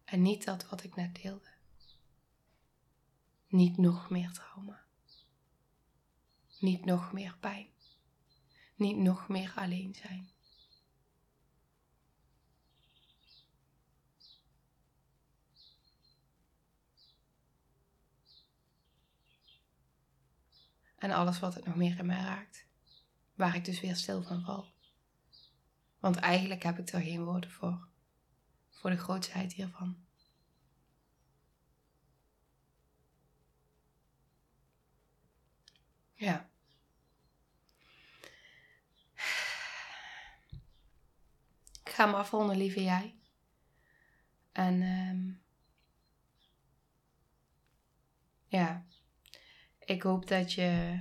En 0.05 0.23
niet 0.23 0.45
dat 0.45 0.69
wat 0.69 0.83
ik 0.83 0.97
net 0.97 1.15
deelde. 1.23 1.57
Niet 3.47 3.77
nog 3.77 4.11
meer 4.11 4.33
trauma. 4.33 4.87
Niet 6.59 6.85
nog 6.85 7.13
meer 7.13 7.37
pijn. 7.41 7.67
Niet 8.75 8.97
nog 8.97 9.29
meer 9.29 9.53
alleen 9.57 9.95
zijn. 9.95 10.31
En 20.99 21.11
alles 21.11 21.39
wat 21.39 21.55
het 21.55 21.65
nog 21.65 21.77
meer 21.77 21.99
in 21.99 22.07
mij 22.07 22.23
raakt. 22.23 22.67
Waar 23.35 23.55
ik 23.55 23.65
dus 23.65 23.81
weer 23.81 23.97
stil 23.97 24.23
van 24.23 24.43
val. 24.43 24.73
Want 25.99 26.17
eigenlijk 26.17 26.63
heb 26.63 26.79
ik 26.79 26.89
er 26.89 27.01
geen 27.01 27.25
woorden 27.25 27.51
voor. 27.51 27.89
Voor 28.71 28.91
de 28.91 28.97
grootsheid 28.97 29.53
hiervan. 29.53 30.07
Ja. 36.15 36.48
Ga 41.99 42.07
me 42.07 42.17
afronden, 42.17 42.57
lieve 42.57 42.83
jij. 42.83 43.19
En 44.53 44.83
um, 44.83 45.43
ja, 48.47 48.87
ik 49.79 50.03
hoop 50.03 50.29
dat 50.29 50.53
je, 50.53 51.01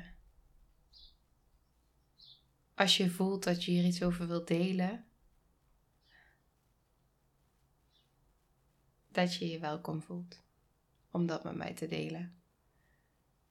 als 2.76 2.98
je 2.98 3.10
voelt 3.10 3.44
dat 3.44 3.64
je 3.64 3.72
hier 3.72 3.84
iets 3.84 4.04
over 4.04 4.28
wilt 4.28 4.48
delen, 4.48 5.06
dat 9.08 9.36
je 9.36 9.48
je 9.48 9.60
welkom 9.60 10.02
voelt 10.02 10.44
om 11.12 11.26
dat 11.26 11.44
met 11.44 11.56
mij 11.56 11.74
te 11.74 11.88
delen. 11.88 12.42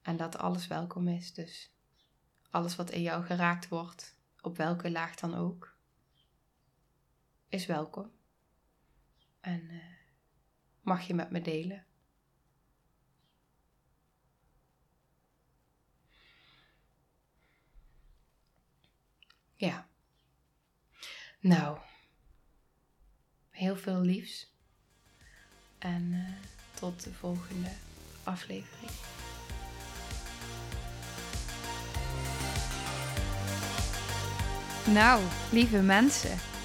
En 0.01 0.17
dat 0.17 0.37
alles 0.37 0.67
welkom 0.67 1.07
is. 1.07 1.33
Dus 1.33 1.73
alles 2.49 2.75
wat 2.75 2.91
in 2.91 3.01
jou 3.01 3.25
geraakt 3.25 3.67
wordt, 3.67 4.17
op 4.41 4.57
welke 4.57 4.91
laag 4.91 5.15
dan 5.15 5.33
ook, 5.33 5.76
is 7.49 7.65
welkom. 7.65 8.11
En 9.39 9.61
uh, 9.71 9.83
mag 10.81 11.07
je 11.07 11.13
met 11.13 11.31
me 11.31 11.41
delen. 11.41 11.85
Ja. 19.55 19.87
Nou, 21.39 21.79
heel 23.49 23.75
veel 23.75 24.01
liefs. 24.01 24.55
En 25.77 26.03
uh, 26.13 26.29
tot 26.73 27.03
de 27.03 27.13
volgende 27.13 27.71
aflevering. 28.23 28.91
Nou, 34.85 35.23
lieve 35.51 35.81
mensen, 35.81 36.37